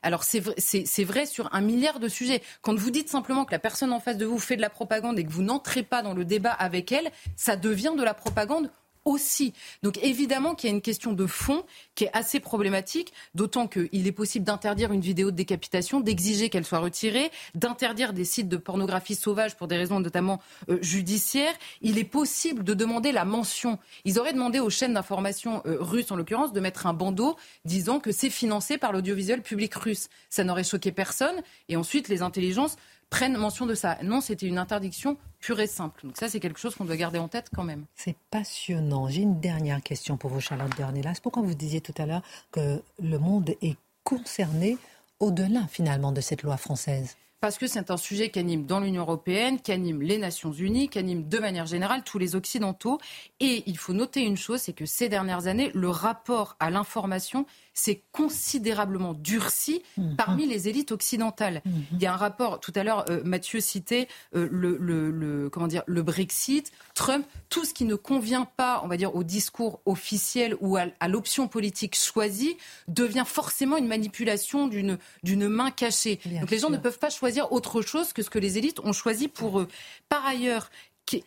Alors 0.01 0.23
c'est 0.23 0.39
vrai, 0.39 0.55
vrai, 1.03 1.25
sur 1.25 1.53
un 1.53 1.61
milliard 1.61 1.99
de 1.99 2.07
sujets. 2.07 2.41
Quand 2.61 2.73
vous 2.73 2.91
dites 2.91 3.09
simplement 3.09 3.45
que 3.45 3.51
la 3.51 3.59
personne 3.59 3.91
en 3.91 3.99
face 3.99 4.17
de 4.17 4.25
vous 4.25 4.39
fait 4.39 4.55
de 4.55 4.61
la 4.61 4.69
propagande 4.69 5.19
et 5.19 5.25
que 5.25 5.31
vous 5.31 5.43
n'entrez 5.43 5.83
pas 5.83 6.01
dans 6.01 6.13
le 6.13 6.23
débat 6.23 6.53
avec 6.53 6.91
elle, 6.91 7.11
ça 7.35 7.57
devient 7.57 7.93
de 7.97 8.03
la 8.03 8.13
propagande 8.13 8.71
aussi. 9.09 9.53
Donc 9.83 9.97
évidemment 10.03 10.55
qu'il 10.55 10.69
y 10.69 10.71
a 10.71 10.75
une 10.75 10.81
question 10.81 11.13
de 11.13 11.25
fond 11.25 11.63
qui 11.95 12.05
est 12.05 12.11
assez 12.13 12.39
problématique, 12.39 13.13
d'autant 13.35 13.67
qu'il 13.67 14.07
est 14.07 14.11
possible 14.11 14.45
d'interdire 14.45 14.91
une 14.91 15.01
vidéo 15.01 15.31
de 15.31 15.35
décapitation, 15.35 15.99
d'exiger 15.99 16.49
qu'elle 16.49 16.65
soit 16.65 16.79
retirée, 16.79 17.31
d'interdire 17.55 18.13
des 18.13 18.25
sites 18.25 18.47
de 18.47 18.57
pornographie 18.57 19.15
sauvage 19.15 19.55
pour 19.55 19.67
des 19.67 19.77
raisons 19.77 19.99
notamment 19.99 20.39
euh, 20.69 20.77
judiciaires. 20.81 21.53
Il 21.81 21.97
est 21.97 22.03
possible 22.03 22.63
de 22.63 22.73
demander 22.73 23.11
la 23.11 23.25
mention. 23.25 23.79
Ils 24.05 24.19
auraient 24.19 24.33
demandé 24.33 24.59
aux 24.59 24.69
chaînes 24.69 24.93
d'information 24.93 25.61
euh, 25.65 25.77
russes, 25.79 26.11
en 26.11 26.15
l'occurrence, 26.15 26.53
de 26.53 26.59
mettre 26.59 26.87
un 26.87 26.93
bandeau 26.93 27.35
disant 27.65 27.99
que 27.99 28.11
c'est 28.11 28.29
financé 28.29 28.77
par 28.77 28.91
l'audiovisuel 28.91 29.41
public 29.41 29.73
russe. 29.75 30.07
Ça 30.29 30.43
n'aurait 30.43 30.63
choqué 30.63 30.91
personne. 30.91 31.35
Et 31.67 31.75
ensuite, 31.75 32.07
les 32.07 32.21
intelligences 32.21 32.75
prennent 33.09 33.37
mention 33.37 33.65
de 33.65 33.75
ça. 33.75 33.97
Non, 34.03 34.21
c'était 34.21 34.47
une 34.47 34.57
interdiction 34.57 35.17
pure 35.39 35.59
et 35.59 35.67
simple. 35.67 36.01
Donc 36.05 36.17
ça, 36.17 36.29
c'est 36.29 36.39
quelque 36.39 36.59
chose 36.59 36.75
qu'on 36.75 36.85
doit 36.85 36.97
garder 36.97 37.19
en 37.19 37.27
tête 37.27 37.49
quand 37.53 37.63
même. 37.63 37.85
C'est 37.95 38.15
passionnant. 38.29 39.07
J'ai 39.07 39.21
une 39.21 39.39
dernière 39.39 39.81
question 39.81 40.17
pour 40.17 40.29
vous, 40.29 40.41
Charlotte 40.41 40.75
Dornelas. 40.77 41.19
Pourquoi 41.21 41.43
vous 41.43 41.53
disiez 41.53 41.81
tout 41.81 41.93
à 41.97 42.05
l'heure 42.05 42.23
que 42.51 42.81
le 43.01 43.17
monde 43.17 43.55
est 43.61 43.77
concerné 44.03 44.77
au-delà 45.19 45.67
finalement 45.69 46.11
de 46.11 46.21
cette 46.21 46.43
loi 46.43 46.57
française? 46.57 47.15
Parce 47.41 47.57
que 47.57 47.67
c'est 47.67 47.89
un 47.89 47.95
sujet 47.95 48.31
qui 48.31 48.39
anime 48.39 48.65
dans 48.65 48.81
l'Union 48.81 49.03
européenne, 49.03 49.61
qui 49.61 49.71
anime 49.71 50.01
les 50.01 50.17
Nations 50.17 50.51
unies, 50.51 50.89
qui 50.89 50.99
anime 50.99 51.29
de 51.29 51.37
manière 51.37 51.65
générale 51.65 52.03
tous 52.03 52.19
les 52.19 52.35
Occidentaux. 52.35 52.99
Et 53.39 53.63
il 53.65 53.77
faut 53.77 53.93
noter 53.93 54.23
une 54.23 54.35
chose, 54.35 54.59
c'est 54.59 54.73
que 54.73 54.85
ces 54.85 55.07
dernières 55.07 55.47
années, 55.47 55.71
le 55.73 55.89
rapport 55.89 56.57
à 56.59 56.69
l'information 56.69 57.45
s'est 57.79 58.03
considérablement 58.11 59.13
durci 59.13 59.81
mmh. 59.97 60.15
parmi 60.15 60.45
les 60.45 60.67
élites 60.67 60.91
occidentales. 60.91 61.61
Mmh. 61.65 61.71
Il 61.93 62.01
y 62.01 62.05
a 62.05 62.13
un 62.13 62.17
rapport, 62.17 62.59
tout 62.59 62.73
à 62.75 62.83
l'heure, 62.83 63.05
euh, 63.09 63.21
Mathieu 63.23 63.61
citait 63.61 64.07
euh, 64.35 64.47
le, 64.51 65.49
comment 65.49 65.67
dire, 65.67 65.83
le 65.87 66.03
Brexit, 66.03 66.71
Trump, 66.93 67.25
tout 67.49 67.63
ce 67.65 67.73
qui 67.73 67.85
ne 67.85 67.95
convient 67.95 68.45
pas, 68.45 68.81
on 68.83 68.87
va 68.87 68.97
dire, 68.97 69.15
au 69.15 69.23
discours 69.23 69.79
officiel 69.85 70.55
ou 70.59 70.77
à, 70.77 71.07
l'option 71.07 71.47
politique 71.47 71.95
choisie 71.95 72.57
devient 72.87 73.23
forcément 73.25 73.77
une 73.77 73.87
manipulation 73.87 74.67
d'une, 74.67 74.97
d'une 75.23 75.47
main 75.47 75.71
cachée. 75.71 76.19
Donc 76.25 76.51
les 76.51 76.59
gens 76.59 76.69
ne 76.69 76.77
peuvent 76.77 76.99
pas 76.99 77.09
choisir 77.09 77.51
autre 77.51 77.81
chose 77.81 78.13
que 78.13 78.21
ce 78.21 78.29
que 78.29 78.39
les 78.39 78.57
élites 78.57 78.79
ont 78.81 78.93
choisi 78.93 79.27
pour 79.27 79.59
eux. 79.59 79.67
Par 80.09 80.25
ailleurs, 80.25 80.69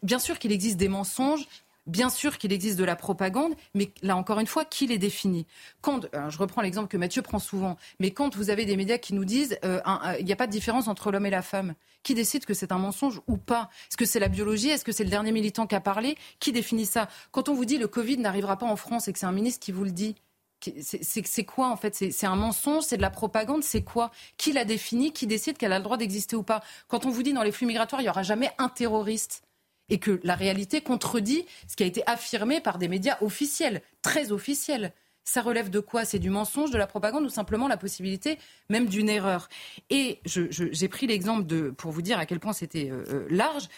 bien 0.03 0.19
sûr 0.19 0.39
qu'il 0.39 0.53
existe 0.53 0.77
des 0.77 0.89
mensonges, 0.89 1.47
Bien 1.87 2.11
sûr 2.11 2.39
qu'il 2.39 2.53
existe 2.53 2.79
de 2.79 2.85
la 2.85 2.95
propagande, 2.95 3.55
mais 3.75 3.91
là 4.03 4.17
encore 4.17 4.39
une 4.39 4.47
fois, 4.47 4.65
qui 4.65 4.87
les 4.87 4.99
définit 4.99 5.47
Quand, 5.81 6.07
euh, 6.15 6.31
je 6.31 6.39
reprends 6.39 6.63
l'exemple 6.63 6.87
que 6.87 6.97
Mathieu 6.97 7.23
prend 7.23 7.41
souvent, 7.41 7.77
mais 7.99 8.13
quand 8.13 8.37
vous 8.37 8.51
avez 8.51 8.65
des 8.65 8.77
médias 8.77 8.99
qui 8.99 9.15
nous 9.15 9.25
disent 9.25 9.59
euh, 9.65 9.81
il 10.21 10.25
n'y 10.25 10.33
a 10.33 10.37
pas 10.37 10.47
de 10.47 10.53
différence 10.53 10.87
entre 10.87 11.11
l'homme 11.11 11.27
et 11.27 11.31
la 11.31 11.43
femme, 11.43 11.75
qui 12.05 12.15
décide 12.15 12.45
que 12.45 12.55
c'est 12.55 12.71
un 12.71 12.79
mensonge 12.79 13.21
ou 13.27 13.37
pas 13.37 13.69
Est-ce 13.89 13.97
que 13.97 14.05
c'est 14.05 14.21
la 14.21 14.29
biologie 14.29 14.71
Est-ce 14.71 14.85
que 14.85 14.93
c'est 14.93 15.05
le 15.05 15.11
dernier 15.11 15.33
militant 15.33 15.67
qui 15.67 15.75
a 15.75 15.81
parlé 15.81 16.17
Qui 16.39 16.53
définit 16.53 16.87
ça 16.87 17.09
Quand 17.33 17.49
on 17.49 17.55
vous 17.55 17.65
dit 17.65 17.79
le 17.79 17.89
Covid 17.89 18.19
n'arrivera 18.19 18.57
pas 18.59 18.67
en 18.67 18.77
France 18.77 19.09
et 19.09 19.13
que 19.13 19.19
c'est 19.19 19.27
un 19.27 19.33
ministre 19.33 19.65
qui 19.65 19.73
vous 19.73 19.85
le 19.85 19.91
dit, 19.91 20.15
c'est 20.81 21.45
quoi 21.45 21.69
en 21.69 21.77
fait? 21.77 21.95
C'est 21.95 22.27
un 22.27 22.37
mensonge, 22.37 22.85
c'est 22.85 22.97
de 22.97 23.03
la 23.03 23.11
propagande, 23.11 23.65
c'est 23.65 23.83
quoi? 23.83 24.13
Qui 24.37 24.53
l'a 24.53 24.65
défini? 24.65 25.13
Qui 25.13 25.27
décide 25.27 25.59
qu'elle 25.59 25.73
a 25.73 25.79
le 25.79 25.85
droit 25.85 25.97
d'exister 25.97 26.37
ou 26.37 26.45
pas? 26.45 26.63
Quand 26.87 27.07
on 27.07 27.11
vous 27.11 27.25
dit 27.25 27.33
dans 27.33 27.43
les 27.43 27.53
flux 27.53 27.67
migratoires, 27.67 28.01
il 28.01 28.05
n'y 28.05 28.11
aura 28.11 28.23
jamais 28.23 28.51
un 28.59 28.69
terroriste, 28.69 29.43
et 29.93 29.99
que 29.99 30.21
la 30.25 30.35
réalité 30.35 30.81
contredit 30.81 31.45
ce 31.69 31.77
qui 31.77 31.83
a 31.83 31.87
été 31.87 32.03
affirmé 32.07 32.63
par 32.63 32.79
des 32.79 32.89
médias 32.89 33.19
officiels, 33.21 33.83
très 34.01 34.33
officiels 34.33 34.93
ça 35.25 35.43
relève 35.43 35.71
de 35.71 35.81
quoi? 35.81 36.05
C'est 36.05 36.19
du 36.19 36.31
mensonge, 36.31 36.71
de 36.71 36.79
la 36.79 36.87
propagande 36.87 37.25
ou 37.25 37.29
simplement 37.29 37.69
la 37.69 37.77
possibilité 37.77 38.39
même 38.69 38.87
d'une 38.87 39.09
erreur? 39.09 39.49
Et 39.91 40.21
j'ai 40.25 40.89
pris 40.89 41.07
l'exemple 41.07 41.73
pour 41.73 41.93
vous 41.93 42.03
dire 42.03 42.19
à 42.19 42.27
quel 42.27 42.41
point 42.41 42.53
c'était 42.53 42.91
euh, 42.91 43.05
euh, 43.09 43.27
large. 43.31 43.69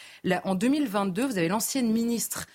en 0.44 0.54
2022, 0.54 1.26
vous 1.26 1.38
avez 1.38 1.48
l'ancienne 1.48 1.90
ministre, 1.92 2.46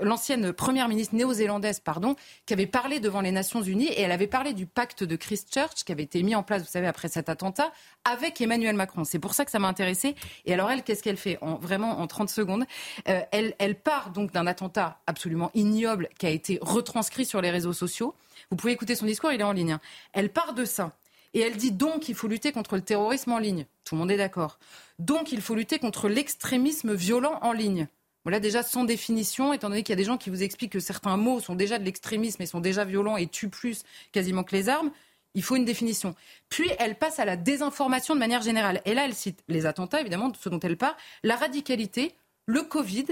l'ancienne 0.00 0.52
première 0.52 0.88
ministre 0.88 1.14
néo-zélandaise, 1.14 1.80
pardon, 1.80 2.16
qui 2.46 2.54
avait 2.54 2.66
parlé 2.66 3.00
devant 3.00 3.20
les 3.20 3.32
Nations 3.32 3.62
Unies 3.62 3.88
et 3.88 4.02
elle 4.02 4.12
avait 4.12 4.26
parlé 4.26 4.52
du 4.52 4.66
pacte 4.66 5.04
de 5.04 5.16
Christchurch 5.16 5.84
qui 5.84 5.92
avait 5.92 6.02
été 6.02 6.22
mis 6.22 6.34
en 6.34 6.42
place, 6.42 6.62
vous 6.62 6.68
savez, 6.68 6.86
après 6.86 7.08
cet 7.08 7.28
attentat, 7.28 7.72
avec 8.04 8.40
Emmanuel 8.40 8.76
Macron. 8.76 9.04
C'est 9.04 9.18
pour 9.18 9.34
ça 9.34 9.44
que 9.44 9.50
ça 9.50 9.58
m'a 9.58 9.68
intéressé. 9.68 10.14
Et 10.46 10.54
alors 10.54 10.70
elle, 10.70 10.82
qu'est-ce 10.82 11.02
qu'elle 11.02 11.16
fait? 11.16 11.38
En, 11.40 11.58
Vraiment 11.58 12.00
en 12.00 12.06
30 12.06 12.28
secondes, 12.30 12.64
euh, 13.08 13.20
elle 13.32 13.74
part 13.74 14.10
donc 14.10 14.32
d'un 14.32 14.46
attentat 14.46 15.00
absolument 15.06 15.50
ignoble 15.54 16.08
qui 16.18 16.26
a 16.26 16.30
été 16.30 16.58
retranscrit 16.62 17.24
sur 17.24 17.40
les 17.40 17.50
réseaux 17.50 17.72
sociaux. 17.72 18.14
Vous 18.50 18.56
pouvez 18.56 18.72
écouter 18.72 18.94
son 18.94 19.06
discours, 19.06 19.32
il 19.32 19.40
est 19.40 19.44
en 19.44 19.52
ligne. 19.52 19.72
Hein. 19.72 19.80
Elle 20.12 20.32
part 20.32 20.54
de 20.54 20.64
ça. 20.64 20.96
Et 21.34 21.40
elle 21.40 21.56
dit 21.56 21.72
donc 21.72 22.08
il 22.08 22.14
faut 22.14 22.28
lutter 22.28 22.52
contre 22.52 22.76
le 22.76 22.82
terrorisme 22.82 23.32
en 23.32 23.38
ligne. 23.38 23.66
Tout 23.84 23.94
le 23.94 24.00
monde 24.00 24.10
est 24.10 24.16
d'accord. 24.16 24.58
Donc 24.98 25.32
il 25.32 25.40
faut 25.40 25.54
lutter 25.54 25.78
contre 25.78 26.08
l'extrémisme 26.08 26.94
violent 26.94 27.38
en 27.42 27.52
ligne. 27.52 27.86
Voilà 28.24 28.40
déjà 28.40 28.62
sans 28.62 28.84
définition, 28.84 29.52
étant 29.52 29.68
donné 29.68 29.82
qu'il 29.82 29.92
y 29.92 29.94
a 29.94 29.96
des 29.96 30.04
gens 30.04 30.16
qui 30.16 30.30
vous 30.30 30.42
expliquent 30.42 30.72
que 30.72 30.80
certains 30.80 31.16
mots 31.16 31.40
sont 31.40 31.54
déjà 31.54 31.78
de 31.78 31.84
l'extrémisme 31.84 32.42
et 32.42 32.46
sont 32.46 32.60
déjà 32.60 32.84
violents 32.84 33.16
et 33.16 33.26
tuent 33.26 33.48
plus 33.48 33.84
quasiment 34.12 34.44
que 34.44 34.56
les 34.56 34.68
armes. 34.68 34.90
Il 35.34 35.42
faut 35.42 35.56
une 35.56 35.64
définition. 35.64 36.14
Puis 36.48 36.70
elle 36.78 36.96
passe 36.96 37.18
à 37.18 37.24
la 37.24 37.36
désinformation 37.36 38.14
de 38.14 38.18
manière 38.18 38.42
générale. 38.42 38.80
Et 38.86 38.94
là, 38.94 39.04
elle 39.04 39.14
cite 39.14 39.44
les 39.48 39.66
attentats, 39.66 40.00
évidemment, 40.00 40.32
ce 40.38 40.48
dont 40.48 40.58
elle 40.60 40.76
parle, 40.76 40.96
la 41.22 41.36
radicalité, 41.36 42.14
le 42.46 42.62
Covid, 42.62 43.06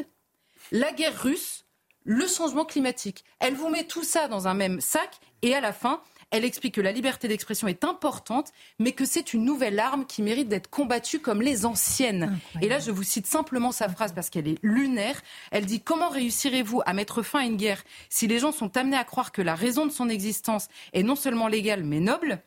la 0.72 0.93
guerre 0.93 1.22
russe, 1.22 1.66
le 2.07 2.27
changement 2.27 2.65
climatique. 2.65 3.25
Elle 3.41 3.55
vous 3.55 3.69
met 3.69 3.85
tout 3.85 4.05
ça 4.05 4.29
dans 4.29 4.49
un 4.49 4.55
même 4.55 4.81
sac 4.81 5.19
et 5.43 5.55
à 5.55 5.61
la 5.61 5.73
fin, 5.73 6.01
elle 6.31 6.45
explique 6.45 6.75
que 6.75 6.81
la 6.81 6.93
liberté 6.93 7.29
d'expression 7.29 7.69
est 7.69 7.85
importante, 7.85 8.53
mais 8.79 8.93
que 8.93 9.05
c'est 9.05 9.33
une 9.33 9.45
nouvelle 9.45 9.79
arme 9.79 10.07
qui 10.07 10.23
mérite 10.23 10.49
d'être 10.49 10.69
combattue 10.71 11.21
comme 11.21 11.43
les 11.43 11.67
anciennes. 11.67 12.39
Et 12.63 12.69
là, 12.69 12.79
je 12.79 12.91
vous 12.91 13.03
cite 13.03 13.27
simplement 13.27 13.71
sa 13.71 13.89
phrase 13.89 14.13
parce 14.13 14.31
qu'elle 14.31 14.49
est 14.49 14.59
lunaire. 14.63 15.21
Elle 15.51 15.67
dit 15.67 15.81
Comment 15.81 16.09
réussirez-vous 16.09 16.83
à 16.85 16.95
mettre 16.95 17.23
fin 17.23 17.41
à 17.41 17.45
une 17.45 17.57
guerre 17.57 17.83
si 18.09 18.27
les 18.27 18.39
gens 18.39 18.53
sont 18.53 18.77
amenés 18.77 18.97
à 18.97 19.05
croire 19.05 19.31
que 19.31 19.43
la 19.43 19.55
raison 19.55 19.87
de 19.87 19.93
son 19.93 20.09
existence 20.09 20.69
est 20.93 21.03
non 21.03 21.17
seulement 21.17 21.49
légale, 21.49 21.85
mais 21.85 22.01
noble? 22.01 22.41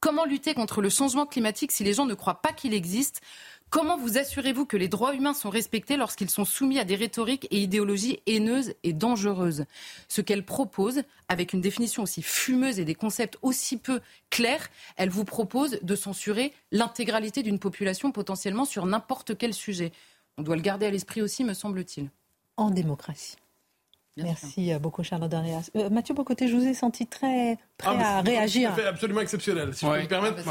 Comment 0.00 0.24
lutter 0.24 0.54
contre 0.54 0.80
le 0.80 0.90
changement 0.90 1.26
climatique 1.26 1.72
si 1.72 1.82
les 1.82 1.92
gens 1.92 2.06
ne 2.06 2.14
croient 2.14 2.40
pas 2.40 2.52
qu'il 2.52 2.72
existe? 2.72 3.20
Comment 3.70 3.98
vous 3.98 4.16
assurez-vous 4.16 4.64
que 4.64 4.78
les 4.78 4.88
droits 4.88 5.14
humains 5.14 5.34
sont 5.34 5.50
respectés 5.50 5.98
lorsqu'ils 5.98 6.30
sont 6.30 6.46
soumis 6.46 6.78
à 6.78 6.84
des 6.84 6.96
rhétoriques 6.96 7.46
et 7.50 7.60
idéologies 7.60 8.20
haineuses 8.26 8.72
et 8.82 8.94
dangereuses? 8.94 9.66
Ce 10.08 10.22
qu'elle 10.22 10.44
propose, 10.44 11.02
avec 11.28 11.52
une 11.52 11.60
définition 11.60 12.02
aussi 12.02 12.22
fumeuse 12.22 12.80
et 12.80 12.86
des 12.86 12.94
concepts 12.94 13.36
aussi 13.42 13.76
peu 13.76 14.00
clairs, 14.30 14.68
elle 14.96 15.10
vous 15.10 15.26
propose 15.26 15.78
de 15.82 15.94
censurer 15.96 16.54
l'intégralité 16.72 17.42
d'une 17.42 17.58
population 17.58 18.10
potentiellement 18.10 18.64
sur 18.64 18.86
n'importe 18.86 19.36
quel 19.36 19.52
sujet. 19.52 19.92
On 20.38 20.42
doit 20.42 20.56
le 20.56 20.62
garder 20.62 20.86
à 20.86 20.90
l'esprit 20.90 21.20
aussi, 21.20 21.44
me 21.44 21.52
semble-t-il. 21.52 22.10
En 22.56 22.70
démocratie. 22.70 23.36
Merci 24.16 24.72
beaucoup, 24.80 25.02
Charlotte 25.02 25.30
Darias. 25.30 25.70
Euh, 25.76 25.90
Mathieu 25.90 26.14
Bocoté, 26.14 26.48
je 26.48 26.56
vous 26.56 26.66
ai 26.66 26.74
senti 26.74 27.06
très 27.06 27.58
prêt 27.78 27.96
ah, 27.98 28.18
à 28.18 28.20
réagir. 28.20 28.72
C'est 28.76 28.86
absolument 28.86 29.20
exceptionnel. 29.20 29.72
Si 29.72 29.86
je 29.86 29.90
peux 29.90 30.02
me 30.02 30.06
permettre, 30.06 30.42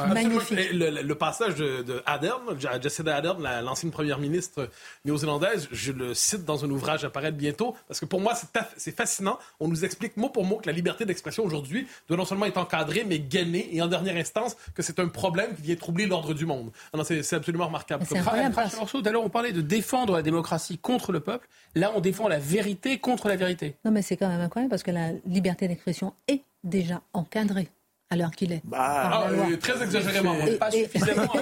le, 0.74 1.02
le, 1.02 1.16
passage 1.16 1.56
de, 1.56 1.84
de 1.84 2.02
Ardern, 2.06 2.58
Jacinda 2.82 3.16
Ardern, 3.16 3.44
l'ancienne 3.64 3.92
première 3.92 4.18
ministre 4.18 4.70
néo-zélandaise, 5.06 5.68
je 5.72 5.92
le 5.92 6.14
cite 6.14 6.46
dans 6.46 6.64
un 6.66 6.70
ouvrage 6.70 7.04
à 7.04 7.10
paraître 7.10 7.38
bientôt, 7.38 7.76
parce 7.88 8.00
que 8.00 8.06
pour 8.06 8.22
moi, 8.22 8.34
c'est 8.78 8.96
fascinant. 8.96 9.38
On 9.60 9.68
nous 9.68 9.84
explique 9.86 10.18
mot 10.18 10.30
pour 10.30 10.46
mot 10.46 10.58
que 10.58 10.68
la 10.68 10.74
liberté 10.74 11.06
d'expression 11.06 11.44
aujourd'hui 11.44 11.88
doit 12.08 12.18
non 12.18 12.26
seulement 12.26 12.46
être 12.46 12.58
encadrée, 12.58 13.06
mais 13.06 13.20
gainée, 13.20 13.70
et 13.72 13.82
en 13.82 13.88
dernière 13.88 14.16
instance, 14.16 14.56
que 14.74 14.82
c'est 14.82 15.00
un 15.00 15.08
problème 15.08 15.54
qui 15.56 15.64
vient 15.64 15.76
troubler 15.76 16.06
l'ordre 16.06 16.34
du 16.34 16.46
monde. 16.46 16.72
Ah 16.94 17.04
c'est 17.04 17.34
absolument 17.34 17.68
remarquable. 17.68 18.06
C'est 18.08 18.18
incroyable. 18.18 18.56
Tout 18.90 19.04
à 19.06 19.12
l'heure, 19.12 19.24
on 19.24 19.30
parlait 19.30 19.52
de 19.52 19.62
défendre 19.62 20.14
la 20.14 20.22
démocratie 20.22 20.78
contre 20.78 21.12
le 21.12 21.20
peuple. 21.20 21.48
Là, 21.76 21.92
on 21.96 22.00
défend 22.00 22.28
la 22.28 22.40
vérité 22.40 23.00
contre 23.00 23.28
la 23.28 23.36
vérité. 23.36 23.76
Non, 23.86 23.92
mais 23.92 24.02
c'est 24.02 24.18
quand 24.18 24.30
même 24.30 24.42
incroyable 24.42 24.70
parce 24.70 24.84
que 24.84 24.92
la 24.92 25.12
liberté 25.26 25.68
d'expression 25.68 26.14
est 26.28 26.44
déjà 26.64 27.02
encadrée 27.14 27.70
à 28.10 28.16
l'heure 28.16 28.32
qu'il 28.32 28.54
est. 28.54 28.62
Bah, 28.64 29.28
ah, 29.28 29.58
très 29.60 29.84
exagérément, 29.84 30.36
pas 30.60 30.72
suffisamment. 30.72 31.34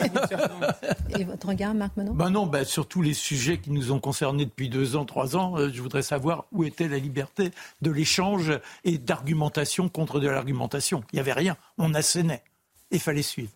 et 1.18 1.24
votre 1.24 1.48
regard, 1.50 1.76
Marc 1.76 1.96
Menon 1.96 2.14
bah 2.14 2.30
Non, 2.30 2.48
bah, 2.48 2.66
sur 2.66 2.88
tous 2.88 3.02
les 3.02 3.14
sujets 3.14 3.60
qui 3.60 3.72
nous 3.72 3.92
ont 3.92 4.00
concernés 4.00 4.46
depuis 4.46 4.70
deux 4.70 4.96
ans, 4.96 5.06
trois 5.06 5.36
ans, 5.36 5.58
euh, 5.58 5.70
je 5.72 5.82
voudrais 5.82 6.02
savoir 6.02 6.46
où 6.52 6.64
était 6.64 6.88
la 6.88 6.98
liberté 6.98 7.52
de 7.82 7.92
l'échange 7.92 8.52
et 8.84 8.98
d'argumentation 8.98 9.90
contre 9.90 10.20
de 10.20 10.28
l'argumentation. 10.28 11.04
Il 11.14 11.18
n'y 11.18 11.20
avait 11.20 11.34
rien, 11.34 11.56
on 11.78 11.94
assénait. 11.94 12.44
Il 12.92 13.00
fallait 13.00 13.22
suivre. 13.22 13.52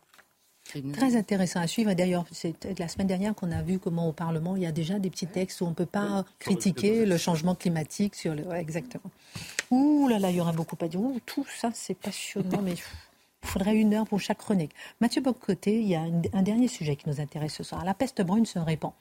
Très 0.93 1.15
intéressant 1.15 1.59
à 1.59 1.67
suivre. 1.67 1.93
D'ailleurs, 1.93 2.25
c'est 2.31 2.53
la 2.77 2.87
semaine 2.87 3.07
dernière 3.07 3.33
qu'on 3.33 3.51
a 3.51 3.61
vu 3.61 3.79
comment 3.79 4.07
au 4.07 4.11
Parlement, 4.11 4.55
il 4.55 4.63
y 4.63 4.65
a 4.65 4.71
déjà 4.71 4.99
des 4.99 5.09
petits 5.09 5.27
textes 5.27 5.61
où 5.61 5.65
on 5.65 5.69
ne 5.69 5.73
peut 5.73 5.85
pas 5.85 6.25
critiquer 6.39 7.05
le 7.05 7.17
changement 7.17 7.55
climatique. 7.55 8.15
sur 8.15 8.35
le... 8.35 8.51
exactement. 8.53 9.11
Ouh 9.71 10.07
là 10.07 10.19
là, 10.19 10.29
il 10.29 10.37
y 10.37 10.41
aura 10.41 10.51
beaucoup 10.51 10.77
à 10.81 10.87
dire. 10.87 10.99
Ouh, 10.99 11.19
tout 11.25 11.45
ça, 11.57 11.71
c'est 11.73 11.95
passionnant, 11.95 12.61
mais 12.61 12.73
il 12.73 13.47
faudrait 13.47 13.75
une 13.75 13.93
heure 13.93 14.05
pour 14.05 14.19
chaque 14.19 14.37
chronique. 14.37 14.71
Mathieu 15.01 15.21
Bocoté, 15.21 15.79
il 15.79 15.87
y 15.87 15.95
a 15.95 16.01
un 16.01 16.41
dernier 16.41 16.67
sujet 16.67 16.95
qui 16.95 17.09
nous 17.09 17.19
intéresse 17.19 17.53
ce 17.53 17.63
soir. 17.63 17.83
La 17.85 17.93
peste 17.93 18.21
brune 18.21 18.45
se 18.45 18.59
répand. 18.59 18.91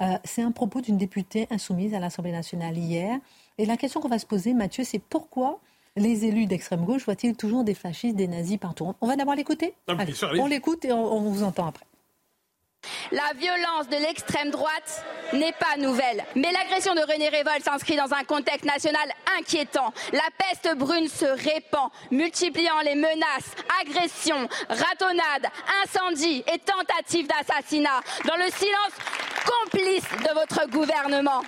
Euh, 0.00 0.18
c'est 0.24 0.42
un 0.42 0.52
propos 0.52 0.80
d'une 0.80 0.98
députée 0.98 1.46
insoumise 1.50 1.94
à 1.94 2.00
l'Assemblée 2.00 2.32
nationale 2.32 2.76
hier. 2.76 3.18
Et 3.58 3.66
la 3.66 3.76
question 3.76 4.00
qu'on 4.00 4.08
va 4.08 4.18
se 4.18 4.26
poser, 4.26 4.54
Mathieu, 4.54 4.84
c'est 4.84 4.98
pourquoi 4.98 5.60
les 5.96 6.24
élus 6.24 6.46
d'extrême 6.46 6.84
gauche 6.84 7.04
voient-ils 7.04 7.36
toujours 7.36 7.64
des 7.64 7.74
fascistes, 7.74 8.16
des 8.16 8.28
nazis 8.28 8.58
partout? 8.58 8.94
On 9.00 9.06
va 9.06 9.16
d'abord 9.16 9.34
l'écouter? 9.34 9.74
On 9.88 10.46
l'écoute 10.46 10.84
et 10.84 10.92
on, 10.92 11.20
vous 11.20 11.42
entend 11.42 11.66
après. 11.66 11.86
La 13.10 13.32
violence 13.36 13.88
de 13.88 13.96
l'extrême 13.96 14.50
droite 14.50 15.04
n'est 15.32 15.52
pas 15.52 15.76
nouvelle. 15.78 16.24
Mais 16.34 16.50
l'agression 16.52 16.94
de 16.94 17.00
René 17.00 17.28
Révolte 17.28 17.64
s'inscrit 17.64 17.96
dans 17.96 18.12
un 18.12 18.24
contexte 18.24 18.64
national 18.64 19.08
inquiétant. 19.38 19.92
La 20.12 20.28
peste 20.38 20.76
brune 20.76 21.08
se 21.08 21.24
répand, 21.24 21.90
multipliant 22.10 22.80
les 22.84 22.94
menaces, 22.94 23.54
agressions, 23.80 24.48
ratonnades, 24.68 25.50
incendies 25.84 26.44
et 26.52 26.58
tentatives 26.58 27.28
d'assassinat 27.28 28.00
dans 28.26 28.36
le 28.36 28.50
silence 28.50 28.92
complice 29.44 30.08
de 30.24 30.34
votre 30.34 30.68
gouvernement. 30.68 31.42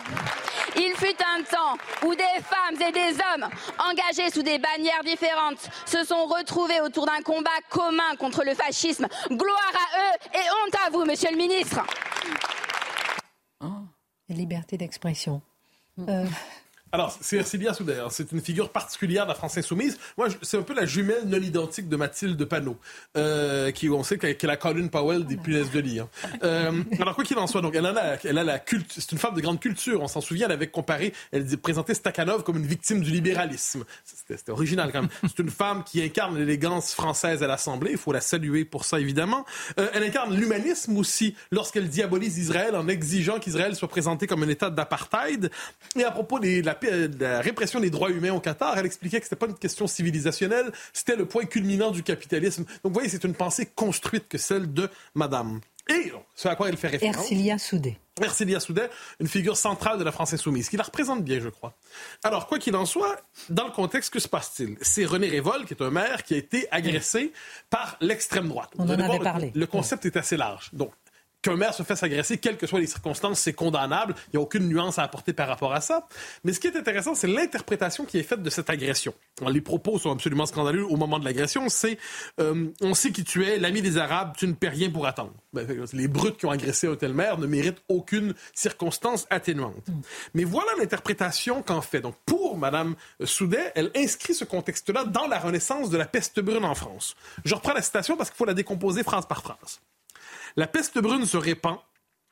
Il 0.77 0.93
fut 0.97 1.17
un 1.37 1.43
temps 1.43 1.79
où 2.05 2.15
des 2.15 2.23
femmes 2.43 2.81
et 2.81 2.91
des 2.91 3.15
hommes 3.15 3.49
engagés 3.79 4.31
sous 4.31 4.43
des 4.43 4.59
bannières 4.59 5.05
différentes 5.05 5.69
se 5.87 6.05
sont 6.05 6.27
retrouvés 6.27 6.81
autour 6.81 7.07
d'un 7.07 7.23
combat 7.23 7.51
commun 7.69 8.17
contre 8.19 8.43
le 8.45 8.55
fascisme. 8.55 9.07
Gloire 9.31 9.73
à 9.73 9.99
eux 9.99 10.19
et 10.35 10.51
honte 10.51 10.75
à 10.87 10.91
vous, 10.91 11.04
monsieur 11.15 11.31
le 11.31 11.37
ministre. 11.37 11.81
Liberté 14.29 14.77
d'expression. 14.77 15.43
Euh, 16.01 16.27
alors, 16.95 17.19
c'est 17.21 17.39
Ercilia 17.39 17.75
Souder. 17.75 18.07
C'est 18.11 18.31
une 18.31 18.41
figure 18.41 18.71
particulière 18.71 19.25
de 19.25 19.31
la 19.31 19.35
France 19.35 19.59
insoumise. 19.59 19.99
Moi, 20.17 20.29
c'est 20.43 20.59
un 20.59 20.63
peu 20.63 20.75
la 20.75 20.87
jumelle 20.87 21.25
non 21.27 21.39
identique 21.39 21.89
de 21.89 21.97
Mathilde 21.97 22.45
Panot, 22.45 22.79
euh, 23.17 23.73
qui, 23.73 23.89
on 23.89 24.05
sait 24.05 24.17
qu'elle 24.17 24.31
est 24.31 24.45
la 24.45 24.57
Colin 24.57 24.87
Powell 24.87 25.27
des 25.27 25.37
punaises 25.37 25.73
de 25.73 25.81
lit. 25.81 25.99
Hein. 25.99 26.09
Euh, 26.45 26.85
alors, 27.01 27.17
quoi 27.17 27.25
qu'il 27.25 27.37
en 27.37 27.49
soit, 27.49 27.63
donc, 27.63 27.75
elle 27.75 27.87
a 27.87 27.91
la, 27.91 28.17
elle 28.23 28.39
a 28.39 28.45
la 28.45 28.61
culte, 28.61 28.93
c'est 28.97 29.11
une 29.11 29.19
femme 29.19 29.35
de 29.35 29.41
grande 29.41 29.59
culture. 29.59 30.03
On 30.03 30.07
s'en 30.07 30.21
souvient, 30.21 30.47
elle 30.47 30.53
avait 30.53 30.69
comparé, 30.69 31.13
elle 31.33 31.45
présentait 31.59 31.95
Stakhanov 31.95 32.45
comme 32.45 32.59
une 32.59 32.67
victime 32.67 33.01
du 33.01 33.11
libéralisme. 33.11 33.83
C'était 34.05 34.53
original 34.53 34.93
quand 34.93 35.01
même. 35.01 35.11
C'est 35.23 35.43
une 35.43 35.51
femme 35.51 35.83
qui 35.83 36.01
incarne 36.01 36.39
l'élégance 36.39 36.95
française 36.95 37.43
à 37.43 37.49
l'Assemblée. 37.49 37.91
Il 37.91 37.99
faut 37.99 38.13
la 38.13 38.21
saluer 38.21 38.65
pour 38.65 38.85
ça, 38.85 39.01
évidemment. 39.01 39.45
Euh, 39.81 39.89
elle 39.95 40.05
incarne 40.05 40.33
l'humanisme 40.33 40.97
aussi 40.97 41.35
lorsqu'elle 41.51 41.89
diabolise 41.89 42.39
Israël 42.39 42.77
en 42.77 42.87
exigeant 42.87 43.41
qu'Israël 43.41 43.75
soit 43.75 43.89
présenté 43.89 44.29
comme 44.29 44.45
un 44.45 44.49
État 44.49 44.71
d'apartheid. 44.71 45.51
Et 45.97 46.05
à 46.05 46.13
propos 46.13 46.39
de 46.39 46.65
la 46.65 46.77
euh, 46.87 47.09
la 47.19 47.41
répression 47.41 47.81
des 47.81 47.91
droits 47.91 48.11
humains 48.11 48.33
au 48.33 48.41
Qatar, 48.41 48.77
elle 48.79 48.87
expliquait 48.87 49.21
que 49.21 49.27
ce 49.27 49.35
n'était 49.35 49.47
pas 49.47 49.51
une 49.51 49.59
question 49.59 49.87
civilisationnelle, 49.87 50.73
c'était 50.93 51.17
le 51.17 51.27
point 51.27 51.45
culminant 51.45 51.91
du 51.91 52.03
capitalisme. 52.03 52.65
Donc, 52.65 52.79
vous 52.85 52.93
voyez, 52.93 53.09
c'est 53.09 53.25
une 53.25 53.35
pensée 53.35 53.67
construite 53.67 54.29
que 54.29 54.39
celle 54.39 54.73
de 54.73 54.89
Madame. 55.15 55.61
Et 55.91 56.13
ce 56.35 56.49
à 56.49 56.57
quoi 56.57 56.69
elle 56.69 56.77
fait 56.77 56.89
référence. 56.89 57.17
Ercilia 57.17 57.59
Soudet. 57.59 57.99
Ercilia 58.23 58.61
Soudet, 58.61 58.89
une 59.21 59.27
figure 59.27 59.57
centrale 59.57 59.99
de 59.99 60.05
la 60.05 60.13
France 60.13 60.33
insoumise, 60.33 60.69
qui 60.69 60.77
la 60.77 60.85
représente 60.85 61.25
bien, 61.25 61.41
je 61.41 61.49
crois. 61.49 61.75
Alors, 62.23 62.47
quoi 62.47 62.59
qu'il 62.59 62.75
en 62.77 62.87
soit, 62.87 63.21
dans 63.51 63.67
le 63.67 63.73
contexte, 63.73 64.13
que 64.13 64.21
se 64.21 64.29
passe-t-il? 64.29 64.77
C'est 64.81 65.05
René 65.05 65.29
Révol, 65.29 65.67
qui 65.67 65.75
est 65.75 65.83
un 65.83 65.91
maire, 65.91 66.23
qui 66.23 66.35
a 66.35 66.37
été 66.39 66.67
agressé 66.71 67.33
par 67.69 67.97
l'extrême 68.01 68.49
droite. 68.49 68.71
On 68.79 68.89
en 68.89 68.99
avait 68.99 69.19
parlé. 69.19 69.53
Le, 69.55 69.67
concept 69.67 70.07
est 70.07 70.17
assez 70.17 70.37
large. 70.37 70.71
Donc, 70.73 70.93
qu'un 71.45 71.57
maire 71.57 71.75
se 71.75 71.83
fasse 71.83 72.03
agresser, 72.03 72.39
quelles 72.39 72.57
que 72.57 72.67
soient 72.67 72.81
les 72.81 72.87
circonstances, 72.87 73.39
c'est 73.39 73.53
condamnable. 73.53 74.15
Il 74.29 74.37
n'y 74.37 74.39
a 74.39 74.41
aucune 74.41 74.67
nuance 74.67 74.99
à 74.99 75.03
apporter 75.03 75.35
par 75.35 75.47
rapport 75.47 75.75
à 75.75 75.83
ça. 75.83 76.09
Mais 76.43 76.55
ce 76.55 76.59
qui 76.59 76.69
est 76.69 76.77
intéressant, 76.77 77.15
c'est 77.15 77.27
l'interprétation 77.27 78.07
qui 78.07 78.19
est 78.19 78.23
faite 78.23 78.43
de 78.43 78.49
cette 78.51 78.71
agression. 78.71 79.15
les 79.47 79.61
propos 79.61 79.99
sont 79.99 80.11
absolument 80.11 80.47
scandaleux 80.47 80.87
au 80.87 80.97
moment 80.97 81.19
de 81.19 81.25
l'agression. 81.25 81.69
C'est 81.69 81.99
euh, 82.41 82.69
on 82.81 82.95
sait 82.95 83.13
qui 83.13 83.25
tu 83.25 83.45
es, 83.45 83.59
l'ami 83.59 83.83
des 83.83 83.99
Arabes, 83.99 84.33
tu 84.39 84.47
ne 84.47 84.55
paies 84.55 84.71
rien 84.71 84.91
pour 84.91 85.07
attendre. 85.07 85.35
Ben, 85.53 85.67
les 85.93 86.09
brutes 86.09 86.39
qui 86.39 86.47
ont 86.47 86.51
agressé 86.51 86.89
un 86.89 86.97
tel 86.97 87.13
maire 87.13 87.39
ne 87.39 87.47
méritent 87.47 87.83
aucune 87.89 88.35
circonstance 88.55 89.27
atténuante. 89.29 89.87
Mais 90.33 90.45
voilà 90.45 90.73
l'interprétation 90.79 91.63
qu'en 91.63 91.83
fait. 91.83 92.01
Donc 92.01 92.15
pour 92.25 92.57
Mme 92.57 92.95
Soudet, 93.25 93.71
elle 93.75 93.91
inscrit 93.95 94.35
ce 94.35 94.47
contexte-là 94.47 95.05
dans 95.05 95.27
la 95.27 95.39
renaissance 95.39 95.91
de 95.91 95.99
la 95.99 96.07
peste 96.07 96.41
brune 96.41 96.65
en 96.65 96.75
France. 96.75 97.17
Je 97.45 97.55
reprends 97.55 97.75
la 97.75 97.83
citation 97.83 98.17
parce 98.17 98.31
qu'il 98.31 98.39
faut 98.39 98.47
la 98.47 98.55
décomposer 98.55 99.03
phrase 99.03 99.27
par 99.27 99.43
phrase. 99.43 99.81
La 100.57 100.67
peste 100.67 100.99
brune 100.99 101.27
se 101.27 101.37
répand, 101.37 101.79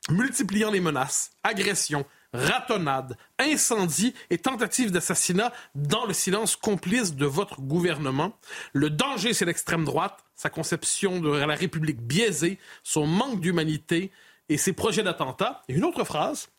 multipliant 0.09 0.71
les 0.71 0.79
menaces, 0.79 1.31
agressions, 1.43 2.05
ratonnades, 2.33 3.17
incendies 3.37 4.13
et 4.29 4.37
tentatives 4.37 4.91
d'assassinat 4.91 5.51
dans 5.75 6.05
le 6.05 6.13
silence 6.13 6.55
complice 6.55 7.15
de 7.15 7.25
votre 7.25 7.61
gouvernement. 7.61 8.37
Le 8.73 8.89
danger, 8.89 9.33
c'est 9.33 9.45
l'extrême 9.45 9.85
droite, 9.85 10.23
sa 10.35 10.49
conception 10.49 11.19
de 11.19 11.29
la 11.29 11.55
République 11.55 12.01
biaisée, 12.01 12.59
son 12.83 13.05
manque 13.05 13.39
d'humanité 13.39 14.11
et 14.49 14.57
ses 14.57 14.73
projets 14.73 15.03
d'attentat. 15.03 15.61
Et 15.67 15.73
une 15.73 15.85
autre 15.85 16.03
phrase. 16.03 16.49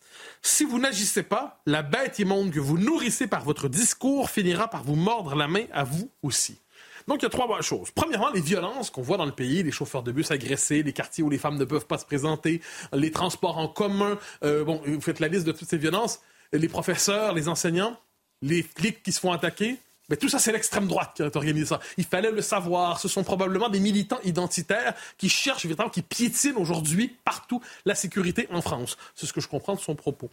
Si 0.43 0.65
vous 0.65 0.79
n'agissez 0.79 1.25
pas, 1.25 1.61
la 1.67 1.83
bête 1.83 2.21
immonde 2.21 2.53
que 2.53 2.61
vous 2.61 2.79
nourrissez 2.79 3.27
par 3.27 3.43
votre 3.43 3.69
discours 3.69 4.31
finira 4.31 4.69
par 4.69 4.85
vous 4.85 4.95
mordre 4.95 5.35
la 5.35 5.49
main 5.49 5.65
à 5.73 5.83
vous 5.83 6.09
aussi. 6.23 6.61
Donc, 7.07 7.21
il 7.21 7.25
y 7.25 7.27
a 7.27 7.31
trois 7.31 7.61
choses. 7.61 7.91
Premièrement, 7.95 8.31
les 8.31 8.41
violences 8.41 8.91
qu'on 8.91 9.03
voit 9.03 9.17
dans 9.17 9.27
le 9.27 9.33
pays, 9.33 9.63
les 9.63 9.71
chauffeurs 9.71 10.03
de 10.03 10.13
bus 10.13 10.31
agressés, 10.31 10.83
les 10.83 10.93
quartiers 10.93 11.23
où 11.23 11.31
les 11.31 11.39
femmes 11.39 11.57
ne 11.57 11.65
peuvent 11.65 11.87
pas 11.87 11.99
se 11.99 12.07
présenter, 12.07 12.61
les 12.93 13.11
transports 13.11 13.59
en 13.59 13.69
commun. 13.69 14.19
Euh, 14.43 14.65
bon, 14.65 14.81
vous 14.87 15.01
faites 15.01 15.21
la 15.21 15.29
liste 15.29 15.47
de 15.47 15.53
toutes 15.53 15.69
ces 15.69 15.79
violences. 15.79 16.21
Les 16.53 16.69
professeurs, 16.69 17.35
les 17.35 17.49
enseignants, 17.49 17.97
les 18.43 18.63
flics 18.63 19.03
qui 19.03 19.13
se 19.13 19.21
font 19.21 19.33
attaquer. 19.33 19.79
Mais 20.11 20.17
tout 20.17 20.29
ça, 20.29 20.39
c'est 20.39 20.53
l'extrême 20.53 20.87
droite 20.87 21.13
qui 21.17 21.23
a 21.23 21.31
organisé 21.35 21.67
ça. 21.67 21.81
Il 21.97 22.05
fallait 22.05 22.31
le 22.31 22.43
savoir. 22.43 23.01
Ce 23.01 23.09
sont 23.09 23.25
probablement 23.25 23.71
des 23.71 23.81
militants 23.81 24.21
identitaires 24.23 24.95
qui 25.17 25.31
cherchent, 25.31 25.65
évidemment, 25.65 25.89
qui 25.89 26.03
piétinent 26.03 26.59
aujourd'hui 26.59 27.17
partout 27.25 27.63
la 27.87 27.95
sécurité 27.95 28.47
en 28.53 28.61
France. 28.61 28.99
C'est 29.15 29.27
ce 29.27 29.33
que 29.33 29.41
je 29.41 29.49
comprends 29.49 29.75
de 29.75 29.81
son 29.81 29.95
propos. 29.95 30.29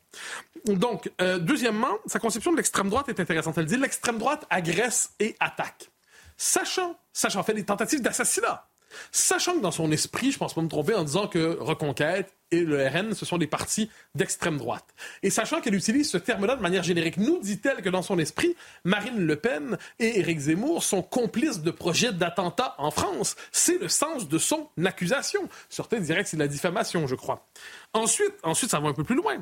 Donc, 0.66 1.10
euh, 1.22 1.40
deuxièmement, 1.40 1.98
sa 2.06 2.20
conception 2.20 2.52
de 2.52 2.58
l'extrême 2.58 2.90
droite 2.90 3.08
est 3.08 3.20
intéressante. 3.20 3.58
Elle 3.58 3.66
dit 3.66 3.78
l'extrême 3.78 4.18
droite 4.18 4.46
agresse 4.50 5.12
et 5.20 5.36
attaque 5.40 5.90
sachant, 6.42 6.98
sachant 7.14 7.44
fait 7.44 7.54
des 7.54 7.64
tentatives 7.64 8.02
d'assassinat, 8.02 8.68
sachant 9.12 9.54
que 9.54 9.62
dans 9.62 9.72
son 9.72 9.92
esprit, 9.92 10.32
je 10.32 10.40
pense 10.40 10.56
pas 10.56 10.62
me 10.62 10.68
tromper 10.68 10.96
en 10.96 11.04
disant 11.04 11.28
que 11.28 11.58
Reconquête, 11.60 12.34
et 12.50 12.62
le 12.62 12.86
RN, 12.86 13.14
ce 13.14 13.26
sont 13.26 13.38
des 13.38 13.48
partis 13.48 13.90
d'extrême 14.16 14.58
droite. 14.58 14.84
Et 15.24 15.30
sachant 15.30 15.62
qu'elle 15.62 15.76
utilise 15.76 16.10
ce 16.10 16.18
terme-là 16.18 16.56
de 16.56 16.62
manière 16.62 16.84
générique, 16.84 17.18
nous 17.18 17.40
dit-elle 17.40 17.82
que 17.82 17.90
dans 17.90 18.02
son 18.02 18.18
esprit, 18.20 18.56
Marine 18.84 19.20
Le 19.20 19.36
Pen 19.38 19.78
et 20.00 20.20
Éric 20.20 20.40
Zemmour 20.40 20.84
sont 20.84 21.04
complices 21.04 21.62
de 21.62 21.72
projets 21.72 22.12
d'attentats 22.12 22.76
en 22.80 22.92
France. 22.92 23.36
C'est 23.52 23.80
le 23.80 23.88
sens 23.88 24.28
de 24.28 24.38
son 24.38 24.68
accusation. 24.84 25.48
Certains 25.70 26.00
diraient 26.00 26.24
que 26.24 26.30
c'est 26.30 26.38
de 26.38 26.42
la 26.42 26.50
diffamation, 26.50 27.08
je 27.08 27.16
crois. 27.16 27.48
Ensuite, 27.94 28.34
ensuite, 28.44 28.72
ça 28.72 28.80
va 28.80 28.90
un 28.90 28.94
peu 28.94 29.04
plus 29.04 29.16
loin. 29.16 29.38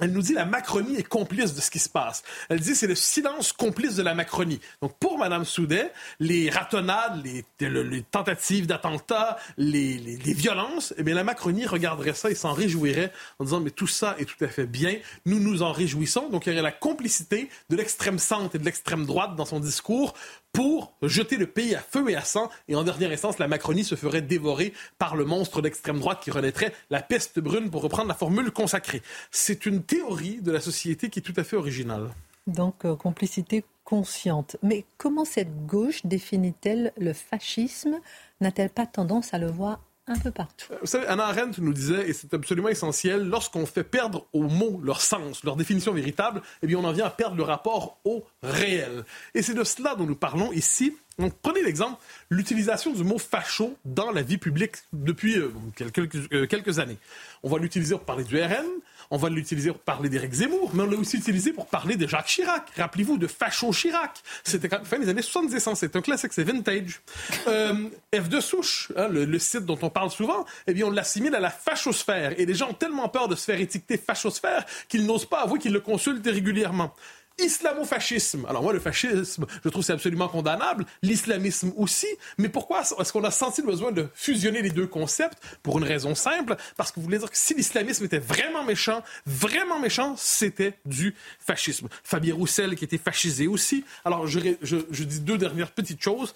Elle 0.00 0.10
nous 0.10 0.22
dit 0.22 0.32
la 0.32 0.44
Macronie 0.44 0.96
est 0.96 1.06
complice 1.06 1.54
de 1.54 1.60
ce 1.60 1.70
qui 1.70 1.78
se 1.78 1.88
passe. 1.88 2.24
Elle 2.48 2.58
dit 2.58 2.74
c'est 2.74 2.88
le 2.88 2.96
silence 2.96 3.52
complice 3.52 3.94
de 3.94 4.02
la 4.02 4.14
Macronie. 4.14 4.60
Donc 4.82 4.98
pour 4.98 5.18
Mme 5.18 5.44
Soudet, 5.44 5.92
les 6.18 6.50
ratonnades, 6.50 7.24
les, 7.24 8.02
tentatives 8.10 8.66
d'attentats, 8.66 9.36
les, 9.56 9.96
violences, 10.34 10.94
eh 10.98 11.04
bien 11.04 11.14
la 11.14 11.22
Macronie 11.22 11.64
regarderait 11.64 12.14
ça 12.14 12.28
et 12.28 12.34
s'en 12.34 12.52
réjouirait 12.52 13.12
en 13.38 13.44
disant 13.44 13.60
mais 13.60 13.70
tout 13.70 13.86
ça 13.86 14.16
est 14.18 14.24
tout 14.24 14.44
à 14.44 14.48
fait 14.48 14.66
bien, 14.66 14.96
nous 15.26 15.38
nous 15.38 15.62
en 15.62 15.70
réjouissons. 15.70 16.28
Donc 16.28 16.46
il 16.46 16.50
y 16.50 16.52
aurait 16.54 16.62
la 16.62 16.72
complicité 16.72 17.48
de 17.70 17.76
l'extrême 17.76 18.18
centre 18.18 18.56
et 18.56 18.58
de 18.58 18.64
l'extrême 18.64 19.06
droite 19.06 19.36
dans 19.36 19.44
son 19.44 19.60
discours 19.60 20.14
pour 20.54 20.94
jeter 21.02 21.36
le 21.36 21.46
pays 21.46 21.74
à 21.74 21.80
feu 21.80 22.08
et 22.08 22.16
à 22.16 22.22
sang. 22.22 22.48
Et 22.68 22.76
en 22.76 22.84
dernière 22.84 23.10
instance, 23.10 23.38
la 23.38 23.48
Macronie 23.48 23.84
se 23.84 23.96
ferait 23.96 24.22
dévorer 24.22 24.72
par 24.98 25.16
le 25.16 25.26
monstre 25.26 25.60
d'extrême 25.60 25.98
droite 25.98 26.22
qui 26.22 26.30
renaîtrait 26.30 26.72
la 26.88 27.02
peste 27.02 27.40
brune, 27.40 27.70
pour 27.70 27.82
reprendre 27.82 28.08
la 28.08 28.14
formule 28.14 28.50
consacrée. 28.52 29.02
C'est 29.30 29.66
une 29.66 29.82
théorie 29.82 30.40
de 30.40 30.52
la 30.52 30.60
société 30.60 31.10
qui 31.10 31.18
est 31.18 31.22
tout 31.22 31.34
à 31.36 31.44
fait 31.44 31.56
originale. 31.56 32.10
Donc, 32.46 32.84
euh, 32.84 32.94
complicité 32.94 33.64
consciente. 33.82 34.56
Mais 34.62 34.84
comment 34.96 35.24
cette 35.24 35.66
gauche 35.66 36.06
définit-elle 36.06 36.92
le 36.96 37.12
fascisme? 37.12 37.98
N'a-t-elle 38.40 38.70
pas 38.70 38.86
tendance 38.86 39.34
à 39.34 39.38
le 39.38 39.50
voir 39.50 39.80
un 40.06 40.18
peu 40.18 40.30
partout. 40.30 40.66
Vous 40.80 40.86
savez, 40.86 41.06
Anna 41.06 41.26
Arendt 41.26 41.60
nous 41.62 41.72
disait, 41.72 42.08
et 42.08 42.12
c'est 42.12 42.34
absolument 42.34 42.68
essentiel, 42.68 43.26
lorsqu'on 43.26 43.64
fait 43.64 43.84
perdre 43.84 44.26
aux 44.32 44.42
mots 44.42 44.80
leur 44.82 45.00
sens, 45.00 45.44
leur 45.44 45.56
définition 45.56 45.92
véritable, 45.92 46.42
eh 46.62 46.66
bien, 46.66 46.78
on 46.78 46.84
en 46.84 46.92
vient 46.92 47.06
à 47.06 47.10
perdre 47.10 47.36
le 47.36 47.42
rapport 47.42 47.98
au 48.04 48.24
réel. 48.42 49.04
Et 49.34 49.42
c'est 49.42 49.54
de 49.54 49.64
cela 49.64 49.94
dont 49.94 50.04
nous 50.04 50.16
parlons 50.16 50.52
ici. 50.52 50.94
Donc, 51.18 51.32
prenez 51.40 51.62
l'exemple, 51.62 51.96
l'utilisation 52.28 52.92
du 52.92 53.04
mot 53.04 53.18
facho 53.18 53.76
dans 53.84 54.10
la 54.10 54.22
vie 54.22 54.38
publique 54.38 54.76
depuis 54.92 55.38
euh, 55.38 55.52
quelques, 55.76 56.32
euh, 56.32 56.46
quelques 56.46 56.80
années. 56.80 56.98
On 57.42 57.48
va 57.48 57.58
l'utiliser 57.58 57.94
pour 57.94 58.04
parler 58.04 58.24
du 58.24 58.40
RN, 58.40 58.66
on 59.10 59.16
va 59.16 59.28
l'utiliser 59.28 59.70
pour 59.70 59.80
parler 59.80 60.08
d'Éric 60.08 60.32
Zemmour, 60.32 60.70
mais 60.74 60.82
on 60.82 60.86
l'a 60.86 60.96
aussi 60.96 61.16
utilisé 61.16 61.52
pour 61.52 61.66
parler 61.66 61.96
de 61.96 62.06
Jacques 62.06 62.26
Chirac. 62.26 62.70
Rappelez-vous 62.76 63.18
de 63.18 63.26
Facho 63.26 63.70
Chirac. 63.72 64.22
C'était 64.42 64.68
fin 64.84 64.98
des 64.98 65.08
années 65.08 65.22
70, 65.22 65.66
hein. 65.66 65.74
c'est 65.74 65.96
un 65.96 66.00
classique, 66.00 66.32
c'est 66.32 66.44
vintage. 66.44 67.00
Euh, 67.46 67.90
F 68.14 68.28
de 68.28 68.40
souche, 68.40 68.90
hein, 68.96 69.08
le, 69.08 69.38
site 69.38 69.66
dont 69.66 69.78
on 69.82 69.90
parle 69.90 70.10
souvent, 70.10 70.46
eh 70.66 70.72
bien, 70.72 70.86
on 70.86 70.90
l'assimile 70.90 71.34
à 71.34 71.40
la 71.40 71.50
fachosphère. 71.50 72.38
Et 72.38 72.46
les 72.46 72.54
gens 72.54 72.70
ont 72.70 72.74
tellement 72.74 73.08
peur 73.08 73.28
de 73.28 73.34
se 73.34 73.44
faire 73.44 73.60
étiqueter 73.60 73.98
fachosphère 73.98 74.64
qu'ils 74.88 75.04
n'osent 75.04 75.26
pas 75.26 75.42
avouer 75.42 75.58
qu'ils 75.58 75.72
le 75.72 75.80
consultent 75.80 76.24
régulièrement 76.24 76.94
islamofascisme. 77.38 78.46
Alors 78.48 78.62
moi, 78.62 78.72
le 78.72 78.80
fascisme, 78.80 79.46
je 79.64 79.68
trouve 79.68 79.82
c'est 79.82 79.92
absolument 79.92 80.28
condamnable. 80.28 80.86
L'islamisme 81.02 81.72
aussi. 81.76 82.06
Mais 82.38 82.48
pourquoi 82.48 82.82
est-ce 82.82 83.12
qu'on 83.12 83.24
a 83.24 83.30
senti 83.30 83.60
le 83.60 83.66
besoin 83.66 83.92
de 83.92 84.08
fusionner 84.14 84.62
les 84.62 84.70
deux 84.70 84.86
concepts? 84.86 85.38
Pour 85.62 85.78
une 85.78 85.84
raison 85.84 86.14
simple, 86.14 86.56
parce 86.76 86.90
que 86.90 86.96
vous 86.96 87.04
voulez 87.04 87.18
dire 87.18 87.30
que 87.30 87.36
si 87.36 87.54
l'islamisme 87.54 88.04
était 88.04 88.18
vraiment 88.18 88.64
méchant, 88.64 89.02
vraiment 89.26 89.78
méchant, 89.78 90.14
c'était 90.16 90.74
du 90.84 91.14
fascisme. 91.38 91.88
Fabien 92.02 92.34
Roussel 92.34 92.76
qui 92.76 92.84
était 92.84 92.98
fascisé 92.98 93.46
aussi. 93.46 93.84
Alors 94.04 94.26
je, 94.26 94.40
je, 94.62 94.76
je 94.90 95.04
dis 95.04 95.20
deux 95.20 95.38
dernières 95.38 95.70
petites 95.70 96.02
choses. 96.02 96.34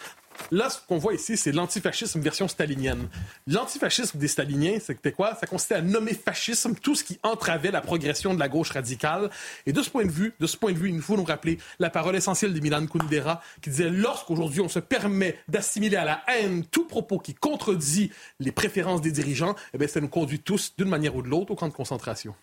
Là, 0.51 0.71
ce 0.71 0.79
qu'on 0.87 0.99
voit 0.99 1.15
ici, 1.15 1.37
c'est 1.37 1.53
l'antifascisme 1.53 2.21
version 2.21 2.49
stalinienne. 2.49 3.09
L'antifascisme 3.47 4.19
des 4.19 4.29
staliniens, 4.29 4.79
c'était 4.81 5.13
quoi? 5.13 5.35
Ça 5.35 5.47
consistait 5.47 5.77
à 5.77 5.83
nommer 5.83 6.15
fascisme 6.15 6.75
tout 6.75 6.95
ce 6.95 7.05
qui 7.05 7.19
entravait 7.23 7.71
la 7.71 7.81
progression 7.81 8.35
de 8.35 8.39
la 8.39 8.49
gauche 8.49 8.71
radicale. 8.71 9.31
Et 9.67 9.73
de 9.73 9.83
ce 9.83 9.91
point 9.91 10.05
de 10.05 10.11
vue, 10.11 10.35
de 10.39 10.47
ce 10.47 10.57
point 10.57 10.73
de 10.73 10.79
vue, 10.79 10.91
il 10.91 11.01
faut 11.01 11.17
nous 11.17 11.25
rappeler 11.25 11.59
la 11.79 11.91
parole 11.91 12.17
essentielle 12.17 12.55
de 12.55 12.61
Milan 12.61 12.87
Kundera 12.87 13.43
qui 13.61 13.71
disait 13.71 13.91
lorsqu'aujourd'hui 13.91 14.61
on 14.61 14.69
se 14.69 14.79
permet 14.79 15.39
d'assimiler 15.49 15.97
à 15.97 16.05
la 16.05 16.23
haine 16.29 16.65
tout 16.65 16.87
propos 16.87 17.19
qui 17.19 17.35
contredit 17.35 18.11
les 18.41 18.53
préférences 18.53 19.01
des 19.01 19.13
dirigeants, 19.13 19.55
eh 19.75 19.79
bien, 19.79 19.89
ça 19.89 20.01
nous 20.01 20.09
conduit 20.09 20.41
tous, 20.41 20.75
d'une 20.77 20.89
manière 20.89 21.15
ou 21.17 21.23
de 21.23 21.29
l'autre, 21.29 21.53
au 21.53 21.57
camp 21.57 21.69
de 21.69 21.73
concentration. 21.73 22.35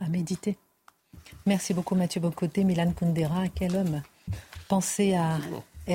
À 0.00 0.08
méditer. 0.08 0.58
Merci 1.46 1.74
beaucoup 1.74 1.94
Mathieu 1.94 2.20
Bocoté, 2.20 2.64
Milan 2.64 2.92
Kundera, 2.92 3.48
quel 3.48 3.76
homme 3.76 4.02
Pensez 4.68 5.14
à 5.14 5.38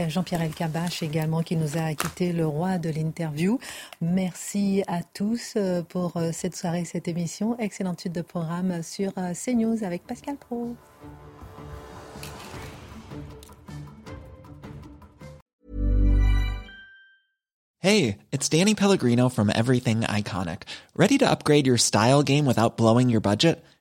Jean-Pierre 0.10 0.42
Elkabach 0.42 1.02
également 1.02 1.42
qui 1.42 1.56
nous 1.56 1.78
a 1.78 1.94
quitté 1.94 2.34
le 2.34 2.46
roi 2.46 2.78
de 2.78 2.90
l'interview. 2.90 3.60
Merci 4.02 4.84
à 4.88 5.02
tous 5.02 5.54
euh, 5.56 5.82
pour 5.82 6.18
euh, 6.18 6.32
cette 6.34 6.56
soirée, 6.56 6.86
cette 6.86 7.08
émission. 7.08 7.58
Excellente 7.58 8.02
suite 8.02 8.14
de 8.14 8.22
programme 8.22 8.84
sur 8.84 9.12
euh, 9.18 9.34
CNews 9.34 9.84
avec 9.84 10.06
Pascal 10.06 10.36
Pro. 10.36 10.76
Hey, 17.80 18.18
it's 18.34 18.50
Danny 18.50 18.76
Pellegrino 18.76 19.30
from 19.30 19.50
Everything 19.50 20.02
Iconic. 20.02 20.64
Ready 20.96 21.18
to 21.20 21.26
upgrade 21.26 21.66
your 21.66 21.78
style 21.78 22.24
game 22.24 22.46
without 22.46 22.76
blowing 22.76 23.10
your 23.10 23.22
budget? 23.22 23.64